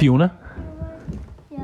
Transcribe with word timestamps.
Fiona, 0.00 0.28
Ja. 1.50 1.56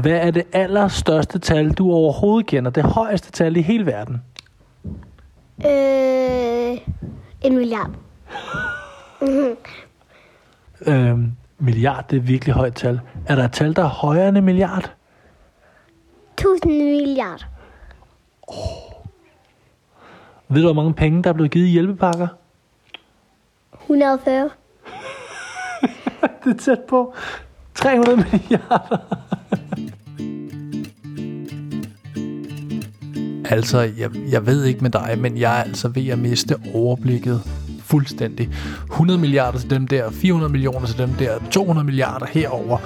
hvad 0.00 0.12
er 0.12 0.30
det 0.30 0.42
allerstørste 0.52 1.38
tal, 1.38 1.72
du 1.72 1.92
overhovedet 1.92 2.46
kender? 2.46 2.70
Det 2.70 2.84
højeste 2.84 3.30
tal 3.32 3.56
i 3.56 3.62
hele 3.62 3.86
verden? 3.86 4.22
Øh, 5.66 6.78
en 7.42 7.56
milliard. 7.56 7.90
Øhm, 10.86 11.32
milliard, 11.58 12.08
det 12.10 12.16
er 12.16 12.20
et 12.20 12.28
virkelig 12.28 12.54
højt 12.54 12.74
tal. 12.74 13.00
Er 13.26 13.34
der 13.34 13.44
et 13.44 13.52
tal, 13.52 13.76
der 13.76 13.82
er 13.82 13.88
højere 13.88 14.28
end 14.28 14.38
en 14.38 14.44
milliard? 14.44 14.92
Tusind 16.36 16.72
milliard. 16.72 17.46
Ved 20.48 20.62
du, 20.62 20.66
hvor 20.66 20.72
mange 20.72 20.94
penge, 20.94 21.22
der 21.22 21.30
er 21.30 21.34
blevet 21.34 21.50
givet 21.50 21.66
i 21.66 21.70
hjælpepakker? 21.70 22.28
140. 23.80 24.50
Det 26.44 26.54
er 26.54 26.58
tæt 26.58 26.80
på. 26.88 27.14
300 27.86 28.16
milliarder. 28.32 28.96
Altså, 33.44 33.80
jeg, 33.80 34.10
jeg 34.30 34.46
ved 34.46 34.64
ikke 34.64 34.80
med 34.80 34.90
dig, 34.90 35.16
men 35.18 35.38
jeg 35.38 35.58
er 35.58 35.62
altså 35.62 35.88
ved 35.88 36.08
at 36.08 36.18
miste 36.18 36.56
overblikket 36.74 37.42
fuldstændig. 37.80 38.50
100 38.90 39.20
milliarder 39.20 39.58
til 39.58 39.70
dem 39.70 39.86
der, 39.86 40.10
400 40.10 40.52
millioner 40.52 40.86
til 40.86 40.98
dem 40.98 41.10
der, 41.10 41.38
200 41.50 41.84
milliarder 41.84 42.26
herover. 42.26 42.78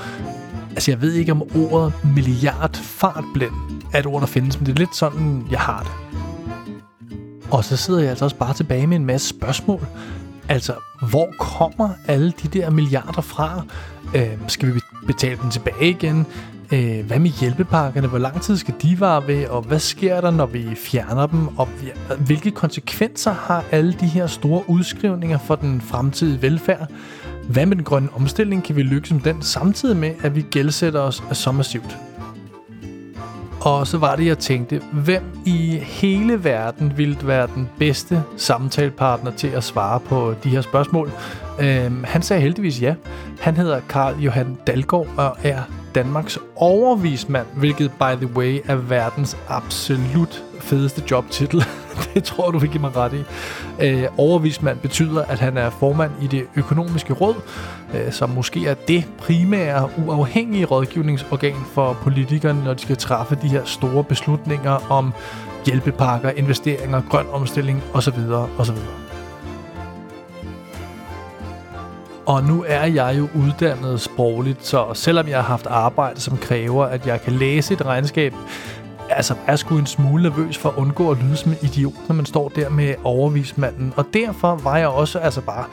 Altså, 0.71 0.91
jeg 0.91 1.01
ved 1.01 1.13
ikke 1.13 1.33
om 1.33 1.43
ordet 1.43 1.93
milliard 2.15 2.77
fartblind 2.77 3.55
er 3.93 3.99
et 3.99 4.07
ord, 4.07 4.21
der 4.21 4.27
findes, 4.27 4.61
men 4.61 4.67
det 4.67 4.73
er 4.73 4.79
lidt 4.79 4.97
sådan, 4.97 5.47
jeg 5.51 5.61
har 5.61 5.83
det. 5.83 5.93
Og 7.51 7.65
så 7.65 7.77
sidder 7.77 8.01
jeg 8.01 8.11
altså 8.11 8.25
også 8.25 8.37
bare 8.37 8.55
tilbage 8.55 8.87
med 8.87 8.97
en 8.97 9.07
masse 9.07 9.29
spørgsmål. 9.29 9.87
Altså, 10.49 10.75
hvor 11.11 11.29
kommer 11.39 11.89
alle 12.09 12.33
de 12.43 12.49
der 12.49 12.71
milliarder 12.71 13.21
fra? 13.21 13.63
Øh, 14.15 14.39
skal 14.49 14.75
vi 14.75 14.81
betale 15.07 15.39
dem 15.43 15.51
tilbage 15.51 15.91
igen? 15.91 16.27
Øh, 16.73 17.07
hvad 17.07 17.19
med 17.19 17.31
hjælpepakkerne? 17.31 18.09
Hvor 18.09 18.19
lang 18.19 18.43
tid 18.43 18.57
skal 18.57 18.75
de 18.83 19.01
vare 19.01 19.27
ved? 19.27 19.47
Og 19.47 19.63
hvad 19.63 19.79
sker 19.79 20.21
der, 20.21 20.31
når 20.31 20.47
vi 20.47 20.75
fjerner 20.75 21.27
dem? 21.27 21.49
Og 21.59 21.69
hvilke 22.19 22.51
konsekvenser 22.51 23.33
har 23.33 23.65
alle 23.71 23.93
de 23.93 24.07
her 24.07 24.27
store 24.27 24.63
udskrivninger 24.71 25.39
for 25.39 25.55
den 25.55 25.81
fremtidige 25.81 26.43
velfærd? 26.43 26.89
Hvad 27.49 27.67
med 27.67 27.77
den 27.77 27.85
grønne 27.85 28.09
omstilling? 28.17 28.65
Kan 28.65 28.77
vi 28.77 28.83
lykkes 28.83 29.13
med 29.13 29.21
den 29.21 29.43
samtidig 29.43 29.97
med, 29.97 30.15
at 30.23 30.35
vi 30.35 30.43
gældsætter 30.51 31.01
os 31.01 31.23
så 31.33 31.53
massivt? 31.53 31.99
Og 33.61 33.87
så 33.87 33.99
var 33.99 34.17
det, 34.17 34.27
jeg 34.27 34.39
tænkte, 34.39 34.81
hvem 34.93 35.23
i 35.47 35.79
hele 35.83 36.45
verden 36.45 36.93
ville 36.97 37.17
være 37.23 37.47
den 37.55 37.69
bedste 37.79 38.23
samtalepartner 38.37 39.31
til 39.31 39.49
at 39.49 39.65
svare 39.65 40.01
på 40.01 40.35
de 40.45 40.49
her 40.49 40.61
spørgsmål? 40.61 41.11
Øhm, 41.61 42.05
han 42.05 42.23
sagde 42.23 42.43
heldigvis 42.43 42.83
ja. 42.83 42.95
Han 43.41 43.57
hedder 43.57 43.81
Karl 43.89 44.21
Johan 44.21 44.59
Dalgaard 44.67 45.07
og 45.17 45.37
er 45.43 45.63
Danmarks 45.95 46.39
overvismand, 46.57 47.47
hvilket 47.55 47.91
by 47.91 48.25
the 48.25 48.37
way 48.37 48.61
er 48.65 48.75
verdens 48.75 49.37
absolut 49.49 50.43
fedeste 50.61 51.03
jobtitel. 51.11 51.65
det 52.15 52.25
tror 52.25 52.51
du 52.51 52.59
vil 52.59 52.71
give 52.71 52.81
mig 52.81 52.97
ret 52.97 53.13
i. 53.13 53.23
Øh, 53.85 54.05
overvismand 54.19 54.79
betyder, 54.79 55.23
at 55.25 55.39
han 55.39 55.57
er 55.57 55.71
formand 55.71 56.11
i 56.23 56.27
det 56.27 56.45
økonomiske 56.57 57.13
råd, 57.13 57.35
øh, 57.95 58.13
som 58.13 58.31
måske 58.31 58.67
er 58.67 58.75
det 58.75 59.05
primære 59.19 59.91
uafhængige 60.07 60.65
rådgivningsorgan 60.65 61.57
for 61.75 61.93
politikerne, 62.03 62.65
når 62.65 62.75
de 62.75 62.83
skal 62.83 62.97
træffe 62.97 63.39
de 63.43 63.49
her 63.49 63.65
store 63.65 64.05
beslutninger 64.05 64.91
om 64.91 65.13
hjælpepakker, 65.67 66.31
investeringer, 66.31 67.03
grøn 67.11 67.27
omstilling 67.33 67.83
osv. 67.95 68.19
osv. 68.59 68.77
Og 72.31 72.45
nu 72.45 72.65
er 72.69 72.85
jeg 72.85 73.15
jo 73.19 73.29
uddannet 73.35 74.01
sprogligt, 74.01 74.67
så 74.67 74.87
selvom 74.95 75.29
jeg 75.29 75.37
har 75.37 75.43
haft 75.43 75.67
arbejde, 75.67 76.21
som 76.21 76.37
kræver, 76.37 76.85
at 76.85 77.07
jeg 77.07 77.23
kan 77.23 77.33
læse 77.33 77.75
et 77.75 77.87
regnskab, 77.87 78.35
altså 79.09 79.35
er 79.47 79.57
sgu 79.57 79.79
en 79.79 79.87
smule 79.87 80.23
nervøs 80.23 80.59
for 80.59 80.69
at 80.69 80.75
undgå 80.77 81.11
at 81.11 81.19
lyde 81.23 81.37
som 81.37 81.53
en 81.53 81.59
idiot, 81.63 81.93
når 82.09 82.15
man 82.15 82.27
står 82.27 82.49
der 82.49 82.69
med 82.69 82.95
overvismanden. 83.05 83.93
Og 83.97 84.07
derfor 84.15 84.57
var 84.57 84.77
jeg 84.77 84.89
også 84.89 85.19
altså 85.19 85.41
bare 85.41 85.65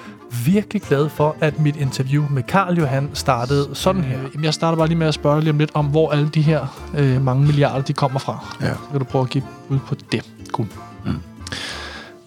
virkelig 0.46 0.82
glad 0.82 1.10
for, 1.10 1.36
at 1.42 1.60
mit 1.60 1.76
interview 1.76 2.24
med 2.30 2.44
Karl 2.44 2.78
Johan 2.78 3.10
startede 3.14 3.70
sådan 3.74 4.04
her. 4.04 4.18
Jamen, 4.18 4.44
jeg 4.44 4.54
starter 4.54 4.78
bare 4.78 4.88
lige 4.88 4.98
med 4.98 5.08
at 5.08 5.14
spørge 5.14 5.40
lige 5.40 5.52
om 5.52 5.58
lidt 5.58 5.72
om, 5.74 5.86
hvor 5.86 6.12
alle 6.12 6.30
de 6.30 6.42
her 6.42 6.92
øh, 6.98 7.22
mange 7.22 7.46
milliarder, 7.46 7.82
de 7.82 7.94
kommer 7.94 8.20
fra. 8.20 8.56
Ja. 8.62 8.74
Så 8.74 8.90
kan 8.92 9.00
du 9.00 9.06
prøve 9.06 9.22
at 9.22 9.30
give 9.30 9.44
ud 9.70 9.80
på 9.80 9.96
det. 10.12 10.30
Cool. 10.52 10.68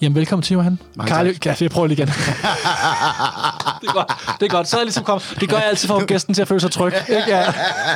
Jamen, 0.03 0.17
velkommen 0.17 0.43
til, 0.43 0.55
Johan. 0.55 0.79
Karl, 1.07 1.27
ja, 1.45 1.55
jeg 1.61 1.71
prøver 1.71 1.87
lige 1.87 1.99
igen. 1.99 2.09
det 3.81 3.89
er 3.89 3.93
godt. 3.93 4.13
Det 4.41 4.47
er 4.47 4.51
godt. 4.51 4.69
Så 4.69 4.77
er 4.77 4.81
jeg 4.81 4.87
ligesom 4.87 5.05
kommet. 5.05 5.37
Det 5.41 5.49
gør 5.49 5.57
jeg 5.57 5.67
altid 5.69 5.89
for 5.89 5.95
at 5.97 6.01
få 6.01 6.07
gæsten 6.07 6.35
til 6.35 6.43
at 6.43 6.49
føle 6.49 6.61
sig 6.61 6.71
tryg. 6.71 6.93
Ikke? 7.09 7.25
Ja. 7.29 7.53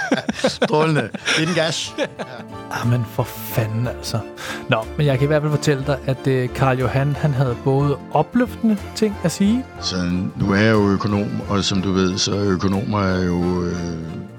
Strålende. 0.49 1.01
Det 1.37 1.43
er 1.43 1.47
den 1.47 1.55
gas. 1.55 1.95
Ah, 2.71 2.89
men 2.91 3.07
for 3.13 3.23
fanden 3.25 3.87
altså. 3.87 4.19
Nå, 4.69 4.85
men 4.97 5.07
jeg 5.07 5.19
kan 5.19 5.25
i 5.25 5.27
hvert 5.27 5.43
fald 5.43 5.53
fortælle 5.53 5.85
dig, 5.87 5.99
at 6.07 6.27
øh, 6.27 6.49
Karl 6.55 6.79
Johan, 6.79 7.17
han 7.21 7.35
havde 7.35 7.57
både 7.65 7.97
opløftende 8.13 8.77
ting 8.95 9.17
at 9.23 9.33
sige, 9.33 9.65
Så 9.81 9.97
nu 10.37 10.53
er 10.53 10.61
jeg 10.61 10.73
jo 10.73 10.89
økonom, 10.91 11.41
og 11.49 11.65
som 11.65 11.83
du 11.83 11.93
ved, 11.93 12.19
så 12.19 12.35
er 12.37 12.45
økonomer 12.45 13.03
er 13.03 13.25
jo, 13.25 13.63
øh, 13.65 13.77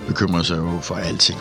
bekymrer 0.08 0.44
sig 0.44 0.58
jo 0.58 0.80
for 0.82 0.96
alting. 0.96 1.40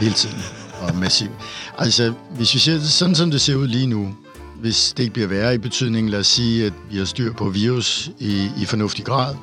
Hele 0.00 0.12
tiden. 0.14 0.42
Og 0.82 0.94
massivt. 0.94 1.32
Altså, 1.78 2.12
hvis 2.30 2.54
vi 2.54 2.58
ser 2.58 2.72
det 2.72 2.90
sådan, 2.90 3.14
som 3.14 3.30
det 3.30 3.40
ser 3.40 3.54
ud 3.54 3.66
lige 3.66 3.86
nu, 3.86 4.14
hvis 4.60 4.92
det 4.96 5.02
ikke 5.02 5.12
bliver 5.12 5.28
værre 5.28 5.54
i 5.54 5.58
betydningen, 5.58 6.10
lad 6.10 6.20
os 6.20 6.26
sige, 6.26 6.66
at 6.66 6.72
vi 6.90 6.98
har 6.98 7.04
styr 7.04 7.32
på 7.32 7.48
virus 7.48 8.10
i, 8.18 8.50
i 8.62 8.64
fornuftig 8.64 9.04
grad, 9.04 9.34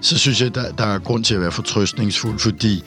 så 0.00 0.18
synes 0.18 0.42
jeg, 0.42 0.54
der, 0.54 0.72
der 0.72 0.84
er 0.84 0.98
grund 0.98 1.24
til 1.24 1.34
at 1.34 1.40
være 1.40 1.52
fortrøstningsfuld, 1.52 2.38
fordi 2.38 2.84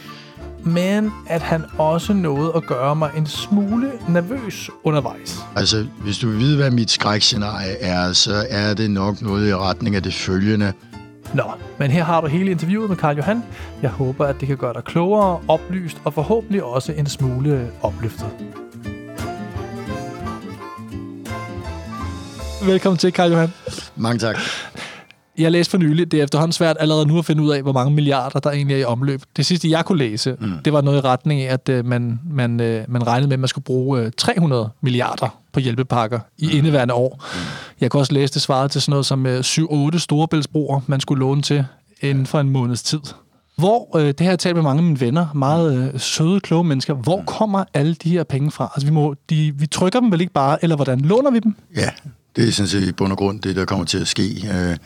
men 0.64 1.12
at 1.28 1.42
han 1.42 1.64
også 1.78 2.14
nåede 2.14 2.52
at 2.56 2.66
gøre 2.68 2.96
mig 2.96 3.12
en 3.18 3.26
smule 3.26 3.92
nervøs 4.10 4.70
undervejs. 4.84 5.40
Altså, 5.56 5.86
hvis 6.02 6.18
du 6.18 6.30
vil 6.30 6.40
vide, 6.40 6.58
hvad 6.58 6.72
mit 6.72 6.92
skrækscenarie 6.92 7.82
er, 7.82 8.14
så 8.14 8.46
er 8.50 8.74
det 8.74 8.92
nok 8.92 9.22
noget 9.22 9.50
i 9.50 9.56
retning 9.56 9.96
af 9.96 10.04
det 10.04 10.14
følgende. 10.14 10.74
Nå, 11.34 11.44
men 11.80 11.92
her 11.92 12.04
har 12.04 12.22
du 12.22 12.28
hele 12.28 12.52
interviewet 12.52 12.90
med 12.90 12.98
Karl 12.98 13.18
Johan. 13.18 13.44
Jeg 13.82 13.90
håber, 13.90 14.26
at 14.26 14.40
det 14.40 14.48
kan 14.48 14.58
gøre 14.58 14.74
dig 14.74 14.84
klogere, 14.84 15.40
oplyst 15.48 15.98
og 16.04 16.14
forhåbentlig 16.14 16.64
også 16.64 16.92
en 16.92 17.06
smule 17.06 17.72
opløftet. 17.82 18.28
Velkommen 22.68 22.98
til, 22.98 23.14
Karl 23.14 23.32
Johan. 23.32 23.54
Mange 23.96 24.20
tak. 24.20 24.38
Jeg 25.38 25.52
læste 25.52 25.72
for 25.72 25.78
nylig, 25.78 26.12
det 26.12 26.20
er 26.20 26.24
efterhånden 26.24 26.52
svært 26.52 26.78
allerede 26.80 27.06
nu 27.08 27.20
at 27.20 27.26
finde 27.26 27.44
ud 27.44 27.52
af, 27.52 27.62
hvor 27.62 27.72
mange 27.72 27.96
milliarder, 27.96 28.40
der 28.40 28.52
egentlig 28.52 28.76
er 28.76 28.80
i 28.80 28.84
omløb. 28.84 29.22
Det 29.38 29.46
sidste, 29.46 29.70
jeg 29.70 29.86
kunne 29.86 29.98
læse, 29.98 30.36
mm. 30.40 30.52
det 30.66 30.74
var 30.74 30.82
noget 30.82 30.98
i 30.98 31.02
retning 31.02 31.42
af, 31.42 31.54
at 31.54 31.70
øh, 31.70 31.86
man, 31.86 32.20
man, 32.30 32.60
øh, 32.60 32.86
man 32.88 33.08
regnede 33.08 33.28
med, 33.28 33.34
at 33.34 33.40
man 33.40 33.48
skulle 33.48 33.66
bruge 33.66 34.02
øh, 34.02 34.12
300 34.18 34.70
milliarder 34.82 35.40
på 35.54 35.60
hjælpepakker 35.60 36.20
i 36.38 36.46
mm. 36.46 36.58
indeværende 36.58 36.94
år. 36.94 37.24
Mm. 37.34 37.40
Jeg 37.82 37.92
kunne 37.92 38.02
også 38.02 38.14
læse 38.14 38.34
det 38.34 38.42
svaret 38.42 38.72
til 38.72 38.82
sådan 38.82 38.92
noget 38.92 39.06
som 39.06 39.26
øh, 39.26 39.40
7-8 39.40 40.00
storebæltsbroer, 40.00 40.82
man 40.88 41.00
skulle 41.00 41.20
låne 41.20 41.42
til 41.42 41.66
inden 42.02 42.26
for 42.26 42.40
en 42.40 42.50
måneds 42.50 42.84
tid. 42.84 43.02
Hvor, 43.56 43.98
øh, 43.98 44.08
det 44.08 44.20
har 44.20 44.30
jeg 44.30 44.40
talt 44.40 44.56
med 44.56 44.64
mange 44.64 44.80
af 44.80 44.84
mine 44.84 45.00
venner, 45.00 45.28
meget 45.34 45.92
øh, 45.94 46.00
søde, 46.00 46.40
kloge 46.40 46.64
mennesker, 46.64 46.94
hvor 46.94 47.24
kommer 47.28 47.64
alle 47.74 47.94
de 47.94 48.10
her 48.10 48.24
penge 48.24 48.52
fra? 48.52 48.72
Altså, 48.76 48.88
vi, 48.88 48.94
må, 48.94 49.16
de, 49.30 49.54
vi 49.56 49.68
trykker 49.68 50.00
dem 50.00 50.12
vel 50.12 50.22
ikke 50.22 50.34
bare, 50.34 50.64
eller 50.64 50.76
hvordan 50.76 51.00
låner 51.00 51.32
vi 51.32 51.40
dem? 51.40 51.56
Ja, 51.76 51.90
det 52.38 52.48
er 52.48 52.52
sådan 52.52 52.68
set 52.68 52.88
i 52.88 52.92
bund 52.92 53.12
og 53.12 53.18
grund 53.18 53.42
det, 53.42 53.56
der 53.56 53.66
kommer 53.66 53.86
til 53.86 53.98
at 53.98 54.08
ske. 54.08 54.24
Øh, 54.54 54.78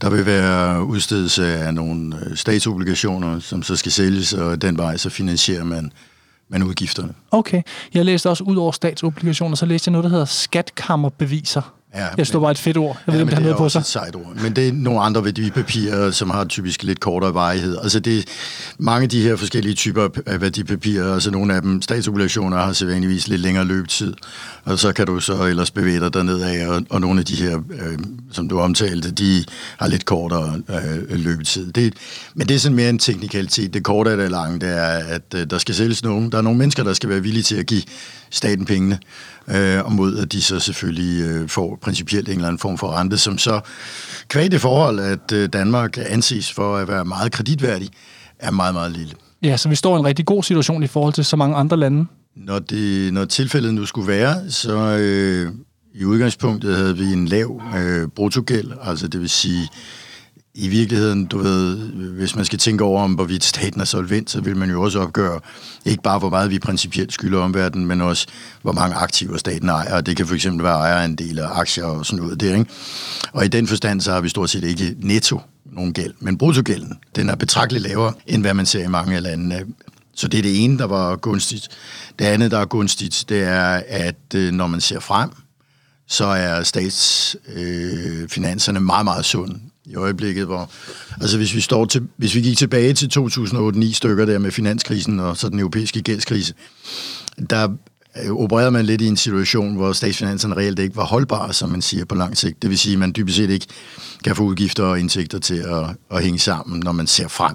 der 0.00 0.10
vil 0.10 0.26
være 0.26 0.84
udstedelse 0.84 1.46
af 1.46 1.74
nogle 1.74 2.16
øh, 2.26 2.36
statsobligationer, 2.36 3.40
som 3.40 3.62
så 3.62 3.76
skal 3.76 3.92
sælges, 3.92 4.32
og 4.32 4.62
den 4.62 4.78
vej 4.78 4.96
så 4.96 5.10
finansierer 5.10 5.64
man, 5.64 5.92
man 6.48 6.62
udgifterne. 6.62 7.14
Okay. 7.30 7.62
Jeg 7.94 8.04
læste 8.04 8.30
også 8.30 8.44
ud 8.44 8.56
over 8.56 8.72
statsobligationer, 8.72 9.56
så 9.56 9.66
læste 9.66 9.88
jeg 9.88 9.92
noget, 9.92 10.04
der 10.04 10.10
hedder 10.10 10.24
skatkammerbeviser. 10.24 11.74
Ja, 11.94 11.98
jeg 12.16 12.26
men- 12.32 12.40
bare 12.42 12.50
et 12.50 12.58
fedt 12.58 12.76
ord. 12.76 12.98
Jeg 13.06 13.12
ved 13.14 13.20
ikke, 13.20 13.22
om 13.22 13.28
det 13.28 13.34
har 13.34 13.40
er 13.40 13.44
noget 13.44 13.56
på 13.58 13.68
sig. 13.68 13.84
sejt 13.84 14.14
ord. 14.16 14.36
Men 14.42 14.56
det 14.56 14.68
er 14.68 14.72
nogle 14.72 15.00
andre 15.00 15.24
værdipapirer, 15.24 16.10
som 16.10 16.30
har 16.30 16.44
typisk 16.44 16.82
lidt 16.82 17.00
kortere 17.00 17.34
varighed. 17.34 17.76
Altså 17.82 18.00
det 18.00 18.18
er 18.18 18.22
mange 18.78 19.02
af 19.02 19.08
de 19.08 19.22
her 19.22 19.36
forskellige 19.36 19.74
typer 19.74 20.08
af 20.26 20.40
værdipapirer, 20.40 21.14
altså 21.14 21.30
nogle 21.30 21.54
af 21.54 21.62
dem, 21.62 21.82
statsobligationer 21.82 22.56
har 22.56 22.72
sædvanligvis 22.72 23.28
lidt 23.28 23.40
længere 23.40 23.64
løbetid, 23.64 24.14
og 24.64 24.78
så 24.78 24.92
kan 24.92 25.06
du 25.06 25.20
så 25.20 25.44
ellers 25.44 25.70
bevæge 25.70 26.00
dig 26.00 26.14
derned 26.14 26.66
og, 26.68 26.82
og 26.90 27.00
nogle 27.00 27.20
af 27.20 27.26
de 27.26 27.36
her, 27.36 27.56
øh, 27.70 27.98
som 28.32 28.48
du 28.48 28.60
omtalte, 28.60 29.10
de 29.10 29.44
har 29.78 29.88
lidt 29.88 30.04
kortere 30.04 30.62
øh, 30.68 31.18
løbetid. 31.24 31.72
Det, 31.72 31.94
men 32.34 32.48
det 32.48 32.54
er 32.54 32.58
sådan 32.58 32.76
mere 32.76 32.90
en 32.90 32.98
teknikalitet. 32.98 33.74
Det 33.74 33.82
korte 33.84 34.10
af 34.10 34.16
det 34.16 34.30
lange, 34.30 34.58
det 34.60 34.68
er, 34.68 34.82
at 35.14 35.22
øh, 35.34 35.46
der 35.50 35.58
skal 35.58 35.74
sælges 35.74 36.02
nogen. 36.04 36.32
Der 36.32 36.38
er 36.38 36.42
nogle 36.42 36.58
mennesker, 36.58 36.84
der 36.84 36.92
skal 36.92 37.08
være 37.08 37.20
villige 37.20 37.42
til 37.42 37.56
at 37.56 37.66
give 37.66 37.82
staten 38.30 38.64
pengene, 38.64 38.98
øh, 39.48 39.84
og 39.84 39.92
mod 39.92 40.18
at 40.18 40.32
de 40.32 40.42
så 40.42 40.58
selvfølgelig 40.60 41.24
øh, 41.24 41.48
får 41.48 41.78
principielt 41.82 42.28
en 42.28 42.34
eller 42.34 42.48
anden 42.48 42.58
form 42.58 42.78
for 42.78 42.98
rente, 42.98 43.18
som 43.18 43.38
så 43.38 43.60
kvæg 44.28 44.50
det 44.50 44.60
forhold, 44.60 45.00
at 45.00 45.32
øh, 45.32 45.48
Danmark 45.52 45.98
anses 45.98 46.52
for 46.52 46.76
at 46.76 46.88
være 46.88 47.04
meget 47.04 47.32
kreditværdig, 47.32 47.88
er 48.38 48.50
meget, 48.50 48.74
meget 48.74 48.92
lille. 48.92 49.12
Ja, 49.42 49.56
så 49.56 49.68
vi 49.68 49.74
står 49.74 49.96
i 49.96 50.00
en 50.00 50.06
rigtig 50.06 50.26
god 50.26 50.42
situation 50.42 50.82
i 50.82 50.86
forhold 50.86 51.14
til 51.14 51.24
så 51.24 51.36
mange 51.36 51.56
andre 51.56 51.76
lande. 51.76 52.06
Når, 52.36 52.58
det, 52.58 53.12
når 53.12 53.24
tilfældet 53.24 53.74
nu 53.74 53.86
skulle 53.86 54.08
være, 54.08 54.50
så 54.50 54.76
øh, 54.76 55.52
i 55.94 56.04
udgangspunktet 56.04 56.76
havde 56.76 56.98
vi 56.98 57.04
en 57.04 57.26
lav 57.26 57.62
øh, 57.78 58.08
bruttogæld, 58.08 58.72
altså 58.82 59.08
det 59.08 59.20
vil 59.20 59.28
sige 59.28 59.68
i 60.54 60.68
virkeligheden, 60.68 61.26
du 61.26 61.38
ved, 61.38 61.76
hvis 61.92 62.36
man 62.36 62.44
skal 62.44 62.58
tænke 62.58 62.84
over, 62.84 63.02
om 63.02 63.12
hvorvidt 63.12 63.44
staten 63.44 63.80
er 63.80 63.84
solvent, 63.84 64.30
så 64.30 64.40
vil 64.40 64.56
man 64.56 64.70
jo 64.70 64.82
også 64.82 65.00
opgøre 65.00 65.40
ikke 65.84 66.02
bare, 66.02 66.18
hvor 66.18 66.30
meget 66.30 66.50
vi 66.50 66.58
principielt 66.58 67.12
skylder 67.12 67.40
omverdenen, 67.40 67.86
men 67.86 68.00
også, 68.00 68.26
hvor 68.62 68.72
mange 68.72 68.96
aktiver 68.96 69.36
staten 69.36 69.68
ejer. 69.68 70.00
Det 70.00 70.16
kan 70.16 70.26
for 70.26 70.34
eksempel 70.34 70.64
være 70.64 70.76
ejerandel 70.76 71.38
af 71.38 71.58
aktier 71.58 71.84
og 71.84 72.06
sådan 72.06 72.24
noget 72.24 72.40
der, 72.40 72.56
ikke? 72.56 72.70
Og 73.32 73.44
i 73.44 73.48
den 73.48 73.66
forstand, 73.66 74.00
så 74.00 74.12
har 74.12 74.20
vi 74.20 74.28
stort 74.28 74.50
set 74.50 74.64
ikke 74.64 74.96
netto 74.98 75.40
nogen 75.64 75.92
gæld. 75.92 76.14
Men 76.20 76.38
bruttogælden, 76.38 76.98
den 77.16 77.28
er 77.28 77.34
betragteligt 77.34 77.88
lavere, 77.88 78.12
end 78.26 78.42
hvad 78.42 78.54
man 78.54 78.66
ser 78.66 78.84
i 78.84 78.88
mange 78.88 79.16
af 79.16 79.22
landene. 79.22 79.64
Så 80.14 80.28
det 80.28 80.38
er 80.38 80.42
det 80.42 80.64
ene, 80.64 80.78
der 80.78 80.86
var 80.86 81.16
gunstigt. 81.16 81.68
Det 82.18 82.24
andet, 82.24 82.50
der 82.50 82.58
er 82.58 82.64
gunstigt, 82.64 83.24
det 83.28 83.42
er, 83.42 83.82
at 83.88 84.34
øh, 84.34 84.52
når 84.52 84.66
man 84.66 84.80
ser 84.80 85.00
frem, 85.00 85.30
så 86.08 86.24
er 86.24 86.62
statsfinanserne 86.62 88.78
øh, 88.78 88.84
meget, 88.84 89.04
meget 89.04 89.24
sunde 89.24 89.60
i 89.86 89.94
øjeblikket, 89.94 90.46
hvor, 90.46 90.70
altså 91.20 91.36
hvis 91.36 91.54
vi, 91.54 91.60
står 91.60 91.84
til, 91.84 92.08
hvis 92.16 92.34
vi 92.34 92.40
gik 92.40 92.58
tilbage 92.58 92.94
til 92.94 93.10
2008-9 93.18 93.92
stykker 93.92 94.24
der 94.24 94.38
med 94.38 94.50
finanskrisen 94.50 95.20
og 95.20 95.36
så 95.36 95.48
den 95.48 95.58
europæiske 95.58 96.02
gældskrise, 96.02 96.54
der 97.50 97.68
øh, 98.24 98.32
opererede 98.32 98.70
man 98.70 98.86
lidt 98.86 99.00
i 99.00 99.06
en 99.06 99.16
situation, 99.16 99.76
hvor 99.76 99.92
statsfinanserne 99.92 100.56
reelt 100.56 100.78
ikke 100.78 100.96
var 100.96 101.04
holdbare, 101.04 101.52
som 101.52 101.68
man 101.68 101.82
siger 101.82 102.04
på 102.04 102.14
lang 102.14 102.36
sigt. 102.36 102.62
Det 102.62 102.70
vil 102.70 102.78
sige, 102.78 102.92
at 102.92 102.98
man 102.98 103.12
dybest 103.16 103.36
set 103.36 103.50
ikke 103.50 103.66
kan 104.24 104.36
få 104.36 104.42
udgifter 104.42 104.84
og 104.84 105.00
indtægter 105.00 105.38
til 105.38 105.58
at, 105.58 105.86
at 106.10 106.22
hænge 106.22 106.38
sammen, 106.38 106.80
når 106.80 106.92
man 106.92 107.06
ser 107.06 107.28
frem. 107.28 107.54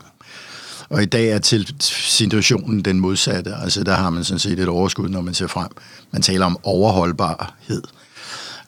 Og 0.89 1.03
i 1.03 1.05
dag 1.05 1.29
er 1.29 1.39
til 1.39 1.75
situationen 1.79 2.81
den 2.81 2.99
modsatte. 2.99 3.55
Altså 3.55 3.83
der 3.83 3.93
har 3.93 4.09
man 4.09 4.23
sådan 4.23 4.39
set 4.39 4.59
et 4.59 4.67
overskud, 4.67 5.09
når 5.09 5.21
man 5.21 5.33
ser 5.33 5.47
frem. 5.47 5.69
Man 6.11 6.21
taler 6.21 6.45
om 6.45 6.57
overholdbarhed. 6.63 7.81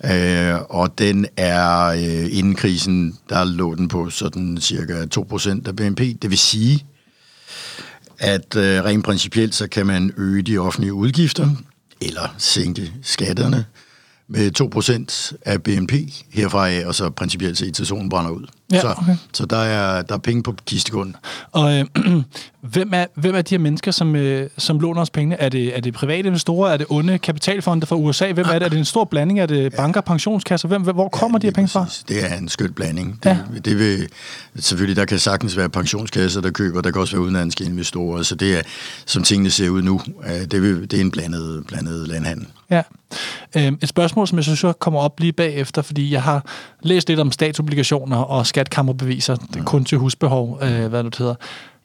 Øh, 0.04 0.56
og 0.70 1.00
den 1.00 1.26
er 1.38 1.86
øh, 1.86 2.38
inden 2.38 2.56
krisen, 2.56 3.18
der 3.30 3.44
lå 3.44 3.76
den 3.76 3.88
på 3.88 4.10
sådan 4.10 4.58
cirka 4.62 5.06
2% 5.20 5.68
af 5.68 5.76
BNP. 5.76 6.00
Det 6.00 6.30
vil 6.30 6.38
sige, 6.38 6.86
at 8.20 8.56
øh, 8.56 8.84
rent 8.84 9.06
principielt, 9.06 9.56
så 9.56 9.68
kan 9.68 9.86
man 9.86 10.14
øge 10.18 10.42
de 10.42 10.58
offentlige 10.58 10.94
udgifter, 10.94 11.50
eller 12.02 12.36
sænke 12.38 12.94
skatterne, 13.02 13.66
med 14.30 14.62
2% 15.32 15.38
af 15.46 15.64
BNP 15.64 15.94
herfra 16.30 16.70
af, 16.70 16.86
og 16.86 16.96
så 16.96 17.10
principielt 17.10 17.58
set 17.58 17.74
til 17.74 17.86
solen 17.86 18.10
brænder 18.10 18.32
ud. 18.32 18.46
Ja, 18.72 18.82
så, 18.82 18.94
okay. 18.98 19.16
så 19.34 19.46
der 19.46 19.58
er, 19.58 20.02
der 20.02 20.16
er 20.16 20.20
penge 20.20 20.44
på 20.44 20.56
kistegrunden. 20.66 21.16
Og 21.52 21.80
øh, 21.80 21.86
hvem, 22.62 22.92
er, 22.94 23.06
hvem 23.16 23.36
er 23.36 23.42
de 23.42 23.56
her 23.56 23.60
mennesker, 23.60 23.92
som, 23.92 24.16
øh, 24.16 24.50
som 24.58 24.80
låner 24.80 25.02
os 25.02 25.10
pengene? 25.10 25.36
Er 25.36 25.50
det, 25.50 25.78
er 25.78 25.82
det 25.82 25.94
private 25.94 26.28
investorer? 26.28 26.74
Er 26.74 26.78
det 26.78 26.86
onde 26.90 27.20
kapitalfonde 27.20 27.86
fra 27.86 27.96
USA? 27.96 28.32
Hvem 28.32 28.46
er 28.46 28.54
det? 28.54 28.64
Er 28.64 28.70
det 28.70 28.78
en 28.78 28.86
stor 28.86 29.04
blanding? 29.04 29.40
Er 29.40 29.46
det 29.46 29.76
banker, 29.76 30.02
pensionskasser? 30.02 30.68
Hvem, 30.68 30.82
hvor 30.82 31.10
kommer 31.10 31.40
ja, 31.40 31.42
de 31.42 31.48
her 31.48 31.52
penge 31.52 31.68
fra? 31.68 31.84
Præcis. 31.84 32.04
Det 32.08 32.32
er 32.32 32.38
en 32.38 32.50
skønt 32.50 32.76
blanding. 32.76 33.20
Det, 33.24 33.30
ja. 33.30 33.38
det 33.66 33.80
vil, 33.80 34.08
selvfølgelig, 34.60 34.96
der 34.96 35.06
kan 35.06 35.20
sagtens 35.20 35.58
være 35.58 35.70
pensionskasser, 35.70 36.42
der 36.42 36.52
køber. 36.52 36.82
Der 36.82 36.92
kan 36.92 37.02
også 37.02 37.16
være 37.16 37.24
udenlandske 37.24 37.64
investorer. 37.64 38.24
Så 38.24 38.36
det 38.36 38.58
er, 38.58 38.62
som 39.06 39.24
tingene 39.24 39.50
ser 39.50 39.70
ud 39.70 39.82
nu, 39.82 40.02
det, 40.52 40.62
vil, 40.62 40.82
det 40.82 40.94
er 40.94 41.02
en 41.02 41.12
blandet, 41.12 41.64
blandet 41.68 42.08
landhandel. 42.08 42.48
Ja. 42.70 42.82
Øhm, 43.58 43.80
et 43.82 43.90
spørgsmål, 43.90 44.28
som 44.28 44.38
jeg 44.38 44.44
synes 44.44 44.66
kommer 44.80 45.00
op 45.00 45.20
lige 45.20 45.34
bagefter, 45.34 45.82
fordi 45.82 46.12
jeg 46.12 46.24
har 46.24 46.46
læst 46.82 47.10
lidt 47.10 47.20
om 47.20 47.32
statsobligationer 47.32 48.18
og 48.18 48.48
skatkammerbeviser, 48.48 49.36
det 49.36 49.56
er 49.56 49.64
kun 49.64 49.86
til 49.86 49.98
husbehov, 49.98 50.60
øh, 50.62 50.88
hvad 50.88 51.04
det 51.04 51.18
hedder. 51.18 51.36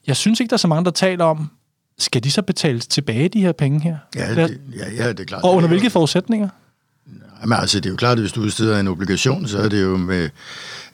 Jeg 0.07 0.15
synes 0.15 0.39
ikke, 0.39 0.49
der 0.49 0.55
er 0.55 0.57
så 0.57 0.67
mange, 0.67 0.85
der 0.85 0.91
taler 0.91 1.25
om, 1.25 1.49
skal 1.97 2.23
de 2.23 2.31
så 2.31 2.41
betales 2.41 2.87
tilbage, 2.87 3.29
de 3.29 3.41
her 3.41 3.51
penge 3.51 3.81
her? 3.81 3.97
Ja, 4.15 4.35
det, 4.35 4.61
ja, 4.77 5.03
ja 5.03 5.09
det 5.09 5.19
er 5.19 5.23
klart. 5.23 5.43
Og 5.43 5.55
under 5.55 5.67
hvilke 5.67 5.89
forudsætninger? 5.89 6.49
Jamen 7.41 7.59
altså, 7.59 7.79
det 7.79 7.85
er 7.85 7.89
jo 7.89 7.95
klart, 7.95 8.17
at 8.17 8.19
hvis 8.19 8.31
du 8.31 8.41
udsteder 8.41 8.79
en 8.79 8.87
obligation, 8.87 9.47
så 9.47 9.57
er 9.57 9.69
det 9.69 9.83
jo 9.83 9.97
med, 9.97 10.29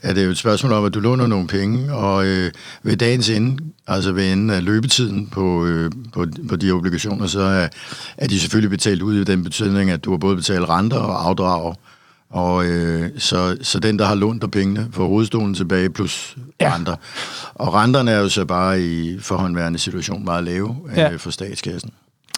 er 0.02 0.14
det 0.14 0.26
jo 0.26 0.30
et 0.30 0.38
spørgsmål 0.38 0.74
om, 0.74 0.86
at 0.86 0.94
du 0.94 1.00
låner 1.00 1.28
nogle 1.28 1.48
penge, 1.48 1.94
og 1.94 2.26
øh, 2.26 2.52
ved 2.84 2.98
dagens 2.98 3.30
ende, 3.30 3.64
altså 3.88 4.12
ved 4.12 4.32
enden 4.32 4.50
af 4.50 4.64
løbetiden 4.64 5.28
på, 5.28 5.66
øh, 5.66 5.92
på, 6.14 6.26
på 6.50 6.56
de 6.56 6.72
obligationer, 6.72 7.28
så 7.28 7.42
er, 7.42 7.68
er 8.18 8.28
de 8.28 8.40
selvfølgelig 8.40 8.70
betalt 8.70 9.02
ud 9.02 9.16
i 9.16 9.24
den 9.24 9.44
betydning, 9.44 9.92
at 9.92 10.06
du 10.06 10.12
har 10.12 10.18
både 10.18 10.36
betalt 10.36 10.70
renter 10.70 10.98
og 10.98 11.28
afdrag, 11.28 11.76
og 12.30 12.66
øh, 12.66 13.10
så, 13.18 13.58
så 13.62 13.80
den, 13.80 14.00
der 14.00 14.06
har 14.06 14.16
lånt 14.16 14.42
dig 14.42 14.52
pengene, 14.52 14.88
får 14.92 15.08
hovedstolen 15.08 15.54
tilbage 15.54 15.90
plus 15.90 16.38
ja. 16.62 16.76
renter. 16.76 16.96
Og 17.54 17.74
renterne 17.74 18.12
er 18.12 18.20
jo 18.20 18.30
så 18.30 18.46
bare 18.46 18.82
i 18.82 19.20
forhåndværende 19.20 19.80
situation 19.80 20.26
meget 20.26 20.44
lave 20.44 20.76
ja. 20.96 21.12
øh, 21.12 21.20
for 21.20 21.32
statskassen. 21.32 21.92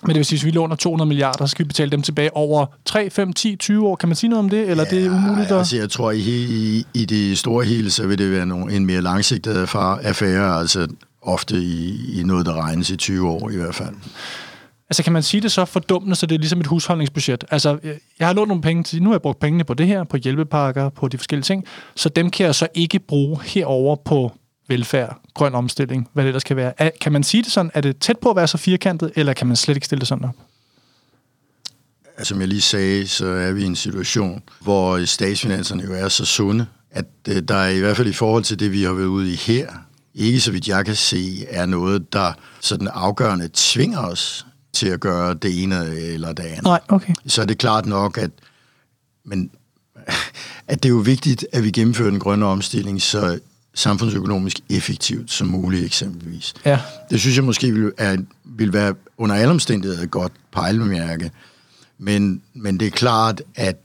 Men 0.04 0.10
det 0.10 0.16
vil 0.16 0.26
sige, 0.26 0.38
hvis 0.38 0.46
vi 0.46 0.52
låner 0.52 0.76
200 0.76 1.08
milliarder, 1.08 1.46
så 1.46 1.52
skal 1.52 1.66
vi 1.66 1.68
betale 1.68 1.92
dem 1.92 2.02
tilbage 2.02 2.36
over 2.36 2.66
3, 2.86 3.10
5, 3.10 3.34
10, 3.34 3.56
20 3.56 3.88
år. 3.88 3.96
Kan 3.96 4.10
man 4.10 4.16
sige 4.16 4.30
noget 4.30 4.44
om 4.44 4.50
det, 4.50 4.70
eller 4.70 4.84
ja, 4.92 4.96
det 4.96 5.06
er 5.06 5.10
umuligt? 5.10 5.52
At... 5.52 5.58
Altså, 5.58 5.78
jeg 5.78 5.90
tror, 5.90 6.12
i, 6.12 6.20
i, 6.20 6.86
i 6.94 7.06
det 7.06 7.38
store 7.38 7.66
hele, 7.66 7.92
så 7.92 8.08
vil 8.08 8.18
det 8.18 8.32
være 8.32 8.46
nogle, 8.46 8.76
en 8.76 8.86
mere 8.86 9.02
langsigtet 9.02 9.76
affære, 10.04 10.60
altså 10.60 10.88
ofte 11.22 11.56
i, 11.58 12.20
i 12.20 12.24
noget, 12.24 12.46
der 12.46 12.66
regnes 12.66 12.90
i 12.90 12.96
20 12.96 13.30
år 13.30 13.50
i 13.50 13.56
hvert 13.56 13.76
fald. 13.76 13.96
Altså 14.90 15.04
kan 15.04 15.14
man 15.14 15.24
sige 15.24 15.42
det 15.42 15.52
så 15.52 15.66
fordummende, 15.66 16.16
så 16.16 16.26
det 16.26 16.36
er 16.36 16.40
ligesom 16.40 16.60
et 16.60 16.68
husholdningsbudget? 16.68 17.44
Altså, 17.52 17.78
jeg 18.20 18.28
har 18.28 18.34
lånt 18.34 18.48
nogle 18.48 18.62
penge 18.62 18.84
til, 18.84 19.04
nu 19.04 19.10
har 19.10 19.14
jeg 19.14 19.22
brugt 19.22 19.40
pengene 19.40 19.64
på 19.64 19.74
det 19.74 19.88
her, 19.88 20.04
på 20.04 20.18
hjælpepakker, 20.18 20.90
på 20.90 21.08
de 21.08 21.18
forskellige 21.18 21.44
ting, 21.44 21.66
så 21.96 22.10
dem 22.10 22.30
kan 22.30 22.46
jeg 22.46 22.56
så 22.56 22.68
ikke 22.74 23.00
bruge 23.00 23.40
herover 23.44 23.96
på 24.06 24.32
velfærd, 24.72 25.22
grøn 25.34 25.56
omstilling, 25.56 26.10
hvad 26.14 26.24
det 26.24 26.30
ellers 26.30 26.44
kan 26.44 26.56
være. 26.56 26.92
Kan 27.02 27.12
man 27.12 27.24
sige 27.24 27.44
det 27.44 27.52
sådan? 27.52 27.72
Er 27.74 27.82
det 27.82 27.98
tæt 27.98 28.20
på 28.20 28.30
at 28.30 28.36
være 28.36 28.48
så 28.48 28.58
firkantet, 28.58 29.12
eller 29.16 29.34
kan 29.34 29.48
man 29.48 29.56
slet 29.56 29.76
ikke 29.76 29.86
stille 29.86 30.00
det 30.00 30.08
sådan 30.08 30.26
op? 30.26 30.36
Altså, 32.18 32.30
som 32.30 32.40
jeg 32.40 32.48
lige 32.48 32.62
sagde, 32.62 33.08
så 33.08 33.26
er 33.26 33.52
vi 33.52 33.62
i 33.64 33.66
en 33.66 33.76
situation, 33.76 34.44
hvor 34.62 35.06
statsfinanserne 35.06 35.84
jo 35.84 35.94
er 35.94 36.08
så 36.08 36.26
sunde, 36.26 36.66
at 36.92 37.06
øh, 37.28 37.42
der 37.48 37.56
er 37.56 37.70
i 37.70 37.80
hvert 37.80 37.98
fald 37.98 38.08
i 38.08 38.14
forhold 38.14 38.44
til 38.44 38.60
det, 38.60 38.72
vi 38.72 38.84
har 38.84 38.94
været 38.94 39.08
ude 39.08 39.34
i 39.34 39.36
her, 39.36 39.68
ikke 40.16 40.40
så 40.40 40.52
vidt 40.52 40.68
jeg 40.68 40.86
kan 40.86 40.96
se, 40.96 41.46
er 41.50 41.66
noget, 41.66 42.14
der 42.14 42.34
sådan 42.60 42.88
afgørende 42.88 43.50
tvinger 43.54 44.00
os 44.00 44.46
til 44.74 44.88
at 44.88 45.00
gøre 45.00 45.34
det 45.34 45.64
ene 45.64 45.96
eller 45.96 46.34
det 46.34 46.44
andet. 46.44 46.64
Nej, 46.64 46.80
okay. 46.88 47.14
Så 47.28 47.42
er 47.42 47.46
det 47.46 47.58
klart 47.58 47.86
nok, 47.86 48.18
at, 48.18 48.32
men, 49.26 49.52
at 50.68 50.84
det 50.84 50.90
er 50.90 50.94
jo 50.94 51.00
vigtigt, 51.00 51.46
at 51.54 51.64
vi 51.64 51.72
gennemfører 51.72 52.10
den 52.10 52.20
grønne 52.20 52.46
omstilling, 52.46 53.02
så 53.02 53.40
samfundsøkonomisk 53.74 54.60
effektivt 54.70 55.32
som 55.32 55.48
muligt 55.48 55.86
eksempelvis. 55.86 56.54
Ja. 56.66 56.80
Det 57.10 57.20
synes 57.20 57.36
jeg 57.36 57.44
måske 57.44 57.72
vil, 57.72 57.92
er, 57.98 58.18
vil 58.44 58.74
være 58.74 58.96
under 59.18 59.36
alle 59.36 59.52
omstændigheder 59.52 60.04
et 60.04 60.12
godt 60.12 60.32
pejlemærke. 60.52 61.32
Men, 61.98 62.42
men 62.54 62.80
det 62.80 62.88
er 62.88 62.92
klart, 62.92 63.42
at 63.56 63.78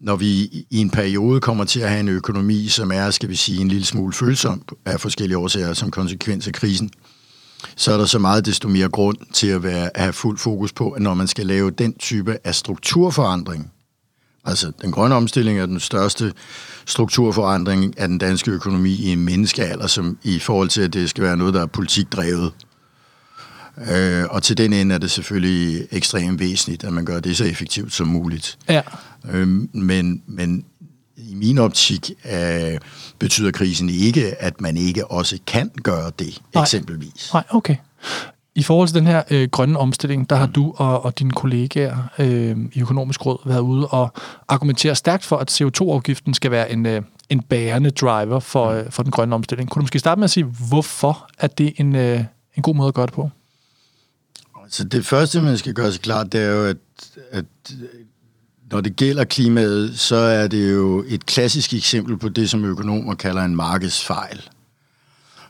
når 0.00 0.16
vi 0.16 0.26
i 0.70 0.78
en 0.78 0.90
periode 0.90 1.40
kommer 1.40 1.64
til 1.64 1.80
at 1.80 1.88
have 1.88 2.00
en 2.00 2.08
økonomi, 2.08 2.68
som 2.68 2.92
er, 2.92 3.10
skal 3.10 3.28
vi 3.28 3.36
sige, 3.36 3.60
en 3.60 3.68
lille 3.68 3.86
smule 3.86 4.12
følsom 4.12 4.62
af 4.84 5.00
forskellige 5.00 5.38
årsager 5.38 5.72
som 5.72 5.90
konsekvens 5.90 6.46
af 6.46 6.52
krisen, 6.52 6.90
så 7.76 7.92
er 7.92 7.96
der 7.96 8.04
så 8.04 8.18
meget 8.18 8.46
desto 8.46 8.68
mere 8.68 8.88
grund 8.88 9.16
til 9.32 9.46
at, 9.46 9.62
være, 9.62 9.96
at 9.96 10.02
have 10.02 10.12
fuld 10.12 10.38
fokus 10.38 10.72
på, 10.72 10.90
at 10.90 11.02
når 11.02 11.14
man 11.14 11.26
skal 11.26 11.46
lave 11.46 11.70
den 11.70 11.94
type 11.94 12.38
af 12.44 12.54
strukturforandring, 12.54 13.72
altså 14.44 14.72
den 14.82 14.92
grønne 14.92 15.14
omstilling 15.14 15.58
er 15.58 15.66
den 15.66 15.80
største 15.80 16.32
strukturforandring 16.86 17.98
af 17.98 18.08
den 18.08 18.18
danske 18.18 18.50
økonomi 18.50 18.94
i 18.94 19.08
en 19.08 19.24
menneskealder, 19.24 19.86
som 19.86 20.18
i 20.22 20.38
forhold 20.38 20.68
til, 20.68 20.80
at 20.80 20.92
det 20.92 21.10
skal 21.10 21.24
være 21.24 21.36
noget, 21.36 21.54
der 21.54 21.62
er 21.62 21.66
politikdrevet. 21.66 22.52
Øh, 23.90 24.24
og 24.30 24.42
til 24.42 24.58
den 24.58 24.72
ende 24.72 24.94
er 24.94 24.98
det 24.98 25.10
selvfølgelig 25.10 25.86
ekstremt 25.90 26.40
væsentligt, 26.40 26.84
at 26.84 26.92
man 26.92 27.04
gør 27.04 27.20
det 27.20 27.36
så 27.36 27.44
effektivt 27.44 27.92
som 27.92 28.08
muligt. 28.08 28.58
Ja. 28.68 28.82
Øh, 29.30 29.48
men, 29.72 30.22
men 30.26 30.64
i 31.16 31.34
min 31.34 31.58
optik 31.58 32.10
øh, 32.32 32.78
betyder 33.18 33.50
krisen 33.50 33.88
ikke, 33.88 34.42
at 34.42 34.60
man 34.60 34.76
ikke 34.76 35.10
også 35.10 35.38
kan 35.46 35.70
gøre 35.82 36.12
det, 36.18 36.40
Nej. 36.54 36.62
eksempelvis. 36.62 37.30
Nej, 37.34 37.44
okay. 37.50 37.76
I 38.54 38.62
forhold 38.62 38.88
til 38.88 38.94
den 38.94 39.06
her 39.06 39.22
øh, 39.30 39.48
grønne 39.48 39.78
omstilling, 39.78 40.30
der 40.30 40.36
har 40.36 40.46
du 40.46 40.74
og, 40.76 41.04
og 41.04 41.18
dine 41.18 41.30
kollegaer 41.30 41.96
øh, 42.18 42.56
i 42.72 42.80
Økonomisk 42.80 43.26
Råd 43.26 43.38
været 43.46 43.60
ude 43.60 43.88
og 43.88 44.12
argumentere 44.48 44.94
stærkt 44.94 45.24
for, 45.24 45.36
at 45.36 45.60
CO2-afgiften 45.60 46.34
skal 46.34 46.50
være 46.50 46.72
en, 46.72 46.86
øh, 46.86 47.02
en 47.28 47.42
bærende 47.42 47.90
driver 47.90 48.40
for, 48.40 48.66
øh, 48.70 48.90
for 48.90 49.02
den 49.02 49.12
grønne 49.12 49.34
omstilling. 49.34 49.70
Kunne 49.70 49.80
du 49.80 49.82
måske 49.82 49.98
starte 49.98 50.18
med 50.18 50.24
at 50.24 50.30
sige, 50.30 50.44
hvorfor 50.68 51.30
er 51.38 51.46
det 51.46 51.72
en, 51.76 51.96
øh, 51.96 52.24
en 52.56 52.62
god 52.62 52.74
måde 52.74 52.88
at 52.88 52.94
gøre 52.94 53.06
det 53.06 53.14
på? 53.14 53.30
Så 54.68 54.84
det 54.84 55.06
første, 55.06 55.42
man 55.42 55.58
skal 55.58 55.74
gøre 55.74 55.92
sig 55.92 56.00
klart, 56.00 56.32
det 56.32 56.40
er 56.40 56.50
jo, 56.50 56.64
at, 56.64 56.76
at 57.30 57.44
når 58.70 58.80
det 58.80 58.96
gælder 58.96 59.24
klimaet, 59.24 59.98
så 59.98 60.16
er 60.16 60.46
det 60.46 60.72
jo 60.72 61.04
et 61.08 61.26
klassisk 61.26 61.74
eksempel 61.74 62.16
på 62.16 62.28
det, 62.28 62.50
som 62.50 62.64
økonomer 62.64 63.14
kalder 63.14 63.42
en 63.42 63.56
markedsfejl. 63.56 64.40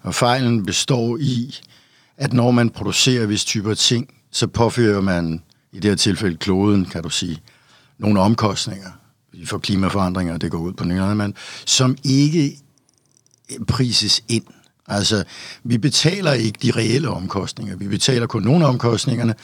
Og 0.02 0.14
fejlen 0.14 0.66
består 0.66 1.16
i, 1.20 1.60
at 2.22 2.32
når 2.32 2.50
man 2.50 2.70
producerer 2.70 3.26
vis 3.26 3.44
typer 3.44 3.74
ting, 3.74 4.14
så 4.30 4.46
påfører 4.46 5.00
man, 5.00 5.42
i 5.72 5.80
det 5.80 5.90
her 5.90 5.96
tilfælde 5.96 6.36
kloden, 6.36 6.84
kan 6.84 7.02
du 7.02 7.10
sige, 7.10 7.38
nogle 7.98 8.20
omkostninger 8.20 8.90
for 9.44 9.58
klimaforandringer, 9.58 10.36
det 10.36 10.50
går 10.50 10.58
ud 10.58 10.72
på 10.72 10.84
den 10.84 11.16
man, 11.16 11.34
som 11.66 11.96
ikke 12.04 12.58
prises 13.68 14.22
ind. 14.28 14.44
Altså, 14.88 15.24
vi 15.64 15.78
betaler 15.78 16.32
ikke 16.32 16.58
de 16.62 16.70
reelle 16.70 17.08
omkostninger. 17.08 17.76
Vi 17.76 17.88
betaler 17.88 18.26
kun 18.26 18.42
nogle 18.42 18.64
af 18.64 18.68
omkostningerne, 18.68 19.34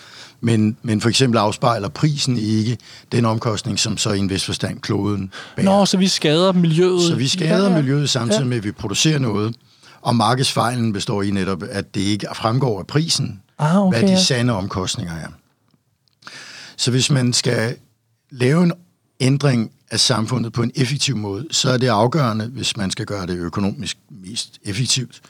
men, 0.40 0.76
men 0.82 1.00
for 1.00 1.08
eksempel 1.08 1.38
afspejler 1.38 1.88
prisen 1.88 2.38
ikke 2.38 2.78
den 3.12 3.24
omkostning, 3.24 3.78
som 3.78 3.96
så 3.96 4.10
i 4.10 4.18
en 4.18 4.30
vis 4.30 4.44
forstand 4.44 4.80
kloden 4.80 5.32
bærer. 5.56 5.64
Nå, 5.64 5.86
så 5.86 5.96
vi 5.96 6.08
skader 6.08 6.52
miljøet. 6.52 7.02
Så 7.02 7.14
vi 7.14 7.28
skader 7.28 7.64
ja, 7.64 7.70
ja. 7.70 7.76
miljøet 7.76 8.10
samtidig 8.10 8.42
ja. 8.42 8.46
med, 8.46 8.56
at 8.56 8.64
vi 8.64 8.72
producerer 8.72 9.18
noget, 9.18 9.54
Og 10.00 10.16
markedsfejlen 10.16 10.92
består 10.92 11.22
i 11.22 11.30
netop, 11.30 11.62
at 11.62 11.94
det 11.94 12.00
ikke 12.00 12.26
fremgår 12.34 12.78
af 12.78 12.86
prisen, 12.86 13.42
Ah, 13.58 13.86
okay, 13.86 13.98
hvad 13.98 14.08
de 14.08 14.24
sande 14.24 14.52
omkostninger 14.52 15.14
er. 15.14 15.28
Så 16.76 16.90
hvis 16.90 17.10
man 17.10 17.32
skal 17.32 17.76
lave 18.30 18.62
en 18.62 18.72
ændring 19.20 19.70
af 19.90 20.00
samfundet 20.00 20.52
på 20.52 20.62
en 20.62 20.72
effektiv 20.74 21.16
måde, 21.16 21.46
så 21.50 21.70
er 21.70 21.76
det 21.76 21.88
afgørende, 21.88 22.46
hvis 22.46 22.76
man 22.76 22.90
skal 22.90 23.06
gøre 23.06 23.26
det 23.26 23.36
økonomisk 23.36 23.98
mest 24.10 24.58
effektivt. 24.64 25.20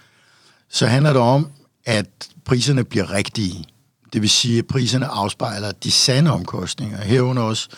Så 0.69 0.87
handler 0.87 1.13
det 1.13 1.23
om, 1.23 1.49
at 1.85 2.29
priserne 2.45 2.85
bliver 2.85 3.13
rigtige. 3.13 3.65
Det 4.13 4.23
vil 4.23 4.31
sige, 4.31 4.59
at 4.59 4.67
priserne 4.67 5.07
afspejler 5.07 5.73
de 5.73 5.91
sande 5.91 6.31
omkostninger, 6.31 7.01
herunder 7.01 7.43
også 7.43 7.69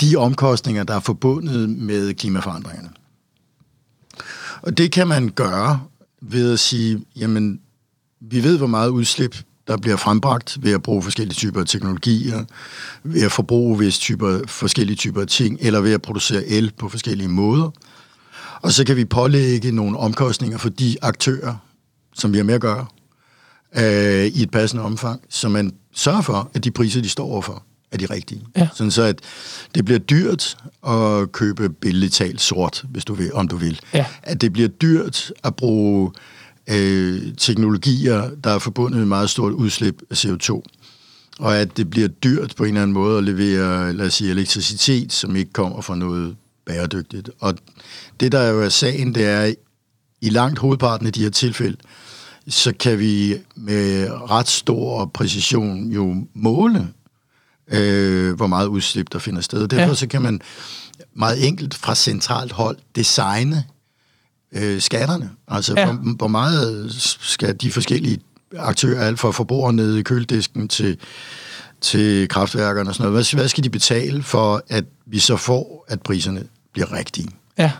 de 0.00 0.16
omkostninger, 0.16 0.84
der 0.84 0.94
er 0.94 1.00
forbundet 1.00 1.68
med 1.68 2.14
klimaforandringerne. 2.14 2.90
Og 4.62 4.78
det 4.78 4.92
kan 4.92 5.08
man 5.08 5.28
gøre 5.28 5.80
ved 6.22 6.52
at 6.52 6.58
sige, 6.60 7.04
jamen, 7.16 7.60
vi 8.20 8.42
ved, 8.42 8.58
hvor 8.58 8.66
meget 8.66 8.88
udslip 8.88 9.36
der 9.66 9.76
bliver 9.76 9.96
frembragt 9.96 10.58
ved 10.62 10.72
at 10.72 10.82
bruge 10.82 11.02
forskellige 11.02 11.34
typer 11.34 11.60
af 11.60 11.66
teknologier, 11.66 12.44
ved 13.04 13.22
at 13.22 13.32
forbruge 13.32 13.78
visse 13.78 14.00
typer, 14.00 14.40
forskellige 14.46 14.96
typer 14.96 15.20
af 15.20 15.26
ting, 15.26 15.58
eller 15.60 15.80
ved 15.80 15.92
at 15.92 16.02
producere 16.02 16.44
el 16.46 16.72
på 16.78 16.88
forskellige 16.88 17.28
måder. 17.28 17.70
Og 18.62 18.72
så 18.72 18.84
kan 18.84 18.96
vi 18.96 19.04
pålægge 19.04 19.72
nogle 19.72 19.98
omkostninger 19.98 20.58
for 20.58 20.68
de 20.68 20.96
aktører, 21.02 21.56
som 22.14 22.32
vi 22.32 22.36
har 22.38 22.44
med 22.44 22.54
at 22.54 22.60
gøre, 22.60 22.86
øh, 23.76 24.26
i 24.26 24.42
et 24.42 24.50
passende 24.50 24.82
omfang, 24.82 25.20
så 25.28 25.48
man 25.48 25.72
sørger 25.94 26.20
for, 26.20 26.50
at 26.54 26.64
de 26.64 26.70
priser, 26.70 27.02
de 27.02 27.08
står 27.08 27.26
overfor, 27.26 27.62
er 27.92 27.96
de 27.96 28.06
rigtige. 28.06 28.42
Ja. 28.56 28.68
Sådan 28.74 28.90
så, 28.90 29.02
at 29.02 29.20
det 29.74 29.84
bliver 29.84 29.98
dyrt 29.98 30.56
at 30.88 31.32
købe 31.32 31.68
billigt 31.68 32.12
talt 32.12 32.40
sort, 32.40 32.84
hvis 32.90 33.04
du 33.04 33.14
vil, 33.14 33.34
om 33.34 33.48
du 33.48 33.56
vil. 33.56 33.80
Ja. 33.94 34.06
At 34.22 34.40
det 34.40 34.52
bliver 34.52 34.68
dyrt 34.68 35.32
at 35.44 35.56
bruge 35.56 36.12
øh, 36.70 37.34
teknologier, 37.38 38.30
der 38.44 38.50
er 38.50 38.58
forbundet 38.58 38.98
med 38.98 39.06
meget 39.06 39.30
stort 39.30 39.52
udslip 39.52 40.02
af 40.10 40.24
CO2. 40.24 40.62
Og 41.38 41.56
at 41.56 41.76
det 41.76 41.90
bliver 41.90 42.08
dyrt 42.08 42.54
på 42.56 42.64
en 42.64 42.68
eller 42.68 42.82
anden 42.82 42.94
måde 42.94 43.18
at 43.18 43.24
levere, 43.24 43.92
lad 43.92 44.06
os 44.06 44.14
sige, 44.14 44.30
elektricitet, 44.30 45.12
som 45.12 45.36
ikke 45.36 45.52
kommer 45.52 45.80
fra 45.80 45.96
noget 45.96 46.36
bæredygtigt. 46.66 47.30
Og 47.40 47.54
det, 48.20 48.32
der 48.32 48.48
jo 48.48 48.62
er 48.62 48.68
sagen, 48.68 49.14
det 49.14 49.24
er, 49.24 49.54
i 50.20 50.28
langt 50.28 50.58
hovedparten 50.58 51.06
af 51.06 51.12
de 51.12 51.22
her 51.22 51.30
tilfælde, 51.30 51.76
så 52.48 52.72
kan 52.80 52.98
vi 52.98 53.34
med 53.54 54.08
ret 54.30 54.48
stor 54.48 55.10
præcision 55.14 55.90
jo 55.90 56.26
måle, 56.34 56.88
øh, 57.72 58.34
hvor 58.34 58.46
meget 58.46 58.66
udslip 58.66 59.12
der 59.12 59.18
finder 59.18 59.40
sted. 59.40 59.68
Derfor 59.68 59.88
Ja. 59.88 59.94
så 59.94 60.06
kan 60.06 60.22
man 60.22 60.40
meget 61.14 61.46
enkelt 61.48 61.74
fra 61.74 61.94
centralt 61.94 62.52
hold 62.52 62.76
designe 62.96 63.64
øh, 64.52 64.80
skatterne. 64.80 65.30
Altså, 65.48 65.74
Ja. 65.76 65.92
hvor, 65.92 66.14
hvor 66.16 66.28
meget 66.28 66.92
skal 67.20 67.56
de 67.56 67.72
forskellige 67.72 68.18
aktører, 68.56 69.04
alt 69.06 69.18
fra 69.18 69.30
forbrugere 69.30 69.72
nede 69.72 69.98
i 70.00 70.02
køledisken 70.02 70.68
til, 70.68 70.98
til 71.80 72.28
kraftværkerne 72.28 72.90
og 72.90 72.94
sådan 72.94 73.10
noget, 73.12 73.26
hvad, 73.26 73.38
hvad 73.40 73.48
skal 73.48 73.64
de 73.64 73.70
betale 73.70 74.22
for, 74.22 74.62
at 74.68 74.84
vi 75.06 75.18
så 75.18 75.36
får, 75.36 75.84
at 75.88 76.02
priserne 76.02 76.44
bliver 76.72 76.92
rigtige? 76.92 77.28
Ja. 77.58 77.72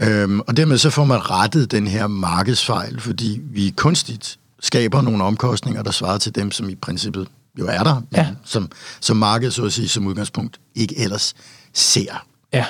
Øhm, 0.00 0.40
og 0.40 0.56
dermed 0.56 0.78
så 0.78 0.90
får 0.90 1.04
man 1.04 1.30
rettet 1.30 1.70
den 1.70 1.86
her 1.86 2.06
markedsfejl, 2.06 3.00
fordi 3.00 3.40
vi 3.44 3.74
kunstigt 3.76 4.38
skaber 4.60 5.02
nogle 5.02 5.24
omkostninger, 5.24 5.82
der 5.82 5.90
svarer 5.90 6.18
til 6.18 6.34
dem, 6.34 6.50
som 6.50 6.68
i 6.68 6.74
princippet 6.74 7.28
jo 7.58 7.66
er 7.66 7.82
der, 7.82 8.02
Ja. 8.14 8.28
som, 8.44 8.70
som 9.00 9.16
markedet, 9.16 9.54
så 9.54 9.64
at 9.64 9.72
sige, 9.72 9.88
som 9.88 10.06
udgangspunkt 10.06 10.60
ikke 10.74 10.98
ellers 10.98 11.34
ser. 11.74 12.26
Ja. 12.52 12.64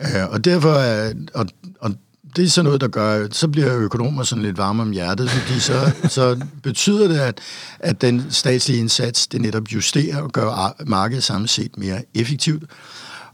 Øh, 0.00 0.28
og 0.30 0.44
derfor 0.44 0.72
er, 0.72 1.12
og, 1.34 1.46
og 1.80 1.90
det 2.36 2.44
er 2.44 2.48
sådan 2.48 2.64
noget, 2.64 2.80
der 2.80 2.88
gør, 2.88 3.26
så 3.30 3.48
bliver 3.48 3.76
økonomer 3.76 4.22
sådan 4.22 4.44
lidt 4.44 4.58
varme 4.58 4.82
om 4.82 4.90
hjertet, 4.90 5.30
fordi 5.30 5.60
så, 5.60 5.92
så 6.08 6.40
betyder 6.62 7.08
det, 7.08 7.18
at, 7.18 7.38
at 7.78 8.00
den 8.00 8.26
statslige 8.30 8.78
indsats, 8.80 9.26
det 9.26 9.40
netop 9.40 9.68
justerer 9.72 10.22
og 10.22 10.30
gør 10.32 10.50
ar- 10.50 10.76
markedet 10.86 11.24
samlet 11.24 11.50
set 11.50 11.78
mere 11.78 12.02
effektivt. 12.14 12.62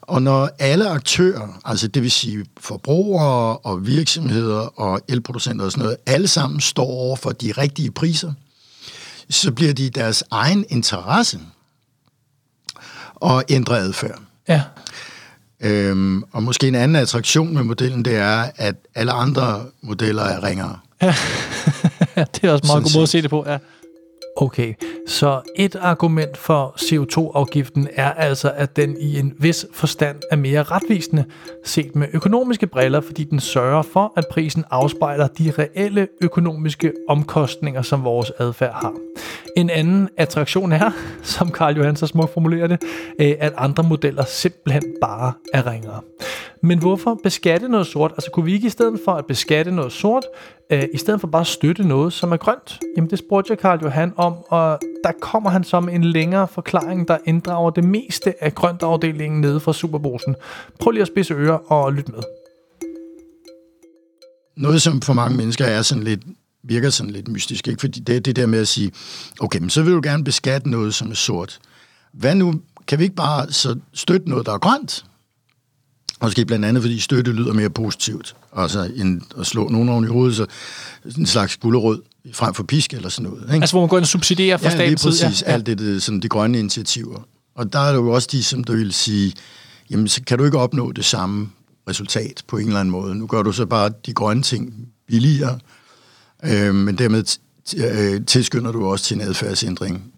Og 0.01 0.23
når 0.23 0.51
alle 0.59 0.89
aktører, 0.89 1.61
altså 1.65 1.89
det 1.89 2.03
vil 2.03 2.11
sige 2.11 2.45
forbrugere 2.61 3.57
og 3.57 3.87
virksomheder 3.87 4.81
og 4.81 5.01
elproducenter 5.09 5.65
og 5.65 5.71
sådan 5.73 5.83
noget, 5.83 5.97
alle 6.07 6.29
sammen 6.29 6.61
står 6.61 6.85
over 6.87 7.17
for 7.17 7.31
de 7.31 7.53
rigtige 7.53 7.91
priser, 7.91 8.33
så 9.31 9.53
bliver 9.53 9.73
de 9.75 9.87
i 9.87 9.89
deres 9.89 10.25
egen 10.31 10.65
interesse 10.69 11.39
og 13.15 13.45
ændre 13.49 13.79
adfærd. 13.79 14.19
Ja. 14.49 14.63
Øhm, 15.61 16.23
og 16.33 16.43
måske 16.43 16.69
en 16.69 16.75
anden 16.75 16.97
attraktion 16.97 17.55
med 17.55 17.63
modellen, 17.63 18.05
det 18.05 18.17
er, 18.17 18.51
at 18.57 18.75
alle 18.95 19.13
andre 19.13 19.67
modeller 19.83 20.23
er 20.23 20.45
ringere. 20.45 20.79
ja. 21.03 21.15
det 22.35 22.45
er 22.45 22.53
også 22.53 22.67
meget 22.67 22.67
Sådan 22.67 22.83
god 22.83 22.93
måde 22.95 23.03
at 23.03 23.09
se 23.09 23.23
det 23.23 23.31
på, 23.31 23.45
ja. 23.47 23.59
Okay, 24.37 24.75
så 25.07 25.41
et 25.57 25.77
argument 25.81 26.37
for 26.37 26.75
CO2-afgiften 26.81 27.89
er 27.93 28.13
altså, 28.13 28.53
at 28.57 28.77
den 28.77 28.97
i 29.01 29.19
en 29.19 29.35
vis 29.39 29.67
forstand 29.73 30.17
er 30.31 30.37
mere 30.37 30.63
retvisende 30.63 31.25
set 31.65 31.97
med 31.97 32.09
økonomiske 32.13 32.67
briller, 32.67 33.01
fordi 33.01 33.25
den 33.25 33.41
sørger 33.41 33.83
for, 33.83 34.13
at 34.17 34.25
prisen 34.31 34.65
afspejler 34.71 35.27
de 35.27 35.53
reelle 35.59 36.09
økonomiske 36.21 36.93
omkostninger, 37.09 37.83
som 37.83 38.05
vores 38.05 38.33
adfærd 38.39 38.75
har. 38.75 38.93
En 39.57 39.71
anden 39.71 40.09
attraktion 40.17 40.73
er, 40.73 40.91
som 41.23 41.51
Karl 41.51 41.77
Johan 41.77 41.97
så 41.97 42.07
smukt 42.07 42.33
formulerer 42.33 42.67
det, 42.67 42.83
øh, 43.21 43.35
at 43.41 43.53
andre 43.57 43.83
modeller 43.83 44.25
simpelthen 44.25 44.83
bare 45.03 45.33
er 45.55 45.71
ringere. 45.71 46.01
Men 46.63 46.79
hvorfor 46.79 47.21
beskatte 47.23 47.69
noget 47.69 47.87
sort? 47.87 48.13
Altså 48.13 48.31
kunne 48.31 48.45
vi 48.45 48.53
ikke 48.53 48.67
i 48.67 48.71
stedet 48.71 49.01
for 49.05 49.13
at 49.13 49.27
beskatte 49.27 49.71
noget 49.71 49.93
sort, 49.93 50.25
øh, 50.73 50.85
i 50.95 50.99
stedet 50.99 51.21
for 51.21 51.29
bare 51.29 51.45
støtte 51.45 51.89
noget, 51.89 52.13
som 52.13 52.33
er 52.33 52.37
grønt? 52.37 52.81
Jamen 52.97 53.11
det 53.11 53.19
spurgte 53.19 53.51
jeg 53.51 53.59
Karl 53.59 53.79
Johan 53.83 54.13
om, 54.17 54.35
og 54.49 54.79
der 55.05 55.13
kommer 55.21 55.51
han 55.51 55.65
som 55.65 55.89
en 55.89 56.05
længere 56.05 56.49
forklaring, 56.49 57.09
der 57.09 57.19
inddrager 57.25 57.71
det 57.71 57.85
meste 57.85 58.45
af 58.45 58.55
grøntafdelingen 58.55 59.41
nede 59.41 59.61
fra 59.61 59.73
Superbosen. 59.73 60.35
Prøv 60.81 60.91
lige 60.91 61.03
at 61.03 61.09
spidse 61.09 61.35
ører 61.35 61.73
og 61.73 61.93
lyt 61.93 62.09
med. 62.09 62.23
Noget, 64.57 64.83
som 64.83 65.01
for 65.01 65.13
mange 65.13 65.37
mennesker 65.37 65.65
er 65.65 65.83
sådan 65.83 66.05
lidt, 66.05 66.21
virker 66.63 66.91
sådan 66.91 67.13
lidt 67.13 67.29
mystisk, 67.29 67.69
ikke? 67.69 67.81
fordi 67.81 68.01
det 68.01 68.17
er 68.17 68.21
det 68.21 68.37
der 68.37 68.47
med 68.47 68.59
at 68.59 68.69
sige, 68.69 68.93
okay, 69.41 69.59
men 69.59 69.71
så 69.71 69.83
vil 69.83 69.93
du 69.93 70.01
gerne 70.05 70.25
beskatte 70.25 70.71
noget, 70.71 70.95
som 70.95 71.11
er 71.11 71.15
sort. 71.15 71.59
Hvad 72.13 72.35
nu, 72.35 72.55
kan 72.87 72.99
vi 72.99 73.05
ikke 73.05 73.17
bare 73.17 73.53
så 73.53 73.79
støtte 73.93 74.29
noget, 74.29 74.47
der 74.47 74.53
er 74.53 74.59
grønt? 74.59 75.05
Måske 76.23 76.45
blandt 76.45 76.65
andet, 76.65 76.83
fordi 76.83 77.01
støtte 77.01 77.33
lyder 77.33 77.53
mere 77.53 77.71
positivt, 77.71 78.37
altså 78.57 78.91
end 78.97 79.21
at 79.39 79.47
slå 79.47 79.69
nogen 79.69 79.89
oven 79.89 80.05
i 80.05 80.09
hovedet, 80.09 80.37
så 80.37 80.47
en 81.19 81.27
slags 81.27 81.57
gulderød 81.57 82.03
frem 82.33 82.55
for 82.55 82.63
pisk 82.63 82.95
eller 82.95 83.09
sådan 83.09 83.31
noget. 83.31 83.43
Ikke? 83.43 83.55
Altså 83.55 83.73
hvor 83.73 83.81
man 83.81 83.89
går 83.89 83.97
ind 83.97 84.05
og 84.05 84.09
subsidierer 84.09 84.57
fra 84.57 84.69
ja, 84.69 84.75
statens 84.75 85.01
side. 85.01 85.11
præcis. 85.11 85.43
Ja, 85.43 85.47
alt 85.47 85.67
det, 85.67 85.79
det, 85.79 86.03
sådan 86.03 86.21
de 86.21 86.29
grønne 86.29 86.59
initiativer. 86.59 87.27
Og 87.55 87.73
der 87.73 87.79
er 87.79 87.95
jo 87.95 88.13
også 88.13 88.29
de, 88.33 88.43
som 88.43 88.65
der 88.65 88.73
vil 88.73 88.93
sige, 88.93 89.33
jamen, 89.91 90.09
så 90.09 90.21
kan 90.27 90.39
du 90.39 90.45
ikke 90.45 90.59
opnå 90.59 90.93
det 90.93 91.05
samme 91.05 91.51
resultat 91.89 92.43
på 92.49 92.57
en 92.57 92.67
eller 92.67 92.81
anden 92.81 92.93
måde. 92.93 93.15
Nu 93.15 93.27
gør 93.27 93.43
du 93.43 93.53
så 93.53 93.67
bare 93.67 93.91
de 94.07 94.13
grønne 94.13 94.43
ting 94.43 94.89
billigere, 95.09 95.59
øh, 96.45 96.75
men 96.75 96.99
dermed 96.99 97.25
øh, 97.77 98.27
tilskynder 98.27 98.73
du 98.73 98.87
også 98.87 99.05
til 99.05 99.15
en 99.15 99.21
adfærdsændring 99.21 100.13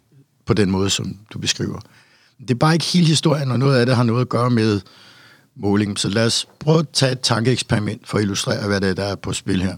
på 0.47 0.55
den 0.55 0.71
måde, 0.71 0.91
som 0.91 1.17
du 1.33 1.39
beskriver. 1.39 1.81
Det 2.41 2.51
er 2.51 2.55
bare 2.55 2.73
ikke 2.73 2.85
hele 2.85 3.07
historien, 3.07 3.51
og 3.51 3.59
noget 3.59 3.79
af 3.79 3.87
det 3.87 3.97
har 3.97 4.03
noget 4.03 4.21
at 4.21 4.29
gøre 4.29 4.51
med 4.51 4.81
måling. 5.59 5.99
Så 5.99 6.09
lad 6.09 6.27
os 6.27 6.47
prøve 6.61 6.79
at 6.79 6.89
tage 6.93 7.13
et 7.13 7.21
tankeeksperiment 7.21 8.09
for 8.09 8.19
at 8.19 8.23
illustrere, 8.23 8.67
hvad 8.67 8.81
det 8.81 8.89
er, 8.89 8.95
der 8.95 9.05
er 9.05 9.15
på 9.15 9.33
spil 9.33 9.63
her. 9.63 9.77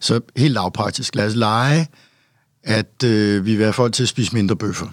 Så 0.00 0.20
helt 0.36 0.54
lavpraktisk, 0.54 1.14
lad 1.14 1.26
os 1.26 1.34
lege, 1.34 1.88
at 2.62 3.04
øh, 3.04 3.46
vi 3.46 3.54
vil 3.54 3.64
have 3.64 3.72
folk 3.72 3.94
til 3.94 4.02
at 4.02 4.08
spise 4.08 4.34
mindre 4.34 4.56
bøffer. 4.56 4.86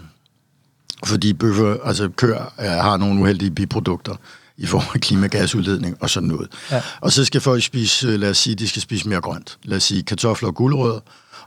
Fordi 1.05 1.33
bøffer, 1.33 1.77
altså 1.83 2.09
køer, 2.09 2.53
har 2.81 2.97
nogle 2.97 3.21
uheldige 3.21 3.51
biprodukter 3.51 4.15
i 4.57 4.65
form 4.65 4.83
af 4.93 5.01
klimagasudledning 5.01 5.97
og 6.00 6.09
sådan 6.09 6.29
noget. 6.29 6.51
Ja. 6.71 6.81
Og 7.01 7.12
så 7.12 7.25
skal 7.25 7.41
folk 7.41 7.63
spise, 7.63 8.07
øh, 8.07 8.19
lad 8.19 8.29
os 8.29 8.38
sige, 8.38 8.55
de 8.55 8.67
skal 8.67 8.81
spise 8.81 9.09
mere 9.09 9.21
grønt. 9.21 9.57
Lad 9.63 9.77
os 9.77 9.83
sige 9.83 10.03
kartofler 10.03 10.50
og 10.50 10.55
gulerødder. 10.55 11.00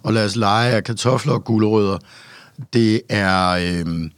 Og 0.02 0.12
lad 0.12 0.24
os 0.24 0.36
lege, 0.36 0.72
at 0.72 0.84
kartofler 0.84 1.32
og 1.32 1.44
gulerødder, 1.44 1.98
det 2.72 3.02
er, 3.08 3.48
øh, 3.50 4.10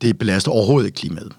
det 0.00 0.18
belaster 0.18 0.50
overhovedet 0.50 0.86
ikke 0.86 0.96
klimaet. 0.96 1.32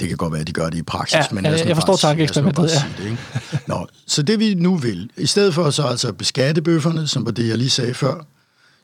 Det 0.00 0.08
kan 0.08 0.16
godt 0.16 0.32
være, 0.32 0.40
at 0.40 0.46
de 0.46 0.52
gør 0.52 0.70
det 0.70 0.78
i 0.78 0.82
praksis. 0.82 1.16
Ja, 1.16 1.26
men 1.32 1.44
lad 1.44 1.54
os 1.54 1.60
jeg 1.60 1.76
forstår 1.76 1.96
tankeeksperimentet, 1.96 2.62
ja. 2.62 2.68
sige 2.68 2.94
det, 2.98 3.04
ikke? 3.04 3.18
Nå, 3.66 3.86
så 4.06 4.22
det 4.22 4.38
vi 4.38 4.54
nu 4.54 4.76
vil, 4.76 5.10
i 5.16 5.26
stedet 5.26 5.54
for 5.54 5.70
så 5.70 5.82
altså 5.82 6.08
at 6.08 6.16
beskatte 6.16 6.62
bøfferne, 6.62 7.08
som 7.08 7.26
var 7.26 7.30
det, 7.32 7.48
jeg 7.48 7.58
lige 7.58 7.70
sagde 7.70 7.94
før, 7.94 8.26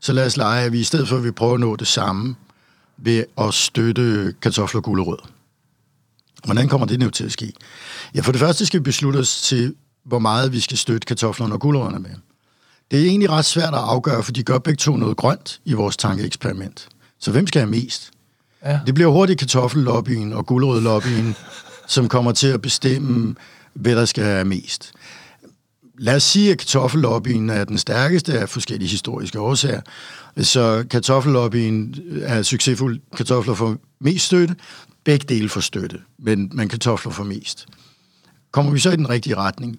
så 0.01 0.13
lad 0.13 0.27
os 0.27 0.37
lege, 0.37 0.65
at 0.65 0.73
vi 0.73 0.81
i 0.81 0.85
stedet 0.85 1.09
for, 1.09 1.17
at 1.17 1.25
vi 1.25 1.31
prøver 1.31 1.55
at 1.55 1.61
nå 1.61 1.77
det 1.77 1.87
samme 1.87 2.35
ved 2.97 3.25
at 3.39 3.55
støtte 3.55 4.35
kartofler 4.43 4.81
og 4.81 4.85
gulerød. 4.85 5.19
Hvordan 6.45 6.69
kommer 6.69 6.87
det 6.87 7.01
nu 7.01 7.11
til 7.11 7.25
at 7.25 7.33
ske? 7.33 7.53
Ja, 8.15 8.21
for 8.21 8.33
det 8.33 8.41
første 8.41 8.67
skal 8.67 8.81
vi 8.81 8.83
beslutte 8.83 9.19
os 9.19 9.43
til, 9.43 9.75
hvor 10.05 10.19
meget 10.19 10.53
vi 10.53 10.61
skal 10.61 10.79
støtte 10.79 11.07
kartoflerne 11.07 11.55
og 11.55 11.61
gulerødderne 11.61 11.99
med. 11.99 12.11
Det 12.91 13.01
er 13.01 13.05
egentlig 13.05 13.31
ret 13.31 13.45
svært 13.45 13.75
at 13.75 13.81
afgøre, 13.81 14.23
for 14.23 14.33
de 14.33 14.43
gør 14.43 14.59
begge 14.59 14.77
to 14.77 14.97
noget 14.97 15.17
grønt 15.17 15.61
i 15.65 15.73
vores 15.73 15.97
tankeeksperiment. 15.97 16.89
Så 17.21 17.31
hvem 17.31 17.47
skal 17.47 17.61
have 17.61 17.71
mest? 17.71 18.11
Ja. 18.67 18.81
Det 18.87 18.95
bliver 18.95 19.11
hurtigt 19.11 19.39
kartoffellobbyen 19.39 20.33
og 20.33 20.47
guldrødlobbyen, 20.47 21.37
som 21.87 22.09
kommer 22.09 22.33
til 22.33 22.47
at 22.47 22.63
bestemme, 22.63 23.35
hvad 23.75 23.97
der 23.97 24.05
skal 24.05 24.25
have 24.25 24.45
mest. 24.45 24.93
lad 25.99 26.17
os 26.17 26.23
sige, 26.23 26.53
at 26.53 26.59
kartoffellobbyen 26.59 27.51
er 27.51 27.65
den 27.65 27.79
stærkeste 27.79 28.39
af 28.39 28.49
forskellige 28.49 28.89
historiske 28.89 29.41
årsager. 29.41 29.81
Så 30.41 30.85
kartoffellobbyen 30.91 31.95
er 32.23 32.43
succesfuld. 32.43 33.01
Kartofler 33.17 33.55
får 33.55 33.77
mest 34.01 34.27
støtte. 34.27 34.55
Begge 35.05 35.27
dele 35.29 35.49
får 35.49 35.61
støtte, 35.61 35.99
men 36.19 36.51
man 36.53 36.69
kartofler 36.69 37.13
får 37.13 37.25
mest. 37.25 37.67
Kommer 38.53 38.73
vi 38.73 38.79
så 38.79 38.91
i 38.91 38.97
den 38.97 39.09
rigtige 39.11 39.37
retning? 39.37 39.79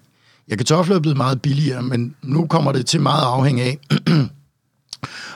Ja, 0.50 0.56
kartofler 0.56 0.96
er 0.96 1.00
blevet 1.00 1.16
meget 1.16 1.42
billigere, 1.42 1.82
men 1.82 2.14
nu 2.22 2.46
kommer 2.46 2.72
det 2.72 2.86
til 2.86 3.00
meget 3.00 3.24
afhæng 3.24 3.60
af, 3.60 3.78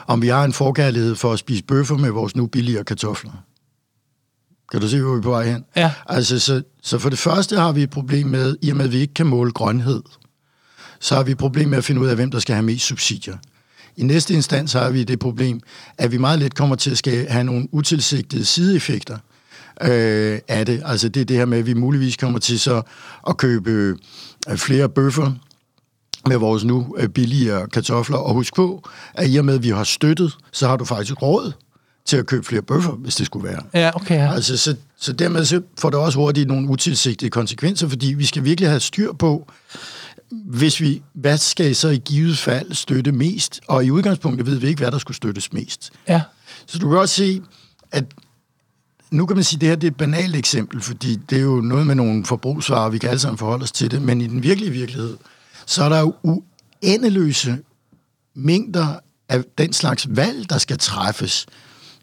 om 0.07 0.21
vi 0.21 0.27
har 0.27 0.43
en 0.43 0.53
forkærlighed 0.53 1.15
for 1.15 1.33
at 1.33 1.39
spise 1.39 1.63
bøffer 1.63 1.97
med 1.97 2.09
vores 2.09 2.35
nu 2.35 2.45
billigere 2.45 2.83
kartofler. 2.83 3.31
Kan 4.71 4.81
du 4.81 4.87
se, 4.87 5.01
hvor 5.01 5.11
vi 5.11 5.17
er 5.17 5.21
på 5.21 5.29
vej 5.29 5.45
hen? 5.45 5.65
Ja. 5.75 5.91
Altså, 6.05 6.39
så, 6.39 6.63
så 6.83 6.99
for 6.99 7.09
det 7.09 7.19
første 7.19 7.55
har 7.59 7.71
vi 7.71 7.83
et 7.83 7.89
problem 7.89 8.27
med, 8.27 8.55
i 8.61 8.69
og 8.69 8.77
med 8.77 8.85
at 8.85 8.91
vi 8.91 8.97
ikke 8.97 9.13
kan 9.13 9.27
måle 9.27 9.51
grønhed, 9.51 10.01
så 10.99 11.15
har 11.15 11.23
vi 11.23 11.31
et 11.31 11.37
problem 11.37 11.69
med 11.69 11.77
at 11.77 11.83
finde 11.83 12.01
ud 12.01 12.07
af, 12.07 12.15
hvem 12.15 12.31
der 12.31 12.39
skal 12.39 12.55
have 12.55 12.65
mest 12.65 12.85
subsidier. 12.85 13.37
I 13.97 14.03
næste 14.03 14.33
instans 14.33 14.73
har 14.73 14.89
vi 14.89 15.03
det 15.03 15.19
problem, 15.19 15.59
at 15.97 16.11
vi 16.11 16.17
meget 16.17 16.39
let 16.39 16.55
kommer 16.55 16.75
til 16.75 16.91
at 16.91 16.97
skal 16.97 17.27
have 17.27 17.43
nogle 17.43 17.67
utilsigtede 17.71 18.45
sideeffekter 18.45 19.17
øh, 19.81 20.39
af 20.47 20.65
det. 20.65 20.81
Altså 20.85 21.09
det 21.09 21.21
er 21.21 21.25
det 21.25 21.37
her 21.37 21.45
med, 21.45 21.57
at 21.57 21.65
vi 21.65 21.73
muligvis 21.73 22.17
kommer 22.17 22.39
til 22.39 22.59
så 22.59 22.81
at 23.27 23.37
købe 23.37 23.71
øh, 23.71 24.57
flere 24.57 24.89
bøffer 24.89 25.31
med 26.27 26.37
vores 26.37 26.63
nu 26.63 26.95
øh, 26.99 27.09
billigere 27.09 27.67
kartofler. 27.67 28.17
Og 28.17 28.33
husk 28.33 28.55
på, 28.55 28.89
at 29.13 29.29
i 29.29 29.37
og 29.37 29.45
med, 29.45 29.55
at 29.55 29.63
vi 29.63 29.69
har 29.69 29.83
støttet, 29.83 30.37
så 30.51 30.67
har 30.67 30.77
du 30.77 30.85
faktisk 30.85 31.21
råd 31.21 31.51
til 32.05 32.17
at 32.17 32.25
købe 32.25 32.45
flere 32.45 32.61
bøffer, 32.61 32.91
hvis 32.91 33.15
det 33.15 33.25
skulle 33.25 33.47
være. 33.47 33.63
Ja, 33.73 33.91
okay. 33.95 34.15
Ja. 34.15 34.33
Altså, 34.33 34.57
så, 34.57 34.75
så 34.99 35.13
dermed 35.13 35.45
så 35.45 35.61
får 35.79 35.89
det 35.89 35.99
også 35.99 36.19
hurtigt 36.19 36.47
nogle 36.47 36.69
utilsigtede 36.69 37.29
konsekvenser, 37.29 37.89
fordi 37.89 38.13
vi 38.13 38.25
skal 38.25 38.43
virkelig 38.43 38.69
have 38.69 38.79
styr 38.79 39.13
på, 39.13 39.51
hvis 40.31 40.81
vi, 40.81 41.01
hvad 41.13 41.37
skal 41.37 41.71
I 41.71 41.73
så 41.73 41.89
i 41.89 42.01
givet 42.05 42.37
fald 42.37 42.73
støtte 42.73 43.11
mest? 43.11 43.61
Og 43.67 43.85
i 43.85 43.91
udgangspunktet 43.91 44.45
ved 44.47 44.55
vi 44.55 44.67
ikke, 44.67 44.81
hvad 44.81 44.91
der 44.91 44.97
skulle 44.97 45.17
støttes 45.17 45.53
mest. 45.53 45.91
ja. 46.07 46.21
Så 46.65 46.79
du 46.79 46.89
kan 46.89 46.97
også 46.97 47.15
se, 47.15 47.41
at 47.91 48.05
nu 49.11 49.25
kan 49.25 49.35
man 49.37 49.43
sige, 49.43 49.57
at 49.57 49.61
det 49.61 49.69
her 49.69 49.75
det 49.75 49.87
er 49.87 49.91
et 49.91 49.97
banalt 49.97 50.35
eksempel, 50.35 50.81
fordi 50.81 51.15
det 51.15 51.37
er 51.37 51.41
jo 51.41 51.61
noget 51.61 51.87
med 51.87 51.95
nogle 51.95 52.25
forbrugsvarer, 52.25 52.89
vi 52.89 52.97
kan 52.97 53.09
alle 53.09 53.19
sammen 53.19 53.37
forholde 53.37 53.63
os 53.63 53.71
til 53.71 53.91
det, 53.91 54.01
men 54.01 54.21
i 54.21 54.27
den 54.27 54.43
virkelige 54.43 54.71
virkelighed, 54.71 55.17
så 55.65 55.83
er 55.83 55.89
der 55.89 55.99
jo 55.99 56.15
uendeløse 56.23 57.57
mængder 58.35 58.99
af 59.29 59.43
den 59.57 59.73
slags 59.73 60.07
valg, 60.09 60.49
der 60.49 60.57
skal 60.57 60.77
træffes 60.77 61.45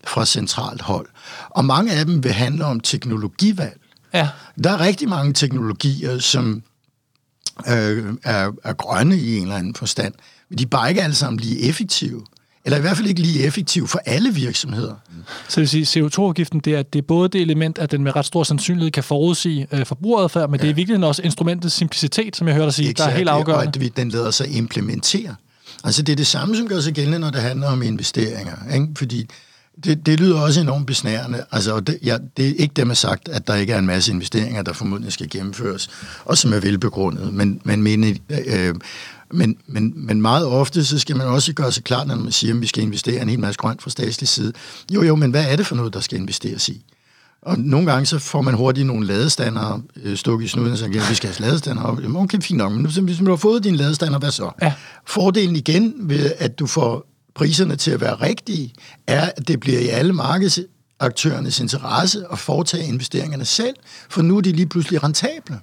fra 0.04 0.26
centralt 0.26 0.82
hold. 0.82 1.08
Og 1.50 1.64
mange 1.64 1.92
af 1.92 2.06
dem 2.06 2.24
vil 2.24 2.32
handle 2.32 2.64
om 2.64 2.80
teknologivalg. 2.80 3.80
Ja. 4.14 4.28
Der 4.64 4.70
er 4.70 4.80
rigtig 4.80 5.08
mange 5.08 5.32
teknologier, 5.32 6.18
som 6.18 6.62
øh, 7.68 8.14
er, 8.22 8.52
er 8.64 8.72
grønne 8.72 9.16
i 9.16 9.36
en 9.36 9.42
eller 9.42 9.56
anden 9.56 9.74
forstand, 9.74 10.14
men 10.48 10.58
de 10.58 10.62
er 10.62 10.66
bare 10.66 10.88
ikke 10.88 11.02
alle 11.02 11.16
sammen 11.16 11.40
lige 11.40 11.60
effektive. 11.60 12.26
Eller 12.64 12.78
i 12.78 12.80
hvert 12.80 12.96
fald 12.96 13.08
ikke 13.08 13.20
lige 13.20 13.42
effektive 13.44 13.88
for 13.88 14.00
alle 14.06 14.34
virksomheder. 14.34 14.94
Så 15.48 15.60
det 15.60 15.72
vil 15.72 15.86
sige, 15.86 16.04
CO2-afgiften, 16.06 16.60
det 16.60 16.74
er, 16.74 16.82
det 16.82 16.98
er 16.98 17.02
både 17.02 17.28
det 17.28 17.40
element, 17.40 17.78
at 17.78 17.90
den 17.90 18.04
med 18.04 18.16
ret 18.16 18.24
stor 18.26 18.42
sandsynlighed 18.44 18.90
kan 18.90 19.04
forudsige 19.04 19.66
øh, 19.72 19.86
forbrugeradfærd, 19.86 20.50
men 20.50 20.60
ja. 20.60 20.64
det 20.64 20.70
er 20.70 20.74
virkelig 20.74 21.04
også 21.04 21.22
instrumentets 21.22 21.74
simplicitet, 21.74 22.36
som 22.36 22.46
jeg 22.46 22.54
hørte 22.54 22.66
dig 22.66 22.74
sige, 22.74 22.92
der 22.92 23.04
er 23.04 23.10
helt 23.16 23.28
afgørende. 23.28 23.62
Og 23.62 23.68
at 23.68 23.80
vi- 23.80 23.88
den 23.96 24.08
lader 24.10 24.30
sig 24.30 24.56
implementere. 24.56 25.34
Altså 25.84 26.02
det 26.02 26.12
er 26.12 26.16
det 26.16 26.26
samme, 26.26 26.56
som 26.56 26.68
gør 26.68 26.80
sig 26.80 26.92
gældende, 26.92 27.18
når 27.18 27.30
det 27.30 27.40
handler 27.42 27.66
om 27.66 27.82
investeringer. 27.82 28.56
Ikke? 28.74 28.86
Fordi 28.96 29.26
det, 29.84 30.06
det 30.06 30.20
lyder 30.20 30.40
også 30.40 30.60
enormt 30.60 30.86
besnærende. 30.86 31.44
Altså, 31.52 31.80
det, 31.80 31.98
ja, 32.02 32.18
det 32.36 32.48
er 32.48 32.54
ikke 32.56 32.72
dem, 32.76 32.94
sagt, 32.94 33.28
at 33.28 33.46
der 33.46 33.54
ikke 33.54 33.72
er 33.72 33.78
en 33.78 33.86
masse 33.86 34.12
investeringer, 34.12 34.62
der 34.62 34.72
formodentlig 34.72 35.12
skal 35.12 35.28
gennemføres, 35.30 35.90
og 36.24 36.38
som 36.38 36.52
er 36.52 36.60
velbegrundet. 36.60 37.34
Men, 37.34 37.60
men, 37.64 37.82
men, 37.82 38.18
øh, 38.46 38.74
men, 39.32 39.56
men, 39.66 39.92
men 39.96 40.22
meget 40.22 40.46
ofte, 40.46 40.84
så 40.84 40.98
skal 40.98 41.16
man 41.16 41.26
også 41.26 41.52
gøre 41.52 41.72
sig 41.72 41.84
klart, 41.84 42.06
når 42.06 42.16
man 42.16 42.32
siger, 42.32 42.54
at 42.54 42.60
vi 42.60 42.66
skal 42.66 42.82
investere 42.82 43.22
en 43.22 43.28
hel 43.28 43.40
masse 43.40 43.58
grønt 43.58 43.82
fra 43.82 43.90
statslig 43.90 44.28
side. 44.28 44.52
Jo, 44.92 45.02
jo, 45.02 45.16
men 45.16 45.30
hvad 45.30 45.44
er 45.52 45.56
det 45.56 45.66
for 45.66 45.76
noget, 45.76 45.94
der 45.94 46.00
skal 46.00 46.18
investeres 46.18 46.68
i? 46.68 46.84
Og 47.42 47.58
nogle 47.58 47.92
gange 47.92 48.06
så 48.06 48.18
får 48.18 48.42
man 48.42 48.54
hurtigt 48.54 48.86
nogle 48.86 49.06
ladestander 49.06 49.82
øh, 50.02 50.16
stukket 50.16 50.46
i 50.46 50.48
snuden, 50.48 50.72
og 50.72 50.78
så 50.78 50.84
siger, 50.84 51.08
vi 51.08 51.14
skal 51.14 51.30
have 51.30 51.48
ladestander 51.48 51.82
op. 51.82 52.02
Jamen, 52.02 52.16
Okay, 52.22 52.40
fint 52.40 52.58
nok, 52.58 52.72
men 52.72 52.86
hvis 53.04 53.18
du 53.18 53.28
har 53.28 53.36
fået 53.36 53.64
dine 53.64 53.76
ladestander, 53.76 54.18
hvad 54.18 54.30
så? 54.30 54.50
Ja. 54.62 54.72
Fordelen 55.06 55.56
igen 55.56 55.94
ved, 55.98 56.32
at 56.38 56.58
du 56.58 56.66
får 56.66 57.06
priserne 57.34 57.76
til 57.76 57.90
at 57.90 58.00
være 58.00 58.14
rigtige, 58.14 58.74
er, 59.06 59.30
at 59.36 59.48
det 59.48 59.60
bliver 59.60 59.78
i 59.78 59.88
alle 59.88 60.12
markedsaktørernes 60.12 61.60
interesse 61.60 62.24
at 62.32 62.38
foretage 62.38 62.86
investeringerne 62.86 63.44
selv, 63.44 63.76
for 64.08 64.22
nu 64.22 64.36
er 64.36 64.40
de 64.40 64.52
lige 64.52 64.66
pludselig 64.66 65.02
rentable. 65.04 65.60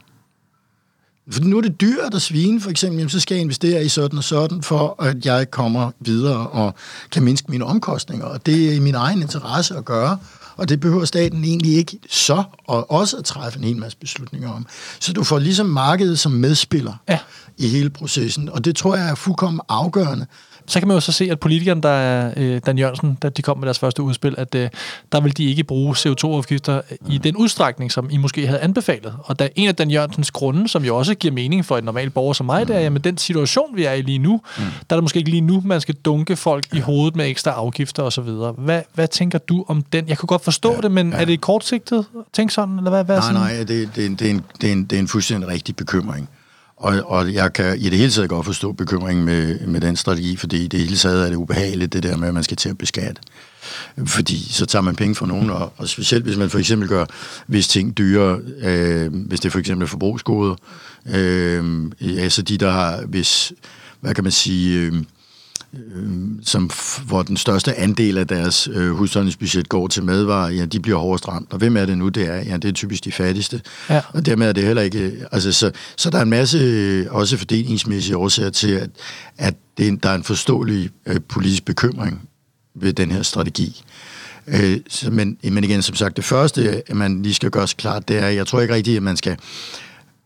For 1.31 1.41
nu 1.41 1.57
er 1.57 1.61
det 1.61 1.81
dyrt 1.81 2.13
at 2.13 2.21
svine, 2.21 2.61
for 2.61 2.69
eksempel, 2.69 2.97
jamen, 2.97 3.09
så 3.09 3.19
skal 3.19 3.35
jeg 3.35 3.41
investere 3.41 3.85
i 3.85 3.89
sådan 3.89 4.17
og 4.17 4.23
sådan, 4.23 4.63
for 4.63 5.03
at 5.03 5.25
jeg 5.25 5.51
kommer 5.51 5.91
videre 5.99 6.47
og 6.47 6.73
kan 7.11 7.23
mindske 7.23 7.51
mine 7.51 7.65
omkostninger. 7.65 8.25
Og 8.25 8.45
det 8.45 8.69
er 8.69 8.73
i 8.73 8.79
min 8.79 8.95
egen 8.95 9.21
interesse 9.21 9.75
at 9.75 9.85
gøre, 9.85 10.17
og 10.55 10.69
det 10.69 10.79
behøver 10.79 11.05
staten 11.05 11.43
egentlig 11.43 11.75
ikke 11.77 11.99
så, 12.09 12.43
og 12.67 12.91
også 12.91 13.17
at 13.17 13.25
træffe 13.25 13.59
en 13.59 13.63
hel 13.65 13.77
masse 13.77 13.97
beslutninger 13.97 14.49
om. 14.53 14.65
Så 14.99 15.13
du 15.13 15.23
får 15.23 15.39
ligesom 15.39 15.65
markedet 15.65 16.19
som 16.19 16.31
medspiller 16.31 16.93
Ja. 17.09 17.19
i 17.57 17.67
hele 17.67 17.89
processen, 17.89 18.49
og 18.49 18.65
det 18.65 18.75
tror 18.75 18.95
jeg 18.95 19.09
er 19.09 19.15
fuldkommen 19.15 19.61
afgørende. 19.69 20.25
Så 20.67 20.79
kan 20.79 20.87
man 20.87 20.95
jo 20.95 21.01
så 21.01 21.11
se, 21.11 21.31
at 21.31 21.39
politikerne, 21.39 21.81
der 21.81 21.89
er 21.89 22.33
øh, 22.37 22.61
Dan 22.65 22.77
Jørgensen, 22.77 23.17
da 23.21 23.29
de 23.29 23.41
kom 23.41 23.57
med 23.57 23.65
deres 23.65 23.79
første 23.79 24.03
udspil, 24.03 24.35
at 24.37 24.55
øh, 24.55 24.69
der 25.11 25.21
vil 25.21 25.37
de 25.37 25.43
ikke 25.45 25.63
bruge 25.63 25.95
CO2-afgifter 25.95 26.81
i 27.09 27.17
den 27.17 27.35
udstrækning, 27.35 27.91
som 27.91 28.07
I 28.11 28.17
måske 28.17 28.47
havde 28.47 28.59
anbefalet. 28.59 29.13
Og 29.23 29.39
der 29.39 29.47
en 29.55 29.67
af 29.67 29.75
Dan 29.75 29.91
Jørgensens 29.91 30.31
grunde, 30.31 30.67
som 30.67 30.85
jo 30.85 30.97
også 30.97 31.15
giver 31.15 31.33
mening 31.33 31.65
for 31.65 31.77
en 31.77 31.83
normal 31.83 32.09
borger 32.09 32.33
som 32.33 32.45
mig, 32.45 32.67
det 32.67 32.75
er, 32.83 32.95
at 32.95 33.03
den 33.03 33.17
situation, 33.17 33.75
vi 33.75 33.83
er 33.83 33.93
i 33.93 34.01
lige 34.01 34.19
nu, 34.19 34.41
der 34.57 34.95
er 34.95 34.95
det 34.95 35.03
måske 35.03 35.17
ikke 35.17 35.31
lige 35.31 35.41
nu, 35.41 35.61
man 35.65 35.81
skal 35.81 35.95
dunke 35.95 36.35
folk 36.35 36.65
i 36.73 36.79
hovedet 36.79 37.15
med 37.15 37.27
ekstra 37.27 37.51
afgifter 37.51 38.03
osv. 38.03 38.29
Hvad, 38.57 38.81
hvad 38.93 39.07
tænker 39.07 39.39
du 39.39 39.65
om 39.67 39.81
den? 39.81 40.07
Jeg 40.07 40.17
kunne 40.17 40.27
godt 40.27 40.43
forstå 40.43 40.73
ja, 40.73 40.81
det, 40.81 40.91
men 40.91 41.11
ja. 41.11 41.17
er 41.17 41.25
det 41.25 41.41
kortsigtet? 41.41 42.05
Tænk 42.33 42.51
sådan, 42.51 42.77
eller 42.77 42.89
hvad? 42.89 43.03
hvad 43.03 43.15
Nej, 43.15 43.25
sådan? 43.25 43.41
nej, 43.41 43.57
det, 43.57 43.67
det, 43.67 43.83
er 43.83 43.89
det, 43.95 44.01
er 44.01 44.05
en, 44.05 44.43
det, 44.61 44.69
er 44.69 44.73
en, 44.73 44.85
det 44.85 44.95
er 44.95 44.99
en 44.99 45.07
fuldstændig 45.07 45.49
rigtig 45.49 45.75
bekymring. 45.75 46.29
Og, 46.77 47.01
og 47.05 47.33
jeg 47.33 47.53
kan 47.53 47.77
i 47.77 47.89
det 47.89 47.97
hele 47.97 48.11
taget 48.11 48.29
godt 48.29 48.45
forstå 48.45 48.71
bekymringen 48.71 49.25
med, 49.25 49.59
med 49.67 49.81
den 49.81 49.95
strategi, 49.95 50.35
fordi 50.35 50.63
i 50.63 50.67
det 50.67 50.79
hele 50.79 50.95
taget 50.95 51.25
er 51.25 51.29
det 51.29 51.35
ubehageligt, 51.35 51.93
det 51.93 52.03
der 52.03 52.17
med, 52.17 52.27
at 52.27 52.33
man 52.33 52.43
skal 52.43 52.57
til 52.57 52.69
at 52.69 52.77
beskatte. 52.77 53.21
Fordi 54.05 54.53
så 54.53 54.65
tager 54.65 54.83
man 54.83 54.95
penge 54.95 55.15
fra 55.15 55.25
nogen, 55.25 55.49
og, 55.49 55.73
og 55.77 55.89
specielt 55.89 56.23
hvis 56.23 56.37
man 56.37 56.49
for 56.49 56.59
eksempel 56.59 56.89
gør 56.89 57.05
hvis 57.47 57.67
ting 57.67 57.97
dyre, 57.97 58.39
øh, 58.59 59.13
hvis 59.13 59.39
det 59.39 59.51
for 59.51 59.59
eksempel 59.59 59.83
er 59.85 59.87
forbrugsgoder, 59.87 60.55
øh, 61.05 61.91
altså 62.01 62.41
de, 62.41 62.57
der 62.57 62.71
har, 62.71 63.01
hvis, 63.05 63.53
hvad 64.01 64.15
kan 64.15 64.23
man 64.23 64.31
sige, 64.31 64.79
øh, 64.79 64.93
som, 66.43 66.69
f- 66.73 67.03
hvor 67.03 67.23
den 67.23 67.37
største 67.37 67.75
andel 67.75 68.17
af 68.17 68.27
deres 68.27 68.69
øh, 68.73 68.89
husholdningsbudget 68.91 69.69
går 69.69 69.87
til 69.87 70.03
madvarer, 70.03 70.49
ja, 70.49 70.65
de 70.65 70.79
bliver 70.79 70.97
hårdest 70.97 71.27
ramt. 71.27 71.53
Og 71.53 71.57
hvem 71.57 71.77
er 71.77 71.85
det 71.85 71.97
nu, 71.97 72.09
det 72.09 72.23
er? 72.23 72.35
Ja, 72.35 72.57
det 72.57 72.65
er 72.65 72.71
typisk 72.71 73.05
de 73.05 73.11
fattigste. 73.11 73.61
Ja. 73.89 74.01
Og 74.09 74.25
dermed 74.25 74.47
er 74.47 74.53
det 74.53 74.63
heller 74.63 74.81
ikke... 74.81 75.25
Altså, 75.31 75.51
så, 75.51 75.71
så 75.95 76.09
der 76.09 76.17
er 76.17 76.21
en 76.21 76.29
masse 76.29 76.57
øh, 76.57 77.05
også 77.09 77.37
fordelingsmæssige 77.37 78.17
årsager 78.17 78.49
til, 78.49 78.71
at, 78.71 78.89
at 79.37 79.55
det, 79.77 79.87
er 79.87 79.95
der 79.95 80.09
er 80.09 80.15
en 80.15 80.23
forståelig 80.23 80.89
øh, 81.05 81.19
politisk 81.29 81.65
bekymring 81.65 82.29
ved 82.75 82.93
den 82.93 83.11
her 83.11 83.21
strategi. 83.21 83.83
Øh, 84.47 84.77
så, 84.89 85.11
men, 85.11 85.37
men 85.43 85.63
igen, 85.63 85.81
som 85.81 85.95
sagt, 85.95 86.17
det 86.17 86.25
første, 86.25 86.81
man 86.93 87.23
lige 87.23 87.33
skal 87.33 87.49
gøre 87.49 87.67
sig 87.67 87.77
klart, 87.77 88.07
det 88.07 88.17
er, 88.17 88.27
jeg 88.27 88.47
tror 88.47 88.61
ikke 88.61 88.73
rigtigt, 88.73 88.97
at 88.97 89.03
man 89.03 89.17
skal 89.17 89.37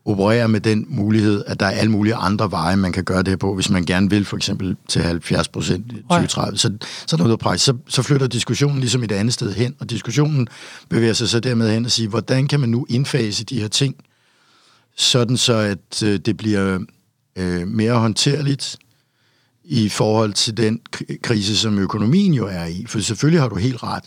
operere 0.04 0.48
med 0.48 0.60
den 0.60 0.86
mulighed, 0.88 1.44
at 1.46 1.60
der 1.60 1.66
er 1.66 1.70
alle 1.70 1.90
mulige 1.90 2.14
andre 2.14 2.50
veje, 2.50 2.76
man 2.76 2.92
kan 2.92 3.04
gøre 3.04 3.18
det 3.18 3.28
her 3.28 3.36
på, 3.36 3.54
hvis 3.54 3.70
man 3.70 3.84
gerne 3.84 4.10
vil 4.10 4.24
for 4.24 4.36
eksempel 4.36 4.76
til 4.88 5.02
70 5.02 5.48
procent 5.48 5.92
i 5.92 5.94
2030. 5.94 6.58
Så, 6.58 6.72
så 7.06 7.16
er 7.16 7.18
der 7.18 7.24
noget 7.24 7.40
pres. 7.40 7.60
Så, 7.60 7.76
så 7.88 8.02
flytter 8.02 8.26
diskussionen 8.26 8.80
ligesom 8.80 9.02
et 9.02 9.12
andet 9.12 9.34
sted 9.34 9.52
hen, 9.52 9.74
og 9.80 9.90
diskussionen 9.90 10.48
bevæger 10.88 11.12
sig 11.12 11.28
så 11.28 11.40
dermed 11.40 11.70
hen 11.70 11.84
og 11.84 11.90
sige, 11.90 12.08
hvordan 12.08 12.48
kan 12.48 12.60
man 12.60 12.68
nu 12.68 12.86
indfase 12.88 13.44
de 13.44 13.60
her 13.60 13.68
ting, 13.68 13.94
sådan 14.96 15.36
så 15.36 15.54
at 15.54 16.02
øh, 16.02 16.18
det 16.18 16.36
bliver 16.36 16.78
øh, 17.36 17.68
mere 17.68 17.92
håndterligt 17.92 18.76
i 19.64 19.88
forhold 19.88 20.32
til 20.32 20.56
den 20.56 20.80
krise, 21.22 21.56
som 21.56 21.78
økonomien 21.78 22.34
jo 22.34 22.46
er 22.46 22.64
i. 22.64 22.84
For 22.88 22.98
selvfølgelig 22.98 23.40
har 23.40 23.48
du 23.48 23.56
helt 23.56 23.82
ret. 23.82 24.04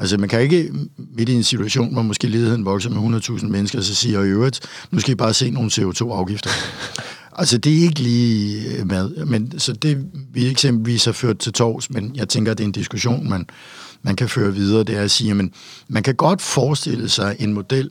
Altså, 0.00 0.16
man 0.16 0.28
kan 0.28 0.40
ikke 0.40 0.72
midt 1.16 1.28
i 1.28 1.32
en 1.32 1.42
situation, 1.42 1.92
hvor 1.92 2.02
måske 2.02 2.28
ledigheden 2.28 2.64
vokser 2.64 2.90
med 2.90 3.20
100.000 3.20 3.46
mennesker, 3.46 3.80
så 3.80 3.94
siger 3.94 4.22
i 4.22 4.28
øvrigt, 4.28 4.60
nu 4.90 5.00
skal 5.00 5.12
I 5.12 5.14
bare 5.14 5.34
se 5.34 5.50
nogle 5.50 5.70
CO2-afgifter. 5.70 6.50
Altså, 7.32 7.58
det 7.58 7.78
er 7.78 7.82
ikke 7.82 8.00
lige 8.00 8.76
øh, 8.76 8.86
med. 8.86 9.24
Men, 9.24 9.58
så 9.58 9.72
det, 9.72 10.06
vi 10.32 10.46
eksempelvis 10.46 11.04
har 11.04 11.12
ført 11.12 11.38
til 11.38 11.52
tors, 11.52 11.90
men 11.90 12.16
jeg 12.16 12.28
tænker, 12.28 12.52
at 12.52 12.58
det 12.58 12.64
er 12.64 12.68
en 12.68 12.72
diskussion, 12.72 13.28
man, 13.28 13.46
man 14.02 14.16
kan 14.16 14.28
føre 14.28 14.54
videre, 14.54 14.84
det 14.84 14.96
er 14.96 15.02
at 15.02 15.10
sige, 15.10 15.34
men 15.34 15.52
man 15.88 16.02
kan 16.02 16.14
godt 16.14 16.42
forestille 16.42 17.08
sig 17.08 17.36
en 17.38 17.52
model, 17.52 17.90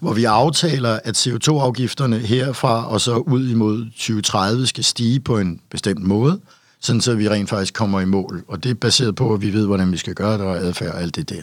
hvor 0.00 0.12
vi 0.12 0.24
aftaler, 0.24 0.98
at 1.04 1.26
CO2-afgifterne 1.26 2.18
herfra 2.18 2.88
og 2.88 3.00
så 3.00 3.16
ud 3.16 3.48
imod 3.48 3.84
2030 3.84 4.66
skal 4.66 4.84
stige 4.84 5.20
på 5.20 5.38
en 5.38 5.60
bestemt 5.70 6.02
måde, 6.02 6.40
sådan 6.80 7.00
så 7.00 7.14
vi 7.14 7.28
rent 7.28 7.48
faktisk 7.50 7.74
kommer 7.74 8.00
i 8.00 8.04
mål. 8.04 8.44
Og 8.48 8.64
det 8.64 8.70
er 8.70 8.74
baseret 8.74 9.14
på, 9.16 9.34
at 9.34 9.40
vi 9.42 9.52
ved, 9.52 9.66
hvordan 9.66 9.92
vi 9.92 9.96
skal 9.96 10.14
gøre 10.14 10.32
det, 10.32 10.40
og 10.40 10.56
adfærd 10.56 10.94
og 10.94 11.00
alt 11.02 11.16
det 11.16 11.28
der. 11.30 11.42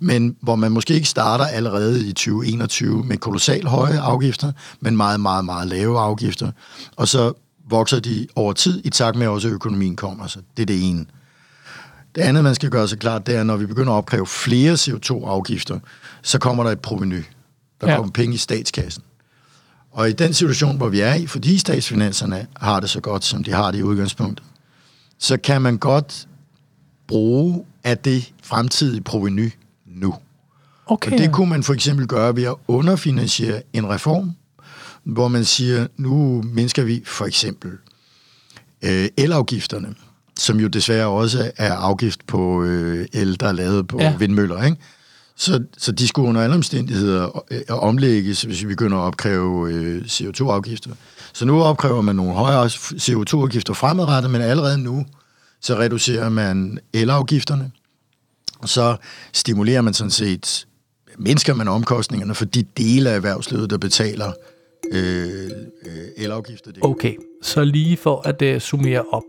men 0.00 0.36
hvor 0.40 0.56
man 0.56 0.72
måske 0.72 0.94
ikke 0.94 1.08
starter 1.08 1.44
allerede 1.44 2.08
i 2.08 2.12
2021 2.12 3.04
med 3.04 3.16
kolossalt 3.16 3.68
høje 3.68 4.00
afgifter, 4.00 4.52
men 4.80 4.96
meget, 4.96 5.20
meget, 5.20 5.44
meget 5.44 5.68
lave 5.68 5.98
afgifter. 5.98 6.50
Og 6.96 7.08
så 7.08 7.32
vokser 7.70 8.00
de 8.00 8.26
over 8.36 8.52
tid, 8.52 8.80
i 8.84 8.90
takt 8.90 9.16
med 9.16 9.26
at 9.26 9.30
også 9.30 9.48
økonomien 9.48 9.96
kommer. 9.96 10.26
Så 10.26 10.38
det 10.56 10.62
er 10.62 10.66
det 10.66 10.88
ene. 10.90 11.04
Det 12.14 12.20
andet, 12.20 12.44
man 12.44 12.54
skal 12.54 12.70
gøre 12.70 12.88
sig 12.88 12.98
klart, 12.98 13.26
det 13.26 13.36
er, 13.36 13.42
når 13.42 13.56
vi 13.56 13.66
begynder 13.66 13.92
at 13.92 13.96
opkræve 13.96 14.26
flere 14.26 14.74
CO2-afgifter, 14.74 15.78
så 16.22 16.38
kommer 16.38 16.64
der 16.64 16.70
et 16.70 16.80
proveny. 16.80 17.24
Der 17.80 17.90
Ja. 17.90 17.96
kommer 17.96 18.12
penge 18.12 18.34
i 18.34 18.38
statskassen. 18.38 19.02
Og 19.92 20.08
i 20.08 20.12
den 20.12 20.34
situation, 20.34 20.76
hvor 20.76 20.88
vi 20.88 21.00
er 21.00 21.14
i, 21.14 21.26
fordi 21.26 21.58
statsfinanserne 21.58 22.46
har 22.56 22.80
det 22.80 22.90
så 22.90 23.00
godt, 23.00 23.24
som 23.24 23.44
de 23.44 23.52
har 23.52 23.70
det 23.70 23.78
i 23.78 23.82
udgangspunktet, 23.82 24.46
så 25.18 25.36
kan 25.36 25.62
man 25.62 25.78
godt 25.78 26.28
bruge 27.06 27.64
af 27.84 27.98
det 27.98 28.32
fremtidige 28.42 29.00
proveny 29.00 29.52
nu. 29.86 30.14
Okay. 30.86 31.12
Og 31.12 31.18
det 31.18 31.32
kunne 31.32 31.48
man 31.50 31.62
for 31.62 31.74
eksempel 31.74 32.06
gøre 32.06 32.36
ved 32.36 32.44
at 32.44 32.54
underfinansiere 32.68 33.62
en 33.72 33.88
reform, 33.88 34.30
hvor 35.04 35.28
man 35.28 35.44
siger, 35.44 35.86
nu 35.96 36.42
mindsker 36.42 36.82
vi 36.84 37.02
for 37.06 37.24
eksempel 37.24 37.70
øh, 38.82 39.08
elafgifterne, 39.16 39.94
som 40.38 40.60
jo 40.60 40.68
desværre 40.68 41.06
også 41.06 41.50
er 41.56 41.72
afgift 41.74 42.26
på 42.26 42.62
øh, 42.64 43.06
el, 43.12 43.40
der 43.40 43.48
er 43.48 43.52
lavet 43.52 43.88
på 43.88 43.98
Ja. 44.00 44.16
vindmøller, 44.16 44.62
ikke? 44.64 44.76
Så, 45.36 45.64
så 45.76 45.92
de 45.92 46.08
skulle 46.08 46.28
under 46.28 46.40
alle 46.42 46.56
omstændigheder 46.56 47.44
øh, 47.50 47.60
omlægges, 47.68 48.42
hvis 48.42 48.62
vi 48.62 48.66
begynder 48.66 48.98
at 48.98 49.02
opkræve 49.02 49.72
øh, 49.72 50.02
CO2-afgifter. 50.02 50.90
Så 51.38 51.44
nu 51.44 51.62
opkræver 51.62 52.00
man 52.00 52.16
nogle 52.16 52.32
højere 52.32 52.66
CO2-afgifter 52.66 53.74
fremadrettet, 53.74 54.30
men 54.30 54.40
allerede 54.40 54.78
nu, 54.78 55.06
så 55.60 55.74
reducerer 55.78 56.28
man 56.28 56.78
elafgifterne. 56.92 57.70
Så 58.64 58.96
stimulerer 59.32 59.80
man 59.80 59.94
sådan 59.94 60.10
set, 60.10 60.66
mindsker 61.18 61.54
man 61.54 61.68
omkostningerne 61.68 62.34
for 62.34 62.44
de 62.44 62.62
dele 62.76 63.10
af 63.10 63.14
erhvervslivet, 63.16 63.70
der 63.70 63.78
betaler 63.78 64.32
øh, 64.92 65.50
øh 65.86 66.08
elafgifter. 66.16 66.70
Okay, 66.82 67.14
så 67.42 67.64
lige 67.64 67.96
for 67.96 68.22
at 68.24 68.54
uh, 68.54 68.60
summere 68.60 69.04
op. 69.12 69.24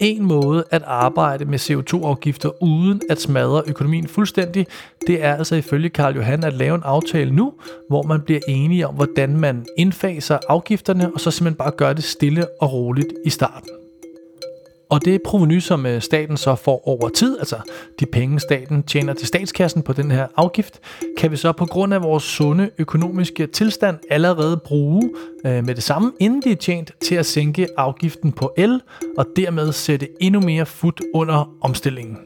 En 0.00 0.24
måde 0.24 0.64
at 0.70 0.82
arbejde 0.86 1.44
med 1.44 1.58
CO2-afgifter 1.58 2.62
uden 2.62 3.00
at 3.10 3.20
smadre 3.20 3.62
økonomien 3.66 4.08
fuldstændig, 4.08 4.66
det 5.06 5.24
er 5.24 5.34
altså 5.34 5.54
ifølge 5.54 5.88
Karl 5.88 6.16
Johan 6.16 6.44
at 6.44 6.52
lave 6.52 6.74
en 6.74 6.82
aftale 6.84 7.30
nu, 7.30 7.52
hvor 7.88 8.02
man 8.02 8.20
bliver 8.20 8.40
enige 8.48 8.88
om, 8.88 8.94
hvordan 8.94 9.36
man 9.36 9.66
indfaser 9.76 10.38
afgifterne, 10.48 11.14
og 11.14 11.20
så 11.20 11.30
simpelthen 11.30 11.56
bare 11.56 11.70
gør 11.70 11.92
det 11.92 12.04
stille 12.04 12.46
og 12.60 12.72
roligt 12.72 13.08
i 13.24 13.30
starten. 13.30 13.68
Og 14.88 15.04
det 15.04 15.22
proveny, 15.22 15.58
som 15.58 15.86
øh, 15.86 16.02
staten 16.02 16.36
så 16.36 16.54
får 16.54 16.88
over 16.88 17.08
tid, 17.08 17.38
altså 17.38 17.56
de 18.00 18.06
penge, 18.06 18.40
staten 18.40 18.82
tjener 18.82 19.14
til 19.14 19.26
statskassen 19.26 19.82
på 19.82 19.92
den 19.92 20.10
her 20.10 20.26
afgift, 20.36 20.80
kan 21.18 21.30
vi 21.30 21.36
så 21.36 21.52
på 21.52 21.66
grund 21.66 21.94
af 21.94 22.02
vores 22.02 22.22
sunde 22.22 22.70
økonomiske 22.78 23.46
tilstand 23.46 23.98
allerede 24.10 24.56
bruge 24.56 25.10
øh, 25.46 25.64
med 25.64 25.74
det 25.74 25.82
samme, 25.82 26.12
inden 26.20 26.42
de 26.42 26.50
er 26.50 26.56
tjent, 26.56 26.92
til 27.00 27.14
at 27.14 27.26
sænke 27.26 27.68
afgiften 27.76 28.32
på 28.32 28.54
el, 28.56 28.80
og 29.18 29.26
dermed 29.36 29.72
sætte 29.72 30.08
endnu 30.20 30.40
mere 30.40 30.66
fod 30.66 31.10
under 31.14 31.56
omstillingen. 31.60 32.25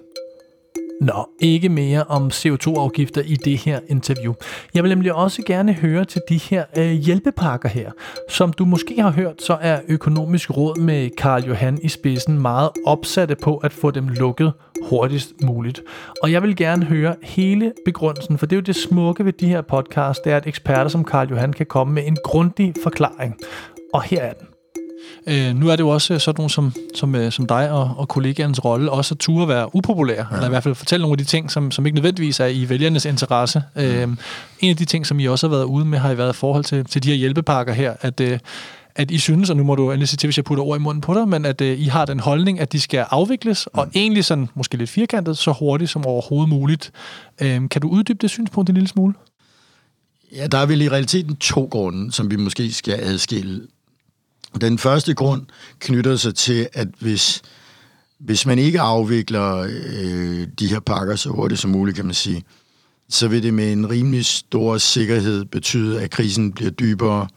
Nå, 1.01 1.29
ikke 1.41 1.69
mere 1.69 2.05
om 2.05 2.27
CO2-afgifter 2.27 3.23
i 3.23 3.35
det 3.35 3.59
her 3.59 3.81
interview. 3.89 4.35
Jeg 4.75 4.83
vil 4.83 4.89
nemlig 4.89 5.15
også 5.15 5.43
gerne 5.47 5.73
høre 5.73 6.05
til 6.05 6.23
de 6.29 6.37
her 6.37 6.65
øh, 6.77 6.91
hjælpepakker 6.91 7.69
her. 7.69 7.91
Som 8.29 8.53
du 8.53 8.65
måske 8.65 9.03
har 9.03 9.11
hørt, 9.11 9.43
så 9.43 9.59
er 9.61 9.81
økonomisk 9.89 10.57
råd 10.57 10.81
med 10.81 11.11
Karl 11.11 11.45
Johan 11.45 11.79
i 11.83 11.89
spidsen 11.89 12.43
meget 12.43 12.71
opsatte 12.87 13.37
på 13.43 13.57
at 13.57 13.73
få 13.73 13.91
dem 13.91 14.09
lukket 14.09 14.53
hurtigst 14.83 15.33
muligt. 15.43 15.83
Og 16.23 16.33
jeg 16.33 16.43
vil 16.43 16.57
gerne 16.57 16.85
høre 16.85 17.15
hele 17.23 17.73
begrundelsen, 17.85 18.39
for 18.39 18.47
det 18.47 18.57
er 18.57 18.61
jo 18.61 18.63
det 18.63 18.77
smukke 18.77 19.25
ved 19.25 19.33
de 19.33 19.47
her 19.47 19.63
podcast, 19.63 20.25
det 20.25 20.33
er, 20.33 20.37
at 20.37 20.47
eksperter 20.47 20.89
som 20.89 21.05
Karl 21.05 21.29
Johan 21.29 21.53
kan 21.53 21.67
komme 21.67 21.95
med 21.95 22.07
en 22.07 22.17
grundig 22.25 22.75
forklaring. 22.83 23.37
Og 23.95 24.03
her 24.03 24.23
er 24.23 24.33
den. 24.33 24.50
Øh, 25.27 25.55
nu 25.55 25.69
er 25.69 25.77
det 25.77 25.81
jo 25.81 25.89
også 25.89 26.19
sådan 26.19 26.39
nogen 26.39 26.51
som, 26.51 26.75
som, 26.95 27.15
øh, 27.15 27.33
som 27.33 27.47
dig 27.47 27.71
og, 27.71 27.95
og 27.97 28.09
kollegaens 28.09 28.65
rolle 28.65 28.91
også 28.91 29.15
at 29.15 29.19
ture 29.19 29.49
være 29.49 29.75
upopulær, 29.75 30.15
ja. 30.15 30.35
eller 30.35 30.47
i 30.47 30.49
hvert 30.49 30.63
fald 30.63 30.75
fortælle 30.75 31.03
nogle 31.03 31.15
af 31.15 31.19
de 31.19 31.25
ting, 31.25 31.51
som, 31.51 31.71
som 31.71 31.87
ikke 31.87 31.95
nødvendigvis 31.95 32.41
er 32.41 32.47
i 32.47 32.69
vælgernes 32.69 33.05
interesse. 33.05 33.63
Mm. 33.77 33.83
Øh, 33.83 34.09
en 34.61 34.71
af 34.71 34.77
de 34.77 34.85
ting, 34.85 35.07
som 35.07 35.21
I 35.21 35.27
også 35.27 35.49
har 35.49 35.57
været 35.57 35.65
ude 35.65 35.85
med, 35.85 35.99
har 35.99 36.11
I 36.11 36.19
været 36.19 36.33
i 36.33 36.37
forhold 36.37 36.65
til, 36.65 36.85
til 36.85 37.03
de 37.03 37.09
her 37.09 37.17
hjælpepakker 37.17 37.73
her, 37.73 37.95
at, 38.01 38.21
øh, 38.21 38.39
at 38.95 39.11
I 39.11 39.19
synes, 39.19 39.51
og 39.51 39.57
nu 39.57 39.65
må 39.65 39.75
du 39.75 39.91
endelig 39.91 40.09
sige 40.09 40.17
til, 40.17 40.27
hvis 40.27 40.37
jeg 40.37 40.45
putter 40.45 40.65
ord 40.65 40.79
i 40.79 40.83
munden 40.83 41.01
på 41.01 41.15
dig, 41.15 41.29
men 41.29 41.45
at 41.45 41.61
øh, 41.61 41.81
I 41.81 41.85
har 41.85 42.05
den 42.05 42.21
holdning, 42.21 42.61
at 42.61 42.73
de 42.73 42.81
skal 42.81 43.07
afvikles, 43.11 43.69
mm. 43.75 43.79
og 43.79 43.89
egentlig 43.95 44.25
sådan, 44.25 44.49
måske 44.55 44.77
lidt 44.77 44.91
firkantet, 44.91 45.39
så 45.39 45.53
hurtigt 45.53 45.91
som 45.91 46.07
overhovedet 46.07 46.49
muligt. 46.49 46.93
Øh, 47.41 47.69
kan 47.69 47.83
du 47.83 47.89
uddybe 47.89 48.19
det 48.21 48.31
synspunkt 48.31 48.71
en 48.71 48.75
lille 48.75 48.89
smule? 48.89 49.15
Ja, 50.37 50.47
der 50.47 50.59
er 50.59 50.67
vel 50.67 50.83
i 50.83 50.89
realiteten 50.89 51.37
to 51.37 51.69
grunde, 51.71 52.13
som 52.13 52.31
vi 52.31 52.37
måske 52.37 52.73
skal 52.73 52.95
adskille. 52.95 53.61
Den 54.61 54.79
første 54.79 55.15
grund 55.15 55.43
knytter 55.79 56.17
sig 56.17 56.35
til, 56.35 56.69
at 56.73 56.89
hvis, 57.01 57.43
hvis 58.19 58.47
man 58.47 58.59
ikke 58.59 58.81
afvikler 58.81 59.57
øh, 59.57 60.47
de 60.59 60.67
her 60.67 60.81
pakker 60.81 61.17
så 61.17 61.29
hurtigt 61.29 61.61
som 61.61 61.71
muligt, 61.71 61.97
kan 61.97 62.05
man 62.05 62.15
sige, 62.15 62.45
så 63.09 63.29
vil 63.29 63.43
det 63.43 63.55
med 63.55 63.73
en 63.73 63.91
rimelig 63.91 64.25
stor 64.25 64.79
sikkerhed 64.79 65.45
betyde, 65.45 66.03
at 66.03 66.11
krisen 66.11 66.53
bliver 66.53 66.71
dybere, 66.71 67.29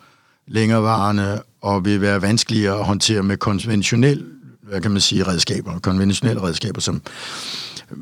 længerevarende 0.47 1.41
og 1.61 1.85
vil 1.85 2.01
være 2.01 2.21
vanskeligere 2.21 2.79
at 2.79 2.85
håndtere 2.85 3.23
med 3.23 3.37
konventionel, 3.37 4.25
hvad 4.61 4.81
kan 4.81 4.91
man 4.91 5.01
sige, 5.01 5.23
redskaber, 5.23 5.79
konventionelle 5.79 6.41
redskaber 6.41 6.81
som 6.81 7.01
øh, 7.91 7.97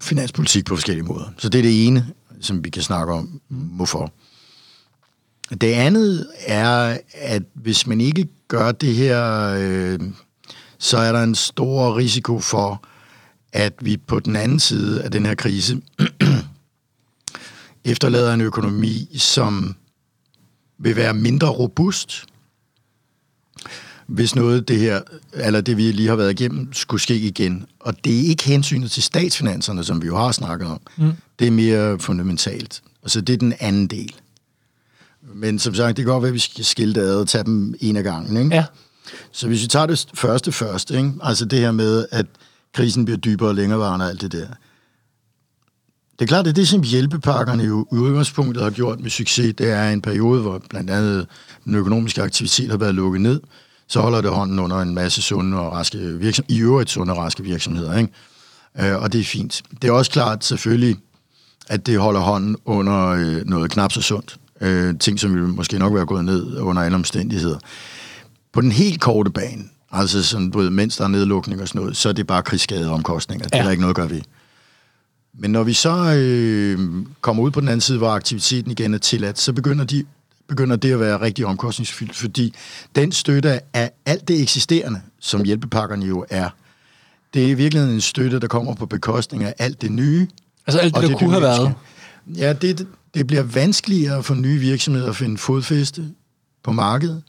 finanspolitik 0.00 0.64
på 0.64 0.76
forskellige 0.76 1.04
måder. 1.04 1.24
Så 1.38 1.48
det 1.48 1.58
er 1.58 1.62
det 1.62 1.86
ene, 1.86 2.06
som 2.40 2.64
vi 2.64 2.70
kan 2.70 2.82
snakke 2.82 3.12
om, 3.12 3.40
hvorfor. 3.48 4.12
Det 5.50 5.72
andet 5.72 6.26
er, 6.46 6.98
at 7.14 7.42
hvis 7.54 7.86
man 7.86 8.00
ikke 8.00 8.28
gør 8.48 8.72
det 8.72 8.94
her, 8.94 9.54
øh, 9.58 10.00
så 10.78 10.98
er 10.98 11.12
der 11.12 11.22
en 11.22 11.34
stor 11.34 11.96
risiko 11.96 12.40
for, 12.40 12.82
at 13.52 13.72
vi 13.80 13.96
på 13.96 14.20
den 14.20 14.36
anden 14.36 14.60
side 14.60 15.02
af 15.02 15.10
den 15.10 15.26
her 15.26 15.34
krise 15.34 15.80
efterlader 17.84 18.34
en 18.34 18.40
økonomi, 18.40 19.08
som 19.18 19.74
vil 20.78 20.96
være 20.96 21.14
mindre 21.14 21.48
robust, 21.48 22.24
hvis 24.06 24.34
noget 24.34 24.68
det 24.68 24.78
her, 24.78 25.00
eller 25.32 25.60
det 25.60 25.76
vi 25.76 25.92
lige 25.92 26.08
har 26.08 26.16
været 26.16 26.40
igennem, 26.40 26.72
skulle 26.72 27.00
ske 27.00 27.16
igen. 27.16 27.66
Og 27.80 28.04
det 28.04 28.20
er 28.20 28.28
ikke 28.28 28.44
hensynet 28.44 28.90
til 28.90 29.02
statsfinanserne, 29.02 29.84
som 29.84 30.02
vi 30.02 30.06
jo 30.06 30.16
har 30.16 30.32
snakket 30.32 30.68
om. 30.68 30.80
Mm. 30.96 31.12
Det 31.38 31.46
er 31.46 31.50
mere 31.50 31.98
fundamentalt. 31.98 32.82
Og 33.02 33.10
så 33.10 33.20
det 33.20 33.32
er 33.32 33.38
den 33.38 33.54
anden 33.60 33.86
del. 33.86 34.14
Men 35.34 35.58
som 35.58 35.74
sagt, 35.74 35.96
det 35.96 36.04
kan 36.04 36.12
godt 36.12 36.22
være, 36.22 36.28
at 36.28 36.34
vi 36.34 36.38
skal 36.38 36.64
skille 36.64 36.94
det 36.94 37.00
ad 37.00 37.16
og 37.16 37.28
tage 37.28 37.44
dem 37.44 37.74
en 37.80 37.96
af 37.96 38.04
gangen. 38.04 38.36
Ikke? 38.36 38.54
Ja. 38.54 38.64
Så 39.32 39.46
hvis 39.46 39.62
vi 39.62 39.66
tager 39.66 39.86
det 39.86 40.06
første 40.14 40.52
først, 40.52 40.90
ikke? 40.90 41.12
altså 41.22 41.44
det 41.44 41.58
her 41.58 41.72
med, 41.72 42.06
at 42.10 42.26
krisen 42.74 43.04
bliver 43.04 43.18
dybere 43.18 43.48
og 43.48 43.54
længerevarende 43.54 44.04
og 44.04 44.10
alt 44.10 44.20
det 44.20 44.32
der. 44.32 44.46
Det 46.12 46.22
er 46.22 46.26
klart, 46.26 46.46
at 46.46 46.56
det, 46.56 46.68
som 46.68 46.82
hjælpepakkerne 46.82 47.62
jo 47.62 47.86
i 47.92 47.94
udgangspunktet 47.94 48.62
har 48.62 48.70
gjort 48.70 49.00
med 49.00 49.10
succes, 49.10 49.54
det 49.58 49.70
er 49.70 49.88
en 49.90 50.02
periode, 50.02 50.42
hvor 50.42 50.62
blandt 50.70 50.90
andet 50.90 51.26
den 51.64 51.74
økonomiske 51.74 52.22
aktivitet 52.22 52.70
har 52.70 52.76
været 52.76 52.94
lukket 52.94 53.20
ned. 53.20 53.40
Så 53.88 54.00
holder 54.00 54.20
det 54.20 54.30
hånden 54.30 54.58
under 54.58 54.76
en 54.76 54.94
masse 54.94 55.22
sunde 55.22 55.60
og 55.60 55.72
raske 55.72 55.98
virksomheder, 55.98 56.58
i 56.58 56.62
øvrigt 56.62 56.90
sunde 56.90 57.12
og 57.12 57.18
raske 57.18 57.42
virksomheder. 57.42 57.98
Ikke? 57.98 58.12
Øh, 58.80 59.02
og 59.02 59.12
det 59.12 59.20
er 59.20 59.24
fint. 59.24 59.62
Det 59.82 59.88
er 59.88 59.92
også 59.92 60.10
klart 60.10 60.44
selvfølgelig, 60.44 60.96
at 61.68 61.86
det 61.86 61.98
holder 61.98 62.20
hånden 62.20 62.56
under 62.64 63.06
øh, 63.08 63.46
noget 63.46 63.70
knap 63.70 63.92
så 63.92 64.02
sundt. 64.02 64.36
Øh, 64.62 64.98
ting, 64.98 65.20
som 65.20 65.34
ville 65.34 65.48
måske 65.48 65.78
nok 65.78 65.94
være 65.94 66.06
gået 66.06 66.24
ned 66.24 66.56
under 66.58 66.82
alle 66.82 66.94
omstændigheder. 66.94 67.58
På 68.52 68.60
den 68.60 68.72
helt 68.72 69.00
korte 69.00 69.30
bane, 69.30 69.64
altså 69.92 70.22
sådan, 70.22 70.50
du 70.50 70.58
ved, 70.58 70.70
mens 70.70 70.96
der 70.96 71.04
er 71.04 71.08
nedlukning 71.08 71.60
og 71.62 71.68
sådan 71.68 71.80
noget, 71.80 71.96
så 71.96 72.08
er 72.08 72.12
det 72.12 72.26
bare 72.26 72.42
krigsskadeomkostninger. 72.42 73.44
Det 73.44 73.54
er 73.54 73.58
Ja. 73.58 73.64
der 73.64 73.70
ikke 73.70 73.80
noget 73.80 73.96
gøre 73.96 74.10
ved. 74.10 74.20
Men 75.38 75.50
når 75.50 75.62
vi 75.62 75.72
så 75.72 76.14
øh, 76.14 76.78
kommer 77.20 77.42
ud 77.42 77.50
på 77.50 77.60
den 77.60 77.68
anden 77.68 77.80
side, 77.80 77.98
hvor 77.98 78.10
aktiviteten 78.10 78.70
igen 78.70 78.94
er 78.94 78.98
tilladt, 78.98 79.38
så 79.38 79.52
begynder, 79.52 79.84
de, 79.84 80.04
begynder 80.48 80.76
det 80.76 80.92
at 80.92 81.00
være 81.00 81.20
rigtig 81.20 81.46
omkostningsfyldt, 81.46 82.16
fordi 82.16 82.54
den 82.94 83.12
støtte 83.12 83.60
af 83.76 83.90
alt 84.06 84.28
det 84.28 84.42
eksisterende, 84.42 85.00
som 85.20 85.44
hjælpepakkerne 85.44 86.06
jo 86.06 86.24
er, 86.30 86.48
det 87.34 87.42
er 87.44 87.48
i 87.48 87.54
virkeligheden 87.54 87.94
en 87.94 88.00
støtte, 88.00 88.38
der 88.40 88.46
kommer 88.46 88.74
på 88.74 88.86
bekostning 88.86 89.44
af 89.44 89.54
alt 89.58 89.82
det 89.82 89.92
nye. 89.92 90.28
Altså 90.66 90.80
alt 90.80 90.94
det, 90.94 91.02
der 91.10 91.18
kunne 91.18 91.30
have 91.30 91.42
været. 91.42 91.58
dynamiske. 92.26 92.46
Ja, 92.46 92.52
det, 92.52 92.86
det 93.14 93.26
bliver 93.26 93.42
vanskeligere 93.42 94.22
for 94.22 94.34
nye 94.34 94.58
virksomheder 94.58 95.08
at 95.08 95.16
finde 95.16 95.38
fodfæste 95.38 96.10
på 96.62 96.72
markedet, 96.72 97.22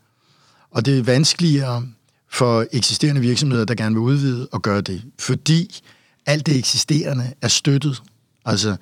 og 0.71 0.85
det 0.85 0.99
er 0.99 1.03
vanskeligere 1.03 1.87
for 2.31 2.65
eksisterende 2.71 3.21
virksomheder, 3.21 3.65
der 3.65 3.75
gerne 3.75 3.95
vil 3.95 4.01
udvide 4.01 4.47
og 4.51 4.61
gøre 4.61 4.81
det, 4.81 5.03
fordi 5.19 5.81
alt 6.25 6.45
det 6.45 6.57
eksisterende 6.57 7.33
er 7.41 7.47
støttet, 7.47 8.01
altså, 8.45 8.75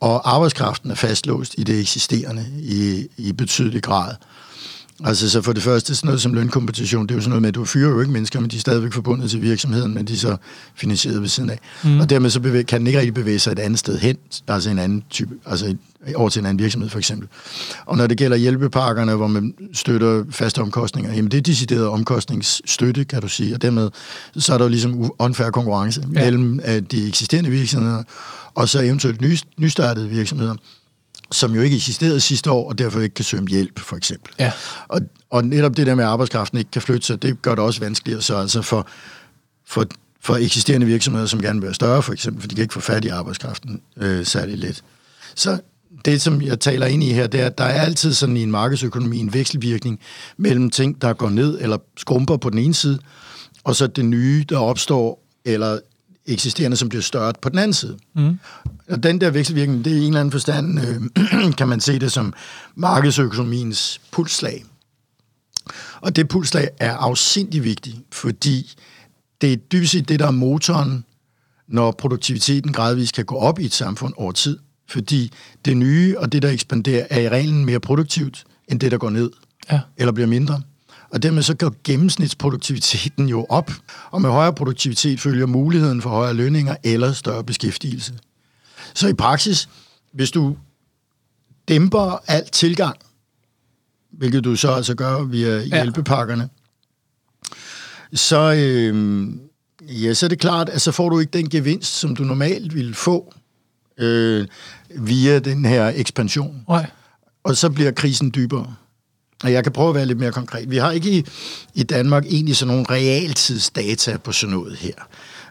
og 0.00 0.34
arbejdskraften 0.34 0.90
er 0.90 0.94
fastlåst 0.94 1.54
i 1.58 1.62
det 1.62 1.80
eksisterende 1.80 2.46
i, 2.58 3.08
i 3.16 3.32
betydelig 3.32 3.82
grad. 3.82 4.14
Altså, 5.04 5.30
så 5.30 5.42
for 5.42 5.52
det 5.52 5.62
første, 5.62 5.94
sådan 5.94 6.06
noget 6.06 6.20
som 6.20 6.34
lønkompensation, 6.34 7.06
det 7.06 7.10
er 7.10 7.14
jo 7.14 7.20
sådan 7.20 7.30
noget 7.30 7.42
med, 7.42 7.48
at 7.48 7.54
du 7.54 7.64
fyrer 7.64 7.90
jo 7.90 8.00
ikke 8.00 8.12
mennesker, 8.12 8.40
men 8.40 8.50
de 8.50 8.56
er 8.56 8.60
stadigvæk 8.60 8.92
forbundet 8.92 9.30
til 9.30 9.42
virksomheden, 9.42 9.94
men 9.94 10.06
de 10.06 10.12
er 10.12 10.16
så 10.16 10.36
finansieret 10.74 11.20
ved 11.20 11.28
siden 11.28 11.50
af. 11.50 11.58
Mm. 11.84 12.00
Og 12.00 12.10
dermed 12.10 12.30
så 12.30 12.40
bevæge, 12.40 12.64
kan 12.64 12.80
den 12.80 12.86
ikke 12.86 12.98
rigtig 12.98 13.14
bevæge 13.14 13.38
sig 13.38 13.52
et 13.52 13.58
andet 13.58 13.78
sted 13.78 13.98
hen, 13.98 14.16
altså 14.48 14.70
en 14.70 14.78
anden 14.78 15.02
type, 15.10 15.34
altså 15.46 15.66
et, 15.66 15.78
over 16.14 16.28
til 16.28 16.40
en 16.40 16.46
anden 16.46 16.62
virksomhed 16.62 16.90
for 16.90 16.98
eksempel. 16.98 17.28
Og 17.86 17.96
når 17.96 18.06
det 18.06 18.18
gælder 18.18 18.36
hjælpepakkerne, 18.36 19.14
hvor 19.14 19.26
man 19.26 19.54
støtter 19.72 20.24
faste 20.30 20.58
omkostninger, 20.58 21.14
jamen 21.14 21.30
det 21.30 21.38
er 21.38 21.42
decideret 21.42 21.86
omkostningsstøtte, 21.86 23.04
kan 23.04 23.22
du 23.22 23.28
sige, 23.28 23.54
og 23.54 23.62
dermed 23.62 23.90
så 24.36 24.54
er 24.54 24.58
der 24.58 24.64
jo 24.64 24.68
ligesom 24.68 25.10
unfair 25.18 25.50
konkurrence 25.50 26.02
ja. 26.14 26.24
mellem 26.24 26.60
uh, 26.68 26.78
de 26.90 27.08
eksisterende 27.08 27.50
virksomheder, 27.50 28.02
og 28.54 28.68
så 28.68 28.80
eventuelt 28.80 29.20
ny, 29.20 29.38
nystartede 29.58 30.08
virksomheder 30.08 30.54
som 31.32 31.54
jo 31.54 31.60
ikke 31.60 31.76
eksisterede 31.76 32.20
sidste 32.20 32.50
år, 32.50 32.68
og 32.68 32.78
derfor 32.78 33.00
ikke 33.00 33.14
kan 33.14 33.24
søge 33.24 33.40
om 33.40 33.46
hjælp, 33.46 33.80
for 33.80 33.96
eksempel. 33.96 34.34
Ja. 34.38 34.52
Og, 34.88 35.00
og 35.30 35.44
netop 35.44 35.76
det 35.76 35.86
der 35.86 35.94
med, 35.94 36.04
at 36.04 36.10
arbejdskraften 36.10 36.58
ikke 36.58 36.70
kan 36.70 36.82
flytte 36.82 37.06
sig, 37.06 37.22
det 37.22 37.42
gør 37.42 37.54
det 37.54 37.64
også 37.64 37.80
vanskeligere 37.80 38.22
så 38.22 38.36
altså 38.36 38.62
for, 38.62 38.88
for, 39.66 39.86
for 40.20 40.36
eksisterende 40.36 40.86
virksomheder, 40.86 41.26
som 41.26 41.42
gerne 41.42 41.60
vil 41.60 41.66
være 41.66 41.74
større, 41.74 42.02
for 42.02 42.12
eksempel, 42.12 42.40
for 42.40 42.48
de 42.48 42.54
kan 42.54 42.62
ikke 42.62 42.74
få 42.74 42.80
fat 42.80 43.04
i 43.04 43.08
arbejdskraften 43.08 43.82
øh, 43.96 44.26
særlig 44.26 44.58
let. 44.58 44.84
Så 45.34 45.58
det, 46.04 46.22
som 46.22 46.42
jeg 46.42 46.60
taler 46.60 46.86
ind 46.86 47.02
i 47.02 47.12
her, 47.12 47.26
det 47.26 47.40
er, 47.40 47.46
at 47.46 47.58
der 47.58 47.64
er 47.64 47.82
altid 47.82 48.12
sådan 48.12 48.36
i 48.36 48.42
en 48.42 48.50
markedsøkonomi 48.50 49.18
en 49.18 49.34
vekselvirkning 49.34 50.00
mellem 50.36 50.70
ting, 50.70 51.02
der 51.02 51.12
går 51.12 51.28
ned 51.28 51.58
eller 51.60 51.78
skrumper 51.96 52.36
på 52.36 52.50
den 52.50 52.58
ene 52.58 52.74
side, 52.74 52.98
og 53.64 53.76
så 53.76 53.86
det 53.86 54.04
nye, 54.04 54.44
der 54.48 54.58
opstår, 54.58 55.26
eller 55.44 55.78
eksisterende, 56.32 56.76
som 56.76 56.88
bliver 56.88 57.02
større 57.02 57.32
på 57.42 57.48
den 57.48 57.58
anden 57.58 57.72
side. 57.72 57.98
Mm. 58.14 58.38
Og 58.88 59.02
den 59.02 59.20
der 59.20 59.30
vekselvirkning, 59.30 59.84
det 59.84 59.92
er 59.92 59.96
i 59.96 60.00
en 60.00 60.06
eller 60.06 60.20
anden 60.20 60.32
forstand, 60.32 60.80
øh, 60.80 61.52
kan 61.58 61.68
man 61.68 61.80
se 61.80 61.98
det 61.98 62.12
som 62.12 62.34
markedsøkonomiens 62.74 64.00
pulslag. 64.10 64.64
Og 66.00 66.16
det 66.16 66.28
pulslag 66.28 66.68
er 66.78 66.96
afsindig 66.96 67.64
vigtigt, 67.64 67.96
fordi 68.12 68.74
det 69.40 69.52
er 69.52 69.56
dybest 69.56 69.92
set 69.92 70.08
det, 70.08 70.20
der 70.20 70.26
er 70.26 70.30
motoren, 70.30 71.04
når 71.68 71.90
produktiviteten 71.90 72.72
gradvist 72.72 73.14
kan 73.14 73.24
gå 73.24 73.36
op 73.36 73.58
i 73.58 73.64
et 73.64 73.74
samfund 73.74 74.14
over 74.16 74.32
tid. 74.32 74.58
Fordi 74.88 75.32
det 75.64 75.76
nye 75.76 76.18
og 76.18 76.32
det, 76.32 76.42
der 76.42 76.50
ekspanderer, 76.50 77.06
er 77.10 77.20
i 77.20 77.28
reglen 77.28 77.64
mere 77.64 77.80
produktivt, 77.80 78.44
end 78.68 78.80
det, 78.80 78.92
der 78.92 78.98
går 78.98 79.10
ned. 79.10 79.30
Ja. 79.72 79.80
Eller 79.96 80.12
bliver 80.12 80.26
mindre 80.26 80.62
og 81.10 81.22
dermed 81.22 81.42
så 81.42 81.54
går 81.54 81.74
gennemsnitsproduktiviteten 81.84 83.28
jo 83.28 83.46
op, 83.48 83.70
og 84.10 84.22
med 84.22 84.30
højere 84.30 84.54
produktivitet 84.54 85.20
følger 85.20 85.46
muligheden 85.46 86.02
for 86.02 86.10
højere 86.10 86.34
lønninger 86.34 86.76
eller 86.84 87.12
større 87.12 87.44
beskæftigelse. 87.44 88.12
Så 88.94 89.08
i 89.08 89.12
praksis, 89.12 89.68
hvis 90.12 90.30
du 90.30 90.56
dæmper 91.68 92.22
alt 92.26 92.52
tilgang, 92.52 92.96
hvilket 94.10 94.44
du 94.44 94.56
så 94.56 94.72
altså 94.72 94.94
gør 94.94 95.22
via 95.22 95.64
hjælpepakkerne, 95.64 96.48
ja. 98.12 98.16
så, 98.16 98.54
øh, 98.54 99.28
ja, 99.82 100.14
så 100.14 100.26
er 100.26 100.28
det 100.28 100.38
klart, 100.38 100.68
at 100.68 100.80
så 100.80 100.92
får 100.92 101.08
du 101.08 101.18
ikke 101.18 101.30
den 101.30 101.48
gevinst, 101.48 101.98
som 101.98 102.16
du 102.16 102.24
normalt 102.24 102.74
ville 102.74 102.94
få 102.94 103.34
øh, 103.98 104.46
via 104.98 105.38
den 105.38 105.64
her 105.64 105.92
ekspansion. 105.94 106.64
Nej. 106.68 106.90
Og 107.44 107.56
så 107.56 107.70
bliver 107.70 107.90
krisen 107.90 108.32
dybere. 108.34 108.74
Og 109.42 109.52
jeg 109.52 109.62
kan 109.62 109.72
prøve 109.72 109.88
at 109.88 109.94
være 109.94 110.06
lidt 110.06 110.18
mere 110.18 110.32
konkret. 110.32 110.70
Vi 110.70 110.76
har 110.76 110.90
ikke 110.90 111.10
i, 111.10 111.26
i 111.74 111.82
Danmark 111.82 112.26
egentlig 112.26 112.56
sådan 112.56 112.74
nogle 112.74 112.86
realtidsdata 112.90 114.16
på 114.16 114.32
sådan 114.32 114.54
noget 114.54 114.76
her. 114.76 114.94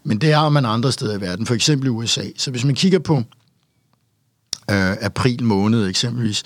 Men 0.03 0.21
det 0.21 0.31
er 0.31 0.49
man 0.49 0.65
andre 0.65 0.91
steder 0.91 1.17
i 1.17 1.21
verden, 1.21 1.45
for 1.45 1.55
eksempel 1.55 1.87
i 1.87 1.89
USA. 1.89 2.23
Så 2.37 2.51
hvis 2.51 2.65
man 2.65 2.75
kigger 2.75 2.99
på 2.99 3.15
øh, 4.71 4.97
april 5.01 5.43
måned 5.43 5.87
eksempelvis, 5.87 6.43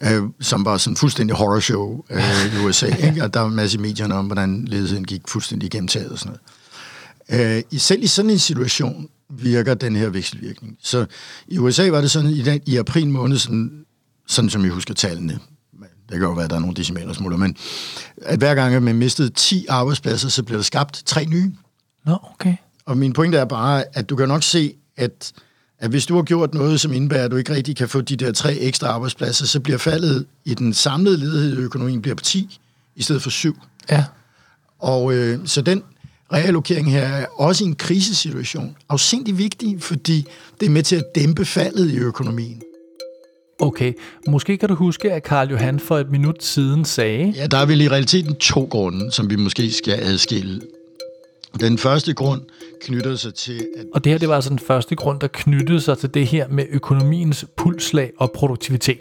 øh, 0.00 0.22
som 0.40 0.64
var 0.64 0.76
sådan 0.76 0.92
en 0.92 0.96
fuldstændig 0.96 1.36
horrorshow 1.36 2.04
øh, 2.10 2.46
i 2.54 2.64
USA, 2.66 2.86
ikke? 2.86 3.24
og 3.24 3.34
der 3.34 3.40
var 3.40 3.48
en 3.48 3.56
masse 3.56 3.78
medierne 3.78 4.14
om, 4.14 4.26
hvordan 4.26 4.64
ledelsen 4.64 5.04
gik 5.04 5.22
fuldstændig 5.28 5.70
gennem 5.70 5.88
taget 5.88 6.10
og 6.10 6.18
sådan 6.18 6.36
noget. 7.30 7.62
Øh, 7.72 7.80
selv 7.80 8.02
i 8.02 8.06
sådan 8.06 8.30
en 8.30 8.38
situation 8.38 9.08
virker 9.30 9.74
den 9.74 9.96
her 9.96 10.08
vekselvirkning. 10.08 10.76
Så 10.82 11.06
i 11.48 11.58
USA 11.58 11.90
var 11.90 12.00
det 12.00 12.10
sådan, 12.10 12.30
i, 12.30 12.42
den, 12.42 12.60
i 12.66 12.76
april 12.76 13.08
måned, 13.08 13.38
sådan, 13.38 13.84
sådan 14.26 14.50
som 14.50 14.64
jeg 14.64 14.72
husker 14.72 14.94
tallene, 14.94 15.38
det 16.14 16.20
kan 16.20 16.28
jo 16.28 16.34
være, 16.34 16.44
at 16.44 16.50
der 16.50 16.56
er 16.56 16.60
nogle 16.60 16.76
decimaler 16.76 17.12
smutter, 17.12 17.38
men 17.38 17.56
at 18.22 18.38
hver 18.38 18.54
gang 18.54 18.82
man 18.82 18.96
mistede 18.96 19.28
10 19.28 19.66
arbejdspladser, 19.68 20.28
så 20.28 20.42
blev 20.42 20.56
der 20.56 20.62
skabt 20.62 21.02
tre 21.06 21.24
nye. 21.24 21.52
Nå, 22.06 22.18
okay. 22.34 22.56
Og 22.86 22.98
min 22.98 23.12
pointe 23.12 23.38
er 23.38 23.44
bare, 23.44 23.84
at 23.92 24.10
du 24.10 24.16
kan 24.16 24.28
nok 24.28 24.42
se, 24.42 24.74
at, 24.96 25.32
at 25.78 25.90
hvis 25.90 26.06
du 26.06 26.16
har 26.16 26.22
gjort 26.22 26.54
noget, 26.54 26.80
som 26.80 26.92
indebærer, 26.92 27.24
at 27.24 27.30
du 27.30 27.36
ikke 27.36 27.54
rigtig 27.54 27.76
kan 27.76 27.88
få 27.88 28.00
de 28.00 28.16
der 28.16 28.32
tre 28.32 28.54
ekstra 28.54 28.86
arbejdspladser, 28.86 29.46
så 29.46 29.60
bliver 29.60 29.78
faldet 29.78 30.26
i 30.44 30.54
den 30.54 30.74
samlede 30.74 31.16
ledighed 31.16 31.58
i 31.58 31.60
økonomien 31.60 32.02
bliver 32.02 32.14
på 32.14 32.24
10 32.24 32.58
i 32.96 33.02
stedet 33.02 33.22
for 33.22 33.30
7. 33.30 33.56
Ja. 33.90 34.04
Og 34.78 35.14
øh, 35.14 35.38
så 35.46 35.62
den 35.62 35.82
reallokering 36.32 36.92
her 36.92 37.02
er 37.02 37.26
også 37.26 37.64
i 37.64 37.66
en 37.66 37.76
krisesituation 37.76 38.76
afsindig 38.88 39.38
vigtig, 39.38 39.82
fordi 39.82 40.26
det 40.60 40.66
er 40.66 40.70
med 40.70 40.82
til 40.82 40.96
at 40.96 41.04
dæmpe 41.14 41.44
faldet 41.44 41.90
i 41.90 41.96
økonomien. 41.96 42.62
Okay, 43.58 43.92
måske 44.28 44.56
kan 44.56 44.68
du 44.68 44.74
huske, 44.74 45.12
at 45.12 45.22
Karl 45.22 45.50
Johan 45.50 45.80
for 45.80 45.98
et 45.98 46.10
minut 46.10 46.42
siden 46.42 46.84
sagde... 46.84 47.32
Ja, 47.36 47.46
der 47.46 47.58
er 47.58 47.66
vel 47.66 47.80
i 47.80 47.88
realiteten 47.88 48.34
to 48.34 48.64
grunde, 48.70 49.12
som 49.12 49.30
vi 49.30 49.36
måske 49.36 49.72
skal 49.72 49.94
adskille. 50.02 50.60
Den 51.60 51.78
første 51.78 52.14
grund 52.14 52.40
knytter 52.80 53.16
sig 53.16 53.34
til... 53.34 53.66
At 53.76 53.84
og 53.94 54.04
det 54.04 54.12
her, 54.12 54.18
det 54.18 54.28
var 54.28 54.34
altså 54.34 54.50
den 54.50 54.58
første 54.58 54.94
grund, 54.94 55.20
der 55.20 55.26
knyttede 55.26 55.80
sig 55.80 55.98
til 55.98 56.14
det 56.14 56.26
her 56.26 56.48
med 56.48 56.64
økonomiens 56.70 57.44
pulslag 57.56 58.12
og 58.18 58.32
produktivitet. 58.32 59.00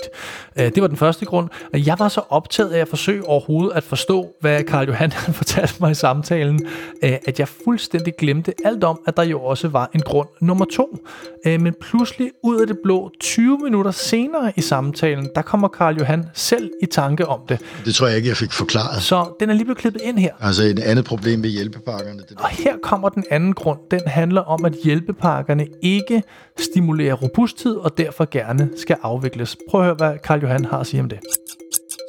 Øh, 0.59 0.65
det 0.65 0.81
var 0.81 0.87
den 0.87 0.97
første 0.97 1.25
grund. 1.25 1.49
Jeg 1.73 1.95
var 1.99 2.09
så 2.09 2.21
optaget 2.29 2.69
af 2.69 2.79
at 2.79 2.87
forsøge 2.87 3.25
overhovedet 3.25 3.75
at 3.75 3.83
forstå, 3.83 4.35
hvad 4.41 4.63
Karl 4.63 4.87
Johan 4.87 5.11
fortalte 5.41 5.73
mig 5.79 5.91
i 5.91 5.93
samtalen, 5.93 6.65
øh, 7.03 7.13
at 7.27 7.39
jeg 7.39 7.47
fuldstændig 7.63 8.13
glemte 8.17 8.53
alt 8.65 8.83
om, 8.83 8.99
at 9.07 9.17
der 9.17 9.23
jo 9.23 9.41
også 9.41 9.67
var 9.67 9.89
en 9.95 10.01
grund 10.01 10.27
nummer 10.41 10.65
to. 10.65 10.97
Øh, 11.45 11.61
men 11.61 11.73
pludselig 11.81 12.31
ud 12.43 12.61
af 12.61 12.67
det 12.67 12.77
blå, 12.83 13.11
20 13.19 13.57
minutter 13.57 13.91
senere 13.91 14.53
i 14.55 14.61
samtalen, 14.61 15.29
der 15.35 15.41
kommer 15.41 15.67
Karl 15.67 15.97
Johan 15.97 16.25
selv 16.33 16.71
i 16.81 16.85
tanke 16.85 17.27
om 17.27 17.39
det. 17.49 17.59
Det 17.85 17.95
tror 17.95 18.07
jeg 18.07 18.17
ikke, 18.17 18.29
jeg 18.29 18.37
fik 18.37 18.51
forklaret. 18.51 19.01
Så 19.03 19.35
den 19.39 19.49
er 19.49 19.53
lige 19.53 19.65
blevet 19.65 19.77
klippet 19.77 20.01
ind 20.01 20.17
her. 20.17 20.33
Altså 20.39 20.63
et 20.63 20.79
andet 20.79 21.05
problem 21.05 21.39
med 21.39 21.49
hjælpepakkerne. 21.49 22.19
Det 22.29 22.37
og 22.43 22.49
her 22.49 22.75
kommer 22.84 23.10
den 23.10 23.23
anden 23.32 23.53
grund. 23.53 23.79
Den 23.91 24.01
handler 24.08 24.41
om, 24.41 24.65
at 24.65 24.73
hjælpepakkerne 24.84 25.67
ikke 25.82 26.23
stimulerer 26.60 27.13
robusthed 27.13 27.75
og 27.75 27.97
derfor 27.97 28.27
gerne 28.32 28.69
skal 28.77 28.97
afvikles. 29.03 29.58
Prøv 29.69 29.82
at 29.82 29.86
høre, 29.86 29.95
hvad 29.95 30.17
Karl 30.23 30.41
Johan 30.41 30.65
har 30.65 30.79
at 30.79 30.88
sige 30.88 31.01
om 31.01 31.10
det. 31.10 31.19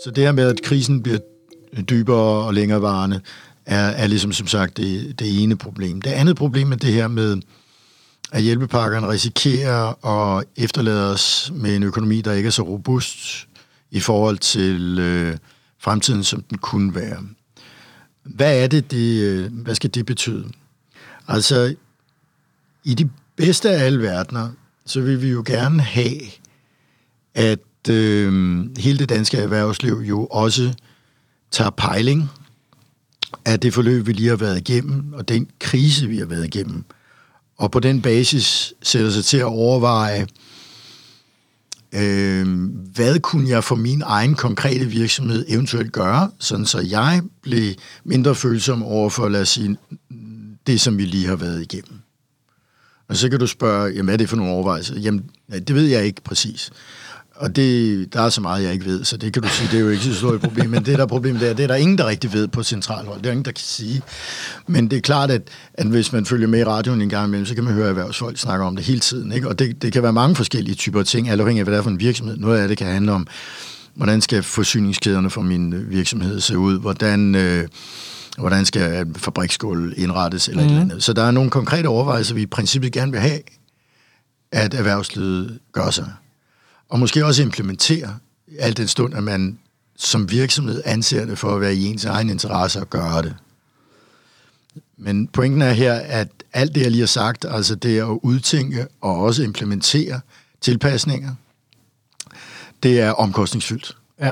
Så 0.05 0.11
det 0.11 0.25
her 0.25 0.33
med, 0.33 0.49
at 0.49 0.63
krisen 0.63 1.03
bliver 1.03 1.19
dybere 1.91 2.47
og 2.47 2.55
længerevarende, 2.55 3.21
er, 3.67 3.87
er 3.87 4.07
ligesom 4.07 4.33
som 4.33 4.47
sagt 4.47 4.77
det, 4.77 5.19
det 5.19 5.43
ene 5.43 5.57
problem. 5.57 6.03
Det 6.03 6.11
andet 6.11 6.37
problem 6.37 6.73
er 6.73 6.77
det 6.77 6.93
her 6.93 7.09
med, 7.09 7.41
at 8.33 8.43
hjælpepakkerne 8.43 9.09
risikerer 9.09 10.07
at 10.07 10.45
efterlade 10.57 11.13
os 11.13 11.53
med 11.55 11.77
en 11.77 11.83
økonomi, 11.83 12.21
der 12.21 12.33
ikke 12.33 12.47
er 12.47 12.51
så 12.51 12.63
robust 12.63 13.49
i 13.91 14.01
forhold 14.01 14.39
til 14.39 14.99
øh, 14.99 15.37
fremtiden, 15.79 16.25
som 16.25 16.43
den 16.43 16.59
kunne 16.59 16.95
være. 16.95 17.19
Hvad 18.25 18.63
er 18.63 18.67
det, 18.67 18.91
det 18.91 19.23
øh, 19.23 19.53
hvad 19.53 19.75
skal 19.75 19.95
det 19.95 20.07
betyde? 20.07 20.45
Altså, 21.29 21.75
i 22.85 22.95
de 22.95 23.11
bedste 23.37 23.71
af 23.71 23.85
alle 23.85 24.03
verdener, 24.03 24.51
så 24.87 25.01
vil 25.01 25.23
vi 25.23 25.29
jo 25.29 25.43
gerne 25.47 25.83
have, 25.83 26.21
at 27.35 27.89
øh, 27.91 28.33
hele 28.79 28.99
det 28.99 29.09
danske 29.09 29.37
erhvervsliv 29.37 29.95
jo 29.95 30.27
også 30.27 30.75
tager 31.51 31.71
pejling 31.71 32.31
af 33.45 33.61
det 33.61 33.75
forløb, 33.75 34.07
vi 34.07 34.13
lige 34.13 34.29
har 34.29 34.37
været 34.37 34.59
igennem, 34.59 35.13
og 35.13 35.29
den 35.29 35.49
krise, 35.59 36.07
vi 36.07 36.19
har 36.19 36.27
været 36.27 36.45
igennem. 36.45 36.85
Og 37.57 37.71
på 37.71 37.81
den 37.81 38.03
basis 38.03 38.75
sætter 38.83 39.11
sig 39.11 39.25
til 39.25 39.37
at 39.37 39.45
overveje, 39.45 40.27
øh, 41.95 42.69
hvad 42.95 43.21
kunne 43.21 43.49
jeg 43.49 43.65
for 43.65 43.75
min 43.75 44.03
egen 44.07 44.35
konkrete 44.35 44.87
virksomhed 44.87 45.45
eventuelt 45.49 45.93
gøre, 45.93 46.31
sådan 46.39 46.67
så 46.67 46.81
jeg 46.81 47.23
blev 47.43 47.75
mindre 48.05 48.35
følsom 48.35 48.83
over 48.83 49.11
for, 49.11 49.29
lad 49.29 49.41
os 49.41 49.49
sige, 49.49 49.77
det, 50.67 50.81
som 50.81 50.99
vi 50.99 51.05
lige 51.05 51.27
har 51.27 51.37
været 51.37 51.63
igennem. 51.63 51.99
Og 53.09 53.17
så 53.17 53.29
kan 53.31 53.41
du 53.41 53.47
spørge, 53.47 53.91
jamen, 53.91 54.05
hvad 54.05 54.15
er 54.15 54.19
det 54.19 54.29
for 54.29 54.37
nogle 54.37 54.53
overvejelser? 54.53 54.99
Jamen, 54.99 55.25
det 55.53 55.75
ved 55.75 55.87
jeg 55.87 56.05
ikke 56.05 56.23
præcis. 56.23 56.71
Og 57.37 57.57
det, 57.57 58.13
der 58.13 58.23
er 58.23 58.29
så 58.29 58.41
meget, 58.41 58.65
jeg 58.65 58.73
ikke 58.73 58.85
ved, 58.85 59.05
så 59.05 59.17
det 59.17 59.33
kan 59.33 59.43
du 59.43 59.49
sige, 59.49 59.69
det 59.71 59.77
er 59.77 59.81
jo 59.81 59.89
ikke 59.89 60.05
så 60.05 60.15
stort 60.15 60.35
et 60.35 60.41
problem. 60.41 60.71
Men 60.71 60.85
det, 60.85 60.99
der 60.99 61.03
er 61.03 61.07
problemet, 61.07 61.41
det 61.41 61.51
er, 61.51 61.55
det 61.55 61.63
er 61.63 61.67
der 61.67 61.75
ingen, 61.75 61.99
der 61.99 62.07
rigtig 62.07 62.33
ved 62.33 62.49
på 62.49 62.63
centralhold. 62.63 63.19
Det 63.19 63.27
er 63.27 63.31
ingen, 63.31 63.45
der 63.45 63.53
kan 63.53 63.65
sige. 63.65 64.03
Men 64.67 64.91
det 64.91 64.97
er 64.97 65.01
klart, 65.01 65.31
at, 65.31 65.43
at 65.75 65.87
hvis 65.87 66.13
man 66.13 66.27
følger 66.27 66.49
med 66.49 66.61
i 66.61 66.65
radioen 66.65 67.03
en 67.03 67.09
gang 67.09 67.27
imellem, 67.27 67.47
så 67.47 67.55
kan 67.55 67.65
man 67.65 67.73
høre 67.73 67.89
erhvervsfolk 67.89 68.39
snakke 68.39 68.65
om 68.65 68.77
det 68.77 68.85
hele 68.85 69.01
tiden. 69.01 69.33
Ikke? 69.33 69.49
Og 69.49 69.59
det, 69.59 69.83
det 69.83 69.93
kan 69.93 70.03
være 70.03 70.13
mange 70.13 70.37
forskellige 70.37 70.75
typer 70.75 71.03
ting, 71.03 71.29
afhængig 71.29 71.61
af, 71.61 71.65
hvad 71.65 71.73
det 71.73 71.79
er 71.79 71.83
for 71.83 71.91
en 71.91 72.01
virksomhed. 72.01 72.37
Noget 72.37 72.61
af 72.61 72.69
det 72.69 72.79
kan 72.79 72.87
handle 72.87 73.13
om, 73.13 73.27
hvordan 73.95 74.21
skal 74.21 74.43
forsyningskæderne 74.43 75.31
for 75.31 75.43
min 75.43 75.91
virksomhed 75.91 76.41
se 76.41 76.59
ud? 76.59 76.81
Hvordan... 76.81 77.35
Øh, 77.35 77.69
hvordan 78.39 78.65
skal 78.65 79.07
fabriksgulv 79.17 79.93
indrettes, 79.97 80.49
eller 80.49 80.63
mm. 80.63 80.67
et 80.67 80.71
eller 80.71 80.83
andet. 80.83 81.03
Så 81.03 81.13
der 81.13 81.23
er 81.23 81.31
nogle 81.31 81.51
konkrete 81.51 81.87
overvejelser, 81.87 82.35
vi 82.35 82.43
i 82.43 82.47
princippet 82.47 82.93
gerne 82.93 83.13
vil 83.13 83.21
have, 83.21 83.41
at 84.53 84.75
erhvervslivet 84.75 85.59
gør 85.73 85.91
sig. 85.91 86.13
Og 86.89 86.99
måske 86.99 87.27
også 87.27 87.43
implementere, 87.43 88.19
alt 88.59 88.77
den 88.77 88.89
stund, 88.89 89.15
at 89.15 89.23
man 89.23 89.59
som 89.97 90.31
virksomhed 90.31 90.83
anser 90.85 91.25
det 91.25 91.39
for 91.39 91.55
at 91.55 91.61
være 91.61 91.75
i 91.75 91.85
ens 91.85 92.05
egen 92.05 92.31
interesse 92.31 92.81
at 92.81 92.91
gøre 92.91 93.23
det. 93.23 93.35
Men 94.97 95.29
pointen 95.29 95.63
er 95.63 95.73
her, 95.73 95.95
at 95.95 96.29
alt 96.53 96.75
det, 96.75 96.81
jeg 96.81 96.91
lige 96.91 97.01
har 97.01 97.07
sagt, 97.07 97.45
altså 97.49 97.75
det 97.75 97.99
at 97.99 98.19
udtænke 98.23 98.87
og 99.01 99.17
også 99.21 99.43
implementere 99.43 100.21
tilpasninger, 100.61 101.35
det 102.83 103.01
er 103.01 103.11
omkostningsfyldt. 103.11 103.97
Ja. 104.21 104.31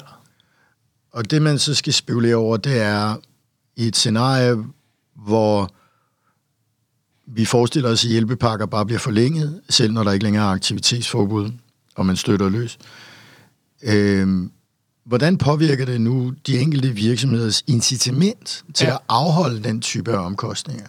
Og 1.13 1.31
det, 1.31 1.43
man 1.43 1.59
så 1.59 1.75
skal 1.75 1.93
spekulere 1.93 2.37
over, 2.37 2.57
det 2.57 2.81
er 2.81 3.17
i 3.77 3.87
et 3.87 3.97
scenarie, 3.97 4.57
hvor 5.15 5.71
vi 7.27 7.45
forestiller 7.45 7.91
os, 7.91 8.05
at 8.05 8.11
hjælpepakker 8.11 8.67
bare 8.67 8.87
bliver 8.87 8.99
forlænget, 8.99 9.63
selv 9.69 9.93
når 9.93 10.05
der 10.05 10.13
ikke 10.13 10.25
længere 10.25 10.45
er 10.45 10.49
aktivitetsforbud, 10.51 11.51
og 11.95 12.07
man 12.07 12.17
støtter 12.17 12.49
løs. 12.49 12.79
Øhm, 13.83 14.51
hvordan 15.05 15.39
påvirker 15.39 15.85
det 15.85 16.01
nu 16.01 16.33
de 16.47 16.59
enkelte 16.59 16.89
virksomheders 16.91 17.63
incitament 17.67 18.65
til 18.75 18.87
Ja. 18.87 18.93
at 18.95 18.99
afholde 19.09 19.63
den 19.65 19.81
type 19.81 20.13
af 20.13 20.17
omkostninger? 20.27 20.87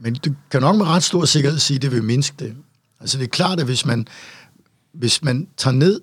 Men 0.00 0.14
du 0.14 0.30
kan 0.50 0.60
nok 0.60 0.76
med 0.76 0.86
ret 0.86 1.02
stor 1.02 1.24
sikkerhed 1.24 1.58
sige, 1.58 1.76
at 1.76 1.82
det 1.82 1.92
vil 1.92 2.02
mindske 2.04 2.36
det. 2.38 2.54
Altså 3.00 3.18
det 3.18 3.24
er 3.24 3.28
klart, 3.28 3.60
at 3.60 3.66
hvis 3.66 3.86
man, 3.86 4.06
hvis 4.92 5.22
man 5.22 5.46
tager 5.56 5.74
ned 5.74 6.00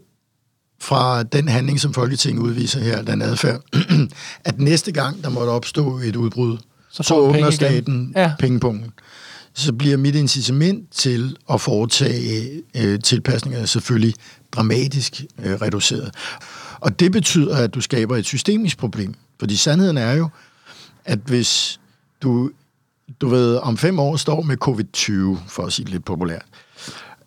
fra 0.81 1.23
den 1.23 1.47
handling, 1.47 1.79
som 1.79 1.93
Folketinget 1.93 2.41
udviser 2.41 2.79
her, 2.79 3.01
den 3.01 3.21
adfærd, 3.21 3.61
at 4.45 4.59
næste 4.59 4.91
gang, 4.91 5.23
der 5.23 5.29
måtte 5.29 5.49
opstå 5.49 5.97
et 5.97 6.15
udbrud, 6.15 6.57
så, 6.89 7.03
så 7.03 7.15
åbner 7.15 7.33
penge 7.33 7.47
igen. 7.47 7.51
staten 7.55 8.11
Ja. 8.15 8.21
ja. 8.21 8.33
pengepunkten. 8.39 8.91
Så 9.57 9.73
bliver 9.73 9.97
mit 9.97 10.15
incitament 10.15 10.91
til 10.91 11.37
at 11.51 11.61
foretage 11.61 12.63
øh, 12.75 12.99
tilpasninger 12.99 13.65
selvfølgelig 13.65 14.13
dramatisk 14.51 15.21
øh, 15.43 15.53
reduceret. 15.53 16.11
Og 16.79 16.99
det 16.99 17.11
betyder, 17.11 17.57
at 17.57 17.73
du 17.73 17.81
skaber 17.81 18.17
et 18.17 18.25
systemisk 18.25 18.77
problem. 18.77 19.13
Fordi 19.39 19.55
sandheden 19.55 19.97
er 19.97 20.13
jo, 20.13 20.29
at 21.05 21.19
hvis 21.25 21.79
du, 22.21 22.51
du 23.21 23.27
ved, 23.27 23.55
om 23.55 23.77
fem 23.77 23.99
år 23.99 24.15
står 24.15 24.41
med 24.41 24.57
covid-20, 24.67 25.49
for 25.49 25.63
at 25.63 25.73
sige 25.73 25.83
det 25.85 25.91
lidt 25.91 26.05
populært, 26.05 26.45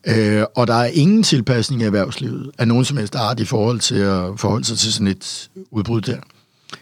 øh, 0.06 0.44
og 0.54 0.66
der 0.66 0.74
er 0.74 0.86
ingen 0.86 1.22
tilpasning 1.22 1.82
af 1.82 1.86
erhvervslivet 1.86 2.50
af 2.58 2.68
nogen 2.68 2.84
som 2.84 2.96
helst 2.96 3.14
art 3.14 3.40
i 3.40 3.44
forhold 3.44 3.80
til 3.80 3.94
at 3.94 4.40
forholde 4.40 4.64
sig 4.64 4.78
til 4.78 4.92
sådan 4.92 5.06
et 5.06 5.50
udbrud 5.70 6.00
der, 6.00 6.18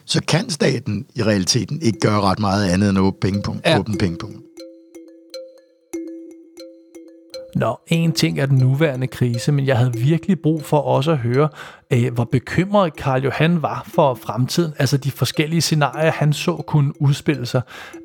så 0.05 0.21
kan 0.29 0.51
staten 0.51 1.07
i 1.15 1.23
realiteten 1.23 1.83
ikke 1.83 2.01
gøre 2.01 2.21
ret 2.21 2.39
meget 2.39 2.69
andet 2.69 2.89
end 2.89 2.99
at 2.99 3.03
åbne 3.03 3.21
pengepunkt. 3.21 3.67
Ja. 3.67 3.79
Åbne 3.79 3.99
pengepunkt. 3.99 4.48
Nå, 7.55 7.81
en 7.87 8.13
ting 8.13 8.41
er 8.41 8.47
den 8.47 8.59
nuværende 8.59 9.07
krise, 9.07 9.53
men 9.53 9.67
jeg 9.67 9.77
havde 9.79 9.93
virkelig 9.95 10.41
brug 10.41 10.65
for 10.65 10.79
også 10.79 11.11
at 11.11 11.19
høre, 11.19 11.49
øh, 11.93 12.13
hvor 12.15 12.25
bekymret 12.25 12.97
Karl 12.97 13.25
Johan 13.25 13.63
var 13.63 13.87
for 13.95 14.15
fremtiden, 14.15 14.75
altså 14.79 14.97
de 14.97 15.11
forskellige 15.11 15.61
scenarier, 15.61 16.11
han 16.11 16.33
så 16.33 16.57
kunne 16.57 17.03
udspille 17.03 17.47
sig. 17.47 17.63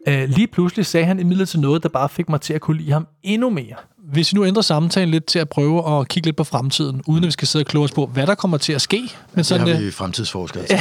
Øh, 0.08 0.30
lige 0.30 0.48
pludselig 0.48 0.86
sagde 0.86 1.06
han 1.06 1.20
imidlertid 1.20 1.60
noget, 1.60 1.84
der 1.84 1.90
bare 1.90 2.10
fik 2.10 2.30
mig 2.30 2.42
til 2.42 2.54
at 2.54 2.62
kunne 2.62 2.78
lide 2.78 2.92
ham 2.92 3.08
endnu 3.24 3.50
mere. 3.50 3.76
Hvis 4.14 4.34
vi 4.34 4.36
nu 4.36 4.46
ændrer 4.46 4.62
samtalen 4.62 5.10
lidt 5.12 5.26
til 5.26 5.40
at 5.40 5.50
prøve 5.50 6.00
at 6.00 6.08
kigge 6.08 6.28
lidt 6.28 6.36
på 6.38 6.44
fremtiden, 6.44 7.02
uden 7.08 7.24
at 7.24 7.28
vi 7.28 7.32
skal 7.32 7.48
sidde 7.48 7.64
og 7.64 7.68
kloge 7.68 7.84
os 7.84 7.92
på, 7.92 8.06
hvad 8.06 8.28
der 8.28 8.36
kommer 8.36 8.58
til 8.58 8.74
at 8.74 8.82
ske. 8.82 8.98
Men 8.98 9.10
Det 9.36 9.46
sådan, 9.46 9.68
har 9.68 9.76
øh, 9.76 9.82
vi 9.86 9.92
fremtidsforskere. 9.92 10.64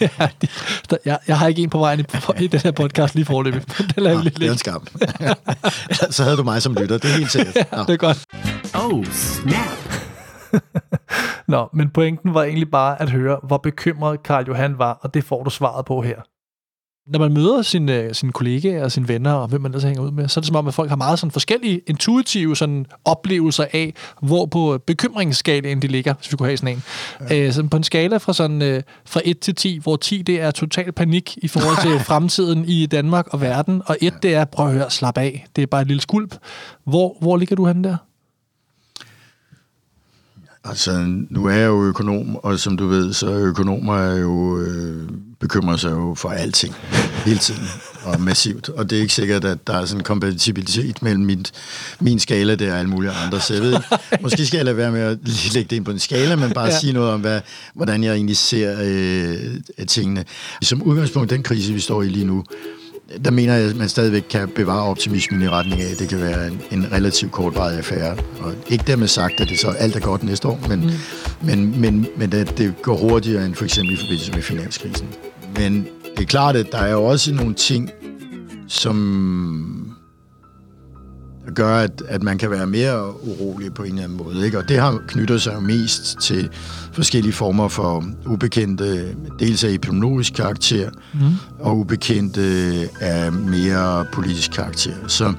Ja. 0.00 0.08
ja, 0.20 0.28
de- 0.42 0.48
der- 0.90 0.96
jeg, 1.04 1.18
jeg 1.28 1.38
har 1.38 1.46
ikke 1.48 1.62
en 1.62 1.70
på 1.70 1.78
vejen 1.78 2.00
i, 2.00 2.44
i 2.44 2.46
den 2.46 2.60
her 2.60 2.70
podcast 2.70 3.14
lige 3.14 3.24
forløbig. 3.24 3.62
Det 3.78 3.94
lader 3.96 4.16
vi 4.16 4.22
lidt 4.24 4.34
Det 4.34 4.42
er 4.42 4.46
en 4.46 4.50
lidt. 4.50 4.60
skam. 4.60 4.86
Så 6.12 6.22
havde 6.24 6.36
du 6.36 6.42
mig 6.42 6.62
som 6.62 6.74
lytter, 6.74 6.98
det 6.98 7.10
er 7.10 7.14
helt 7.18 7.32
sikkert. 7.32 7.56
Nå. 7.72 7.78
Det 7.78 7.90
er 7.90 7.96
godt. 7.96 8.24
Oh, 8.74 9.04
snap. 9.04 9.54
Nå, 11.48 11.68
men 11.74 11.90
pointen 11.90 12.34
var 12.34 12.42
egentlig 12.42 12.70
bare 12.70 13.02
at 13.02 13.10
høre, 13.10 13.38
hvor 13.46 13.56
bekymret 13.58 14.22
Karl 14.22 14.44
Johan 14.48 14.78
var, 14.78 14.92
og 15.02 15.14
det 15.14 15.24
får 15.24 15.44
du 15.44 15.50
svaret 15.50 15.84
på 15.84 16.02
her. 16.02 16.16
Når 17.06 17.18
man 17.18 17.32
møder 17.32 17.62
sine, 17.62 18.14
sine 18.14 18.32
kollegaer 18.32 18.84
og 18.84 18.92
sine 18.92 19.08
venner, 19.08 19.32
og 19.32 19.48
hvem 19.48 19.60
man 19.60 19.70
ellers 19.70 19.82
hænger 19.82 20.02
ud 20.02 20.10
med, 20.10 20.28
så 20.28 20.40
er 20.40 20.42
det 20.42 20.46
som 20.46 20.56
om, 20.56 20.68
at 20.68 20.74
folk 20.74 20.88
har 20.88 20.96
meget 20.96 21.18
sådan 21.18 21.30
forskellige 21.30 21.80
intuitive 21.86 22.56
sådan 22.56 22.86
oplevelser 23.04 23.66
af, 23.72 23.94
hvor 24.22 24.46
på 24.46 24.78
bekymringsskalaen 24.86 25.82
de 25.82 25.86
ligger, 25.86 26.14
hvis 26.14 26.32
vi 26.32 26.36
kunne 26.36 26.48
have 26.48 26.56
sådan 26.56 26.76
en. 26.76 26.82
Ja. 27.30 27.46
Øh, 27.46 27.52
sådan 27.52 27.68
på 27.68 27.76
en 27.76 27.82
skala 27.82 28.16
fra, 28.16 28.32
sådan, 28.32 28.62
øh, 28.62 28.82
fra 29.06 29.20
1 29.24 29.38
til 29.38 29.54
10, 29.54 29.78
hvor 29.82 29.96
10 29.96 30.22
det 30.22 30.40
er 30.40 30.50
total 30.50 30.92
panik 30.92 31.38
i 31.42 31.48
forhold 31.48 31.82
til 31.82 32.04
fremtiden 32.08 32.64
i 32.64 32.86
Danmark 32.86 33.26
og 33.28 33.40
verden, 33.40 33.82
og 33.86 33.96
1 34.00 34.14
det 34.22 34.34
er, 34.34 34.44
prøv 34.44 34.66
at 34.66 34.72
høre, 34.72 34.90
slap 34.90 35.18
af, 35.18 35.46
det 35.56 35.62
er 35.62 35.66
bare 35.66 35.82
et 35.82 35.88
lille 35.88 36.00
skulp. 36.00 36.36
Hvor, 36.84 37.16
hvor 37.20 37.36
ligger 37.36 37.56
du 37.56 37.66
henne 37.66 37.88
der? 37.88 37.96
Altså, 40.64 41.04
nu 41.30 41.46
er 41.46 41.54
jeg 41.54 41.66
jo 41.66 41.84
økonom, 41.84 42.36
og 42.36 42.58
som 42.58 42.76
du 42.76 42.86
ved, 42.86 43.12
så 43.12 43.30
er 43.30 43.38
økonomer 43.38 43.96
er 43.96 44.16
jo, 44.16 44.58
øh, 44.58 45.08
bekymrer 45.44 45.76
sig 45.76 45.90
jo 45.90 46.14
for 46.14 46.28
alting 46.28 46.74
hele 47.24 47.38
tiden 47.38 47.68
og 48.04 48.20
massivt. 48.20 48.68
Og 48.68 48.90
det 48.90 48.98
er 48.98 49.02
ikke 49.02 49.14
sikkert, 49.14 49.44
at 49.44 49.66
der 49.66 49.74
er 49.80 49.84
sådan 49.84 50.00
en 50.00 50.04
kompatibilitet 50.04 51.02
mellem 51.02 51.24
min, 51.24 51.46
min 52.00 52.18
skala 52.18 52.54
der 52.54 52.72
og 52.72 52.78
alle 52.78 52.90
mulige 52.90 53.10
andre. 53.10 53.40
Så 53.40 53.54
jeg 53.54 53.62
ved 53.62 53.76
måske 54.20 54.46
skal 54.46 54.56
jeg 54.56 54.64
lade 54.64 54.76
være 54.76 54.92
med 54.92 55.00
at 55.00 55.18
lige 55.22 55.54
lægge 55.54 55.68
det 55.70 55.76
ind 55.76 55.84
på 55.84 55.90
en 55.90 55.98
skala, 55.98 56.36
men 56.36 56.50
bare 56.50 56.66
ja. 56.66 56.78
sige 56.78 56.92
noget 56.92 57.10
om, 57.10 57.20
hvad, 57.20 57.40
hvordan 57.74 58.04
jeg 58.04 58.14
egentlig 58.14 58.36
ser 58.36 58.76
øh, 58.82 59.86
tingene. 59.86 60.24
Som 60.62 60.82
udgangspunkt, 60.82 61.30
den 61.30 61.42
krise, 61.42 61.72
vi 61.72 61.80
står 61.80 62.02
i 62.02 62.08
lige 62.08 62.24
nu, 62.24 62.44
der 63.24 63.30
mener 63.30 63.54
jeg, 63.54 63.70
at 63.70 63.76
man 63.76 63.88
stadigvæk 63.88 64.24
kan 64.30 64.48
bevare 64.48 64.82
optimismen 64.82 65.42
i 65.42 65.48
retning 65.48 65.82
af, 65.82 65.90
at 65.90 65.98
det 65.98 66.08
kan 66.08 66.20
være 66.20 66.46
en, 66.46 66.60
en 66.70 66.92
relativt 66.92 67.32
kortvarig 67.32 67.78
affære. 67.78 68.16
Og 68.40 68.54
ikke 68.68 68.84
dermed 68.86 69.08
sagt, 69.08 69.40
at 69.40 69.48
det 69.48 69.60
så 69.60 69.68
alt 69.68 69.96
er 69.96 70.00
godt 70.00 70.22
næste 70.22 70.48
år, 70.48 70.60
men, 70.68 70.80
mm. 70.80 70.90
men, 71.42 71.80
men, 71.80 72.06
men 72.16 72.32
at 72.32 72.58
det 72.58 72.74
går 72.82 72.96
hurtigere 72.96 73.46
end 73.46 73.54
for 73.54 73.64
eksempel 73.64 73.94
i 73.94 73.96
forbindelse 73.96 74.32
med 74.32 74.42
finanskrisen. 74.42 75.08
Men 75.58 75.86
det 76.16 76.22
er 76.22 76.26
klart, 76.26 76.56
at 76.56 76.66
der 76.72 76.78
er 76.78 76.92
jo 76.92 77.04
også 77.04 77.34
nogle 77.34 77.54
ting, 77.54 77.90
som 78.68 79.94
gør, 81.54 81.76
at, 81.76 82.02
at 82.08 82.22
man 82.22 82.38
kan 82.38 82.50
være 82.50 82.66
mere 82.66 83.24
urolig 83.26 83.74
på 83.74 83.82
en 83.82 83.88
eller 83.88 84.02
anden 84.02 84.18
måde. 84.18 84.44
Ikke? 84.44 84.58
Og 84.58 84.68
det 84.68 84.78
har 84.78 85.02
knytter 85.08 85.38
sig 85.38 85.54
jo 85.54 85.60
mest 85.60 86.18
til 86.20 86.48
forskellige 86.92 87.32
former 87.32 87.68
for 87.68 88.04
ubekendte, 88.26 89.16
dels 89.38 89.64
af 89.64 89.70
epidemiologisk 89.70 90.32
karakter, 90.32 90.90
mm. 91.14 91.20
og 91.60 91.78
ubekendte 91.78 92.42
af 93.00 93.32
mere 93.32 94.06
politisk 94.12 94.50
karakter. 94.50 94.94
Så 95.06 95.32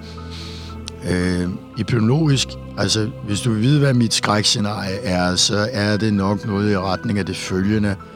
øh, 1.11 1.49
epidemiologisk, 1.77 2.47
altså 2.77 3.09
hvis 3.27 3.41
du 3.41 3.51
vil 3.51 3.61
vide, 3.61 3.79
hvad 3.79 3.93
mit 3.93 4.13
skrækscenarie 4.13 4.95
er, 4.95 5.35
så 5.35 5.69
er 5.71 5.97
det 5.97 6.13
nok 6.13 6.47
noget 6.47 6.71
i 6.71 6.77
retning 6.77 7.19
af 7.19 7.25
det 7.25 7.35
følgende. 7.35 7.89
Øh, 7.89 8.14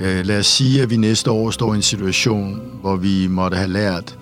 Øh, 0.00 0.26
lad 0.26 0.38
os 0.38 0.46
sige, 0.46 0.82
at 0.82 0.90
vi 0.90 0.96
næste 0.96 1.30
år 1.30 1.50
står 1.50 1.72
i 1.72 1.76
en 1.76 1.82
situation, 1.82 2.60
hvor 2.80 2.96
vi 2.96 3.26
måtte 3.26 3.56
have 3.56 3.70
lært, 3.70 4.18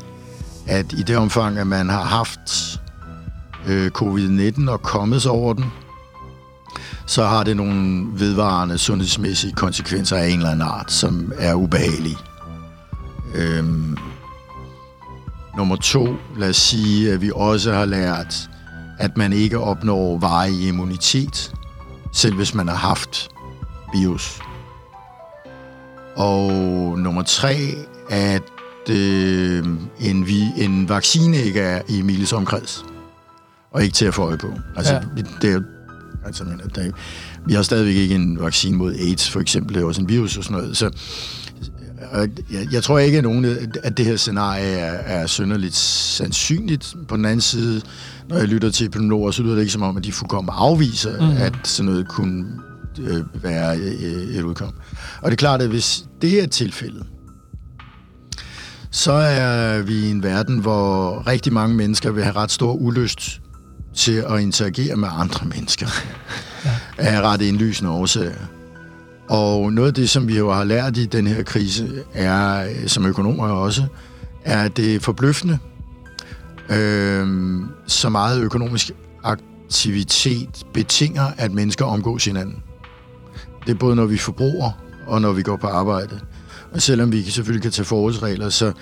at 0.67 0.93
i 0.93 1.03
det 1.03 1.17
omfang, 1.17 1.59
at 1.59 1.67
man 1.67 1.89
har 1.89 2.05
haft 2.05 2.81
øh, 3.67 3.91
covid-19 3.99 4.71
og 4.71 4.83
kommet 4.83 5.23
sig 5.23 5.31
over 5.31 5.53
den, 5.53 5.65
så 7.07 7.25
har 7.27 7.45
det 7.45 7.57
nogle 7.57 8.07
vedvarende 8.13 8.79
sundhedsmæssige 8.79 9.53
konsekvenser 9.53 10.17
af 10.17 10.29
en 10.29 10.37
eller 10.37 10.51
anden 10.51 10.69
art, 10.69 10.93
som 10.93 11.33
er 11.39 11.55
ubehagelige. 11.55 12.19
Øhm, 13.35 13.97
nummer 15.57 15.77
to, 15.77 16.09
lad 16.39 16.49
os 16.49 16.57
sige, 16.57 17.13
at 17.13 17.21
vi 17.21 17.31
også 17.35 17.73
har 17.73 17.85
lært, 17.85 18.49
at 18.99 19.17
man 19.17 19.33
ikke 19.33 19.59
opnår 19.59 20.19
varig 20.19 20.69
immunitet, 20.69 21.53
selv 22.13 22.35
hvis 22.35 22.55
man 22.55 22.69
har 22.69 22.77
haft 22.77 23.29
virus. 23.95 24.41
Og 26.17 26.53
nummer 26.99 27.23
tre, 27.23 27.57
at 28.11 28.43
øh, 28.91 29.65
en, 30.01 30.27
vi, 30.27 30.43
en 30.57 30.89
vaccine 30.89 31.37
ikke 31.37 31.61
er 31.61 31.83
i 31.89 31.99
Emiles 31.99 32.33
omkreds, 32.33 32.85
og 33.71 33.83
ikke 33.83 33.95
til 33.95 34.05
at 34.05 34.15
få 34.15 34.23
øje 34.23 34.39
på. 34.39 34.49
Altså, 34.77 34.93
Ja. 34.95 35.01
det 35.43 35.51
er 35.51 35.55
jo- 35.55 35.63
altså, 36.27 36.45
men, 36.45 36.61
der, 36.75 36.91
vi 37.47 37.55
har 37.55 37.63
stadigvæk 37.63 37.95
ikke 37.97 38.15
en 38.15 38.41
vaccine 38.41 38.77
mod 38.77 38.95
AIDS, 38.95 39.31
for 39.31 39.41
eksempel. 39.41 39.75
Det 39.75 39.83
er 39.83 39.87
også 39.87 40.01
en 40.01 40.09
virus 40.09 40.37
og 40.37 40.45
sådan 40.45 40.57
noget. 40.59 40.77
Så 40.77 40.91
jeg, 42.53 42.73
jeg 42.73 42.83
tror 42.83 42.99
ikke, 42.99 43.19
at, 43.19 43.25
nogen, 43.25 43.45
at 43.83 43.97
det 43.97 44.07
her 44.07 44.17
scenarie 44.17 44.65
er, 44.65 45.21
er 45.23 45.27
synderligt 45.27 45.75
sandsynligt. 45.75 46.95
På 47.09 47.17
den 47.17 47.25
anden 47.25 47.41
side, 47.41 47.83
når 48.29 48.37
jeg 48.37 48.49
lytter 48.49 48.71
til 48.71 48.87
epidemiologer, 48.87 49.31
så 49.31 49.43
lyder 49.43 49.55
det 49.55 49.61
ikke 49.63 49.73
som 49.73 49.83
om, 49.83 49.97
at 49.97 50.05
de 50.05 50.13
fuldkommen 50.13 50.51
afviser, 50.57 51.21
mm. 51.21 51.37
at 51.37 51.55
sådan 51.65 51.91
noget 51.91 52.09
kunne 52.09 52.45
øh, 52.99 53.45
være 53.45 53.79
øh, 53.79 54.37
et 54.37 54.43
udkom. 54.43 54.73
Og 55.23 55.31
det 55.31 55.33
er 55.33 55.37
klart, 55.37 55.63
at 55.63 55.69
hvis 55.69 56.05
det 56.23 56.43
er 56.43 56.47
tilfældet, 56.47 57.07
så 58.91 59.13
er 59.13 59.83
vi 59.83 59.95
i 59.95 60.11
en 60.11 60.23
verden, 60.23 60.59
hvor 60.59 61.27
rigtig 61.27 61.53
mange 61.53 61.77
mennesker 61.77 62.11
vil 62.11 62.25
have 62.25 62.37
ret 62.37 62.51
stor 62.51 62.73
ulyst 62.73 63.41
til 63.95 64.25
at 64.29 64.41
interagere 64.41 64.97
med 64.97 65.09
andre 65.13 65.47
mennesker. 65.47 65.87
Af 66.99 67.21
ret 67.21 67.43
indlysende 67.43 67.91
årsager. 67.91 68.47
Og 69.29 69.73
noget 69.73 69.89
af 69.89 69.95
det, 69.95 70.11
som 70.11 70.29
vi 70.29 70.39
jo 70.39 70.53
har 70.53 70.65
lært 70.65 70.97
i 70.97 71.07
den 71.07 71.27
her 71.27 71.43
krise, 71.43 72.05
er, 72.15 72.69
som 72.87 73.07
økonomer 73.07 73.49
også, 73.49 73.85
er, 74.45 74.63
at 74.63 74.77
det 74.77 74.95
er 74.95 75.01
forbløffende, 75.01 75.59
øh, 76.69 77.27
så 77.87 78.09
meget 78.09 78.41
økonomisk 78.41 78.91
aktivitet 79.25 80.65
betinger, 80.75 81.27
at 81.37 81.53
mennesker 81.53 81.85
omgås 81.85 82.25
hinanden. 82.25 82.63
Det 83.67 83.73
er 83.73 83.79
både, 83.79 83.97
når 83.97 84.07
vi 84.07 84.17
forbruger, 84.17 84.71
og 85.07 85.21
når 85.21 85.33
vi 85.33 85.43
går 85.43 85.57
på 85.57 85.67
arbejde. 85.67 86.21
Og 86.73 86.83
selvom 86.83 87.13
vi 87.13 87.23
selvfølgelig 87.23 87.63
kan 87.63 87.73
tage 87.73 87.87
forholdsregler, 87.87 88.49
så, 88.49 88.73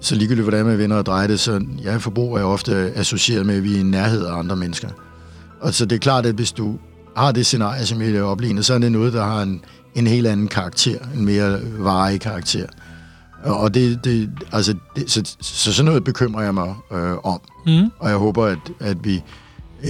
så 0.00 0.14
ligegyldigt 0.14 0.44
hvordan 0.44 0.66
man 0.66 0.78
vender 0.78 0.96
og 0.96 1.06
drejer 1.06 1.26
det, 1.26 1.40
så 1.40 1.66
jeg 1.82 2.02
forbruger 2.02 2.38
er 2.38 2.44
ofte 2.44 2.92
associeret 2.94 3.46
med, 3.46 3.56
at 3.56 3.64
vi 3.64 3.74
er 3.74 3.80
i 3.80 3.82
nærhed 3.82 4.26
af 4.26 4.38
andre 4.38 4.56
mennesker. 4.56 4.88
Og 5.60 5.74
så 5.74 5.86
det 5.86 5.96
er 5.96 6.00
klart, 6.00 6.26
at 6.26 6.34
hvis 6.34 6.52
du 6.52 6.78
har 7.16 7.32
det 7.32 7.46
scenarie, 7.46 7.86
som 7.86 8.02
jeg 8.02 8.22
opligner, 8.22 8.62
så 8.62 8.74
er 8.74 8.78
det 8.78 8.92
noget, 8.92 9.12
der 9.12 9.24
har 9.24 9.42
en, 9.42 9.64
en 9.94 10.06
helt 10.06 10.26
anden 10.26 10.48
karakter, 10.48 10.98
en 11.14 11.24
mere 11.24 11.58
varig 11.78 12.20
karakter. 12.20 12.66
Og 13.44 13.74
det, 13.74 14.04
det, 14.04 14.30
altså, 14.52 14.74
det, 14.96 15.10
så, 15.10 15.36
så 15.40 15.72
sådan 15.72 15.84
noget 15.84 16.04
bekymrer 16.04 16.42
jeg 16.42 16.54
mig 16.54 16.74
øh, 16.92 17.16
om. 17.24 17.40
Mm. 17.66 17.90
Og 17.98 18.08
jeg 18.08 18.16
håber, 18.16 18.44
at, 18.44 18.58
at 18.80 18.96
vi 19.04 19.22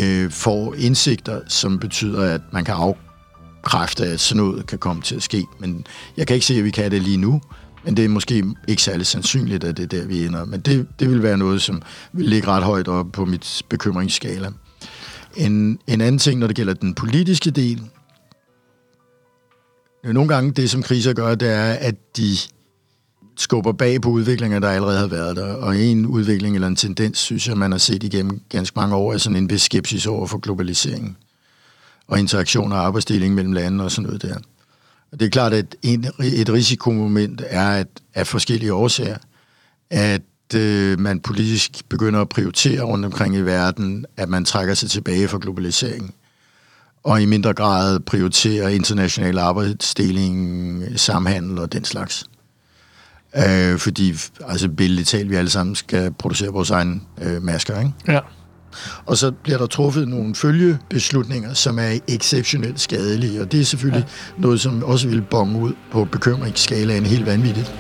øh, 0.02 0.30
får 0.30 0.74
indsigter, 0.78 1.40
som 1.48 1.78
betyder, 1.78 2.34
at 2.34 2.40
man 2.52 2.64
kan 2.64 2.74
afkræfte, 3.68 4.06
at 4.06 4.20
sådan 4.20 4.42
noget 4.42 4.66
kan 4.66 4.78
komme 4.78 5.02
til 5.02 5.14
at 5.14 5.22
ske. 5.22 5.46
Men 5.58 5.86
jeg 6.16 6.26
kan 6.26 6.34
ikke 6.34 6.46
se, 6.46 6.54
at 6.54 6.64
vi 6.64 6.70
kan 6.70 6.90
det 6.90 7.02
lige 7.02 7.16
nu. 7.16 7.40
Men 7.84 7.96
det 7.96 8.04
er 8.04 8.08
måske 8.08 8.44
ikke 8.68 8.82
særlig 8.82 9.06
sandsynligt, 9.06 9.64
at 9.64 9.76
det 9.76 9.82
er 9.82 9.86
der, 9.86 10.06
vi 10.06 10.26
ender. 10.26 10.44
Men 10.44 10.60
det, 10.60 10.86
det 11.00 11.10
vil 11.10 11.22
være 11.22 11.38
noget, 11.38 11.62
som 11.62 11.82
vil 12.12 12.26
ligge 12.26 12.48
ret 12.48 12.62
højt 12.62 12.88
oppe 12.88 13.12
på 13.12 13.24
mit 13.24 13.62
bekymringsskala. 13.68 14.50
En, 15.36 15.78
en 15.86 16.00
anden 16.00 16.18
ting, 16.18 16.40
når 16.40 16.46
det 16.46 16.56
gælder 16.56 16.74
den 16.74 16.94
politiske 16.94 17.50
del, 17.50 17.82
nogle 20.04 20.28
gange 20.28 20.52
det, 20.52 20.70
som 20.70 20.82
kriser 20.82 21.12
gør, 21.12 21.34
det 21.34 21.48
er, 21.48 21.72
at 21.72 21.94
de 22.16 22.36
skubber 23.36 23.72
bag 23.72 24.00
på 24.00 24.10
udviklinger, 24.10 24.58
der 24.58 24.68
allerede 24.68 24.98
har 24.98 25.06
været 25.06 25.36
der. 25.36 25.54
Og 25.54 25.76
en 25.78 26.06
udvikling 26.06 26.54
eller 26.54 26.68
en 26.68 26.76
tendens, 26.76 27.18
synes 27.18 27.48
jeg, 27.48 27.56
man 27.56 27.70
har 27.70 27.78
set 27.78 28.02
igennem 28.02 28.40
ganske 28.48 28.74
mange 28.76 28.96
år, 28.96 29.12
er 29.12 29.18
sådan 29.18 29.36
en 29.36 29.50
vis 29.50 29.62
skepsis 29.62 30.06
over 30.06 30.26
for 30.26 30.38
globalisering 30.38 31.18
og 32.08 32.18
interaktion 32.18 32.72
og 32.72 32.78
arbejdsdeling 32.78 33.34
mellem 33.34 33.52
lande 33.52 33.84
og 33.84 33.90
sådan 33.90 34.06
noget 34.06 34.22
der. 34.22 34.36
Og 35.12 35.20
det 35.20 35.26
er 35.26 35.30
klart, 35.30 35.52
at 35.52 35.76
en, 35.82 36.06
et 36.20 36.52
risikomoment 36.52 37.42
er, 37.46 37.68
at 37.68 37.88
af 38.14 38.26
forskellige 38.26 38.74
årsager, 38.74 39.16
at 39.90 40.22
øh, 40.54 41.00
man 41.00 41.20
politisk 41.20 41.88
begynder 41.88 42.20
at 42.20 42.28
prioritere 42.28 42.82
rundt 42.82 43.04
omkring 43.04 43.36
i 43.36 43.40
verden, 43.40 44.06
at 44.16 44.28
man 44.28 44.44
trækker 44.44 44.74
sig 44.74 44.90
tilbage 44.90 45.28
fra 45.28 45.38
globalisering 45.40 46.14
og 47.08 47.22
i 47.22 47.26
mindre 47.26 47.52
grad 47.54 48.00
prioriterer 48.00 48.68
international 48.68 49.38
arbejdsdeling, 49.38 50.84
samhandel 50.96 51.58
og 51.58 51.72
den 51.72 51.84
slags. 51.84 52.24
Øh, 53.36 53.78
fordi, 53.78 54.14
altså 54.46 54.68
billedligt 54.68 55.08
talt, 55.08 55.30
vi 55.30 55.34
alle 55.34 55.50
sammen 55.50 55.74
skal 55.74 56.12
producere 56.12 56.48
vores 56.48 56.70
egne 56.70 57.00
øh, 57.22 57.42
masker, 57.42 57.78
ikke? 57.78 57.92
Ja. 58.08 58.20
Og 59.06 59.16
så 59.16 59.30
bliver 59.30 59.58
der 59.58 59.66
truffet 59.66 60.08
nogle 60.08 60.34
følgebeslutninger, 60.34 61.54
som 61.54 61.78
er 61.78 61.98
exceptionelt 62.08 62.80
skadelige, 62.80 63.40
og 63.40 63.52
det 63.52 63.60
er 63.60 63.64
selvfølgelig 63.64 64.06
ja. 64.08 64.42
noget, 64.42 64.60
som 64.60 64.84
også 64.84 65.08
vil 65.08 65.22
bonge 65.22 65.60
ud 65.60 65.72
på 65.92 66.04
bekymringsskalaen 66.04 67.06
helt 67.06 67.26
vanvittigt. 67.26 67.74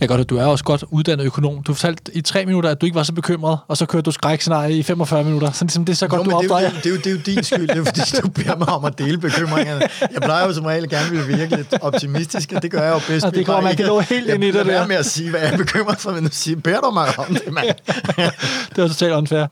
Jeg 0.00 0.08
godt, 0.08 0.20
at 0.20 0.30
du 0.30 0.36
er 0.36 0.44
også 0.46 0.64
godt 0.64 0.84
uddannet 0.90 1.24
økonom. 1.24 1.62
Du 1.62 1.74
fortalte 1.74 2.16
i 2.16 2.20
tre 2.20 2.46
minutter, 2.46 2.70
at 2.70 2.80
du 2.80 2.86
ikke 2.86 2.94
var 2.96 3.02
så 3.02 3.12
bekymret, 3.12 3.58
og 3.68 3.76
så 3.76 3.86
kørte 3.86 4.02
du 4.02 4.10
skrækscenarie 4.10 4.78
i 4.78 4.82
45 4.82 5.24
minutter. 5.24 5.50
Så 5.52 5.64
ligesom 5.64 5.84
det 5.84 5.92
er 5.92 5.96
så 5.96 6.08
godt, 6.08 6.26
Nå, 6.26 6.30
du 6.30 6.36
men 6.36 6.48
det, 6.48 6.56
er 6.56 6.60
jo, 6.62 6.66
det, 6.76 6.86
er 6.86 6.90
jo, 6.90 6.96
det 6.96 7.06
er 7.06 7.10
jo 7.10 7.16
din 7.26 7.44
skyld, 7.50 7.68
det 7.68 7.76
er 7.78 7.84
fordi, 7.84 8.00
du 8.22 8.28
beder 8.28 8.56
mig 8.56 8.68
om 8.68 8.84
at 8.84 8.98
dele 8.98 9.18
bekymringerne. 9.18 9.80
Jeg 10.00 10.22
plejer 10.22 10.46
jo 10.46 10.52
som 10.52 10.64
regel 10.64 10.88
gerne 10.88 11.10
vil 11.10 11.28
virke 11.38 11.56
lidt 11.56 11.74
optimistisk, 11.82 12.52
og 12.56 12.62
det 12.62 12.70
gør 12.70 12.82
jeg 12.82 12.92
jo 12.94 13.00
bedst. 13.08 13.26
Og 13.26 13.34
det 13.34 13.46
kommer, 13.46 13.60
man 13.62 13.76
kan 13.76 13.84
ikke- 13.84 13.88
nå 13.94 14.00
helt 14.00 14.26
jeg 14.26 14.34
ind 14.34 14.44
i 14.44 14.50
det 14.50 14.66
der. 14.66 14.86
med 14.86 14.96
at 14.96 15.06
sige, 15.06 15.30
hvad 15.30 15.40
jeg 15.40 15.52
er 15.52 15.56
bekymret 15.56 15.98
for, 16.00 16.10
men 16.10 16.22
nu 16.22 16.28
siger, 16.32 16.56
beder 16.60 16.80
du 16.80 16.90
mig 16.90 17.18
om 17.18 17.26
det, 17.34 17.52
mand. 17.52 17.68
Det 18.76 18.82
var 18.82 18.88
totalt 18.88 19.12
unfair. 19.12 19.46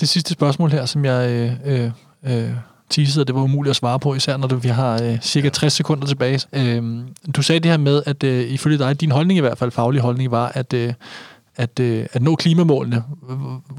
Det 0.00 0.08
sidste 0.08 0.32
spørgsmål 0.32 0.70
her, 0.70 0.86
som 0.86 1.04
jeg 1.04 1.30
øh, 1.30 1.52
øh, 1.66 1.90
øh, 2.26 2.50
teasede, 2.90 3.24
det 3.24 3.34
var 3.34 3.40
umuligt 3.40 3.70
at 3.70 3.76
svare 3.76 3.98
på, 4.00 4.14
især 4.14 4.36
når 4.36 4.48
du, 4.48 4.56
vi 4.56 4.68
har 4.68 5.02
øh, 5.02 5.20
cirka 5.20 5.48
60 5.48 5.72
sekunder 5.72 6.06
tilbage. 6.06 6.40
Øh, 6.52 6.82
du 7.36 7.42
sagde 7.42 7.60
det 7.60 7.70
her 7.70 7.78
med, 7.78 8.02
at 8.06 8.24
øh, 8.24 8.50
ifølge 8.50 8.78
dig, 8.78 9.00
din 9.00 9.10
holdning 9.10 9.38
i 9.38 9.40
hvert 9.40 9.58
fald, 9.58 9.70
faglig 9.70 10.00
holdning, 10.00 10.30
var, 10.30 10.52
at, 10.54 10.72
øh, 10.72 10.92
at, 11.58 11.80
øh, 11.80 12.06
at 12.12 12.22
nå 12.22 12.36
klimamålene 12.36 13.02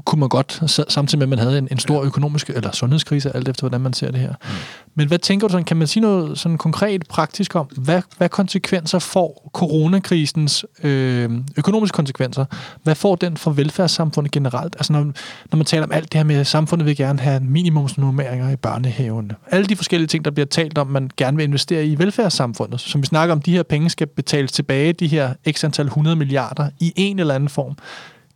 kunne 0.04 0.20
man 0.20 0.28
godt, 0.28 0.62
sa- 0.62 0.84
samtidig 0.88 1.18
med, 1.18 1.24
at 1.24 1.28
man 1.28 1.38
havde 1.38 1.58
en, 1.58 1.68
en 1.70 1.78
stor 1.78 2.02
økonomisk 2.02 2.50
eller 2.50 2.72
sundhedskrise, 2.72 3.36
alt 3.36 3.48
efter 3.48 3.62
hvordan 3.62 3.80
man 3.80 3.92
ser 3.92 4.10
det 4.10 4.20
her. 4.20 4.28
Mm. 4.42 4.48
Men 4.94 5.08
hvad 5.08 5.18
tænker 5.18 5.48
du 5.48 5.52
sådan, 5.52 5.64
kan 5.64 5.76
man 5.76 5.86
sige 5.86 6.00
noget 6.00 6.38
sådan 6.38 6.58
konkret, 6.58 7.06
praktisk 7.08 7.54
om, 7.54 7.66
hvad, 7.66 8.02
hvad 8.18 8.28
konsekvenser 8.28 8.98
får 8.98 9.50
coronakrisens 9.54 10.64
øh, 10.82 11.30
økonomiske 11.56 11.94
konsekvenser? 11.96 12.44
Hvad 12.82 12.94
får 12.94 13.16
den 13.16 13.36
for 13.36 13.50
velfærdssamfundet 13.50 14.32
generelt? 14.32 14.76
Altså 14.78 14.92
når, 14.92 15.04
når 15.50 15.56
man 15.56 15.66
taler 15.66 15.84
om 15.84 15.92
alt 15.92 16.12
det 16.12 16.18
her 16.18 16.24
med, 16.24 16.36
at 16.36 16.46
samfundet 16.46 16.86
vil 16.86 16.96
gerne 16.96 17.18
have 17.20 17.40
minimumsnummeringer 17.40 18.50
i 18.50 18.56
børnehaven. 18.56 19.32
Alle 19.50 19.66
de 19.66 19.76
forskellige 19.76 20.08
ting, 20.08 20.24
der 20.24 20.30
bliver 20.30 20.46
talt 20.46 20.78
om, 20.78 20.86
man 20.86 21.10
gerne 21.16 21.36
vil 21.36 21.44
investere 21.44 21.86
i 21.86 21.98
velfærdssamfundet. 21.98 22.80
Som 22.80 23.02
vi 23.02 23.06
snakker 23.06 23.34
om, 23.34 23.42
de 23.42 23.52
her 23.52 23.62
penge 23.62 23.90
skal 23.90 24.06
betales 24.06 24.52
tilbage, 24.52 24.92
de 24.92 25.06
her 25.06 25.34
x 25.50 25.64
antal 25.64 25.86
100 25.86 26.16
milliarder, 26.16 26.70
i 26.80 26.92
en 26.96 27.18
eller 27.18 27.34
anden 27.34 27.48
form. 27.48 27.69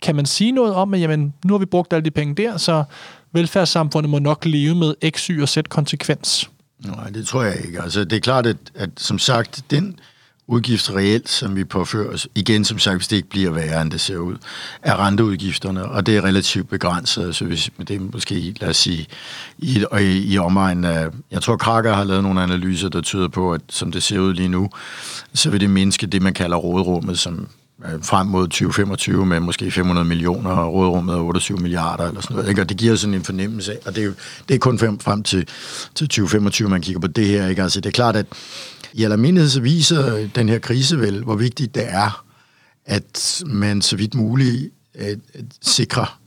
Kan 0.03 0.17
man 0.17 0.27
sige 0.27 0.53
noget 0.53 0.75
om, 0.75 0.95
at 0.95 1.01
jamen, 1.01 1.35
nu 1.45 1.55
har 1.55 1.59
vi 1.59 1.65
brugt 1.65 1.93
alle 1.93 2.05
de 2.05 2.11
penge 2.11 2.35
der, 2.35 2.57
så 2.57 2.85
velfærdssamfundet 3.33 4.11
må 4.11 4.19
nok 4.19 4.45
leve 4.45 4.75
med 4.75 4.95
x, 5.11 5.27
y 5.27 5.43
og 5.43 5.49
z 5.49 5.59
konsekvens? 5.69 6.51
Nej, 6.85 7.11
det 7.11 7.27
tror 7.27 7.43
jeg 7.43 7.57
ikke. 7.65 7.83
Altså, 7.83 8.05
det 8.05 8.17
er 8.17 8.21
klart, 8.21 8.47
at, 8.47 8.57
at 8.75 8.91
som 8.97 9.19
sagt, 9.19 9.65
den 9.71 9.99
udgift 10.47 10.91
reelt, 10.91 11.29
som 11.29 11.57
vi 11.57 11.65
påfører 11.65 12.13
os, 12.13 12.29
igen 12.35 12.65
som 12.65 12.79
sagt, 12.79 12.97
hvis 12.97 13.09
det 13.09 13.17
ikke 13.17 13.29
bliver 13.29 13.51
værre, 13.51 13.83
end 13.83 13.91
det 13.91 14.01
ser 14.01 14.17
ud, 14.17 14.37
er 14.83 15.07
renteudgifterne, 15.07 15.85
og 15.85 16.07
det 16.07 16.17
er 16.17 16.25
relativt 16.25 16.69
begrænset, 16.69 17.37
så 17.37 17.45
hvis 17.45 17.71
det 17.89 17.97
er 17.97 18.01
måske, 18.01 18.55
lad 18.61 18.69
os 18.69 18.77
sige, 18.77 19.07
i, 19.59 19.85
i, 20.01 20.33
i 20.33 20.39
omegnen 20.39 20.85
af, 20.85 21.09
jeg 21.31 21.43
tror, 21.43 21.57
Krakker 21.57 21.95
har 21.95 22.05
lavet 22.05 22.23
nogle 22.23 22.43
analyser, 22.43 22.89
der 22.89 23.01
tyder 23.01 23.29
på, 23.29 23.53
at 23.53 23.61
som 23.69 23.93
det 23.93 24.03
ser 24.03 24.19
ud 24.19 24.35
lige 24.35 24.49
nu, 24.49 24.71
så 25.35 25.51
vil 25.51 25.61
det 25.61 25.71
mindske 25.71 26.07
det, 26.07 26.23
man 26.23 26.35
kalder 26.35 26.57
rådrummet, 26.57 27.19
som 27.19 27.49
Øh, 27.85 28.03
frem 28.03 28.27
mod 28.27 28.49
2025 28.49 29.27
med 29.27 29.41
måske 29.41 29.71
500 29.71 30.05
millioner, 30.05 30.51
og 30.51 30.73
rådrummet 30.75 31.15
er 31.15 31.19
28 31.19 31.59
milliarder 31.59 32.09
eller 32.09 32.21
sådan 32.21 32.37
noget. 32.37 32.49
Ikke? 32.49 32.61
Og 32.61 32.69
det 32.69 32.77
giver 32.77 32.97
sådan 32.97 33.15
en 33.15 33.25
fornemmelse 33.25 33.73
af, 33.73 33.79
og 33.87 33.95
det 33.95 34.01
er, 34.01 34.07
jo, 34.07 34.13
det 34.49 34.55
er 34.55 34.59
kun 34.59 34.79
frem, 34.79 34.99
frem 34.99 35.23
til, 35.23 35.49
til 35.95 36.09
2025, 36.09 36.69
man 36.69 36.83
kigger 36.83 37.01
på 37.01 37.07
det 37.07 37.27
her. 37.27 37.49
Ikke? 37.49 37.63
Altså, 37.63 37.81
det 37.81 37.87
er 37.87 37.93
klart, 37.93 38.17
at 38.17 38.27
i 38.93 39.05
almindelighed 39.05 39.51
så 39.51 39.61
viser 39.61 40.29
den 40.35 40.49
her 40.49 40.59
krise 40.59 40.99
vel, 40.99 41.25
hvor 41.25 41.37
vigtigt 41.37 41.75
det 41.75 41.85
er, 41.87 42.25
at 42.87 43.43
man 43.47 43.83
så 43.83 43.97
vidt 43.97 44.15
muligt 44.15 44.73
øh, 44.95 45.17
sikrer, 45.63 46.19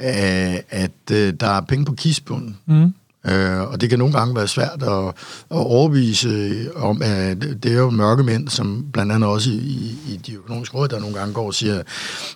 øh, 0.00 0.06
at, 0.06 0.62
at 0.70 1.40
der 1.40 1.46
er 1.46 1.60
penge 1.60 1.84
på 1.84 1.92
kisbunden. 1.92 2.56
Mm. 2.66 2.94
Øh, 3.24 3.60
og 3.60 3.80
det 3.80 3.90
kan 3.90 3.98
nogle 3.98 4.14
gange 4.14 4.34
være 4.34 4.48
svært 4.48 4.82
at, 4.82 5.06
at 5.50 5.66
overbevise 5.66 6.68
om, 6.76 7.02
at 7.02 7.36
det 7.62 7.66
er 7.72 7.78
jo 7.78 7.90
mørke 7.90 8.22
mænd, 8.22 8.48
som 8.48 8.86
blandt 8.92 9.12
andet 9.12 9.28
også 9.28 9.50
i, 9.50 9.96
i 10.08 10.20
de 10.26 10.34
økonomiske 10.34 10.76
råd, 10.76 10.88
der 10.88 11.00
nogle 11.00 11.18
gange 11.18 11.34
går 11.34 11.46
og 11.46 11.54
siger, 11.54 11.82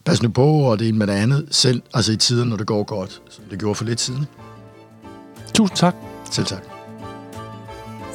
pas 0.05 0.22
nu 0.22 0.28
på, 0.28 0.47
og 0.47 0.78
det 0.78 0.89
ene 0.89 0.99
med 0.99 1.07
det 1.07 1.12
andet, 1.12 1.47
selv 1.51 1.82
altså 1.95 2.12
i 2.12 2.16
tider, 2.16 2.45
når 2.45 2.57
det 2.57 2.66
går 2.66 2.82
godt, 2.82 3.22
som 3.30 3.45
det 3.51 3.59
gjorde 3.59 3.74
for 3.74 3.85
lidt 3.85 4.01
siden. 4.01 4.26
Tusind 5.55 5.76
tak. 5.76 5.95
Selv 6.30 6.47
tak. 6.47 6.74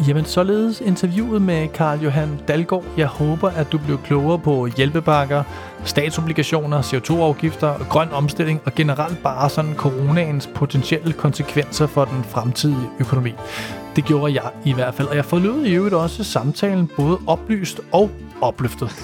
Jamen, 0.07 0.25
således 0.25 0.81
interviewet 0.81 1.41
med 1.41 1.67
Karl 1.67 1.99
Johan 1.99 2.39
Dalgaard. 2.47 2.83
Jeg 2.97 3.07
håber, 3.07 3.49
at 3.49 3.71
du 3.71 3.77
blev 3.77 4.01
klogere 4.03 4.39
på 4.39 4.67
hjælpepakker, 4.77 5.43
statsobligationer, 5.83 6.81
CO2-afgifter, 6.81 7.85
grøn 7.89 8.11
omstilling 8.11 8.61
og 8.65 8.75
generelt 8.75 9.23
bare 9.23 9.49
sådan 9.49 9.75
coronaens 9.75 10.49
potentielle 10.55 11.13
konsekvenser 11.13 11.87
for 11.87 12.05
den 12.05 12.23
fremtidige 12.23 12.89
økonomi. 12.99 13.33
Det 13.95 14.05
gjorde 14.05 14.33
jeg 14.33 14.51
i 14.65 14.73
hvert 14.73 14.93
fald, 14.93 15.07
og 15.07 15.15
jeg 15.15 15.25
forlod 15.25 15.65
i 15.65 15.73
øvrigt 15.73 15.95
også 15.95 16.23
samtalen 16.23 16.89
både 16.97 17.19
oplyst 17.27 17.81
og 17.91 18.11
opløftet. 18.41 18.89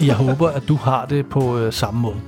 Jeg 0.00 0.14
håber, 0.14 0.48
at 0.48 0.68
du 0.68 0.76
har 0.76 1.06
det 1.06 1.26
på 1.26 1.58
øh, 1.58 1.72
samme 1.72 2.00
måde. 2.00 2.20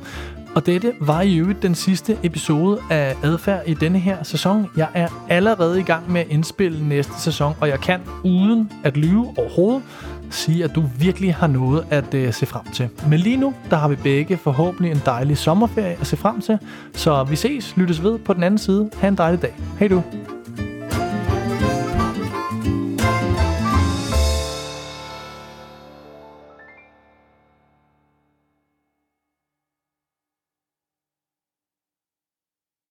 Og 0.54 0.66
dette 0.66 0.92
var 1.00 1.22
i 1.22 1.36
øvrigt 1.36 1.62
den 1.62 1.74
sidste 1.74 2.18
episode 2.22 2.78
af 2.90 3.16
Adfærd 3.22 3.62
i 3.66 3.74
denne 3.74 3.98
her 3.98 4.22
sæson. 4.22 4.66
Jeg 4.76 4.88
er 4.94 5.08
allerede 5.28 5.80
i 5.80 5.82
gang 5.82 6.12
med 6.12 6.20
at 6.20 6.26
indspille 6.28 6.88
næste 6.88 7.20
sæson, 7.20 7.54
og 7.60 7.68
jeg 7.68 7.80
kan 7.80 8.00
uden 8.24 8.72
at 8.84 8.96
lyve 8.96 9.34
overhovedet 9.38 9.82
sige, 10.30 10.64
at 10.64 10.74
du 10.74 10.84
virkelig 10.98 11.34
har 11.34 11.46
noget 11.46 11.86
at 11.90 12.14
uh, 12.14 12.34
se 12.34 12.46
frem 12.46 12.64
til. 12.72 12.88
Men 13.08 13.18
lige 13.18 13.36
nu, 13.36 13.54
der 13.70 13.76
har 13.76 13.88
vi 13.88 13.96
begge 13.96 14.36
forhåbentlig 14.36 14.90
en 14.92 15.02
dejlig 15.06 15.38
sommerferie 15.38 15.96
at 16.00 16.06
se 16.06 16.16
frem 16.16 16.40
til. 16.40 16.58
Så 16.92 17.24
vi 17.24 17.36
ses, 17.36 17.76
lyttes 17.76 18.02
ved 18.02 18.18
på 18.18 18.32
den 18.32 18.42
anden 18.42 18.58
side. 18.58 18.90
Ha' 19.00 19.08
en 19.08 19.16
dejlig 19.16 19.42
dag. 19.42 19.54
Hej 19.78 19.88
du. 19.88 20.02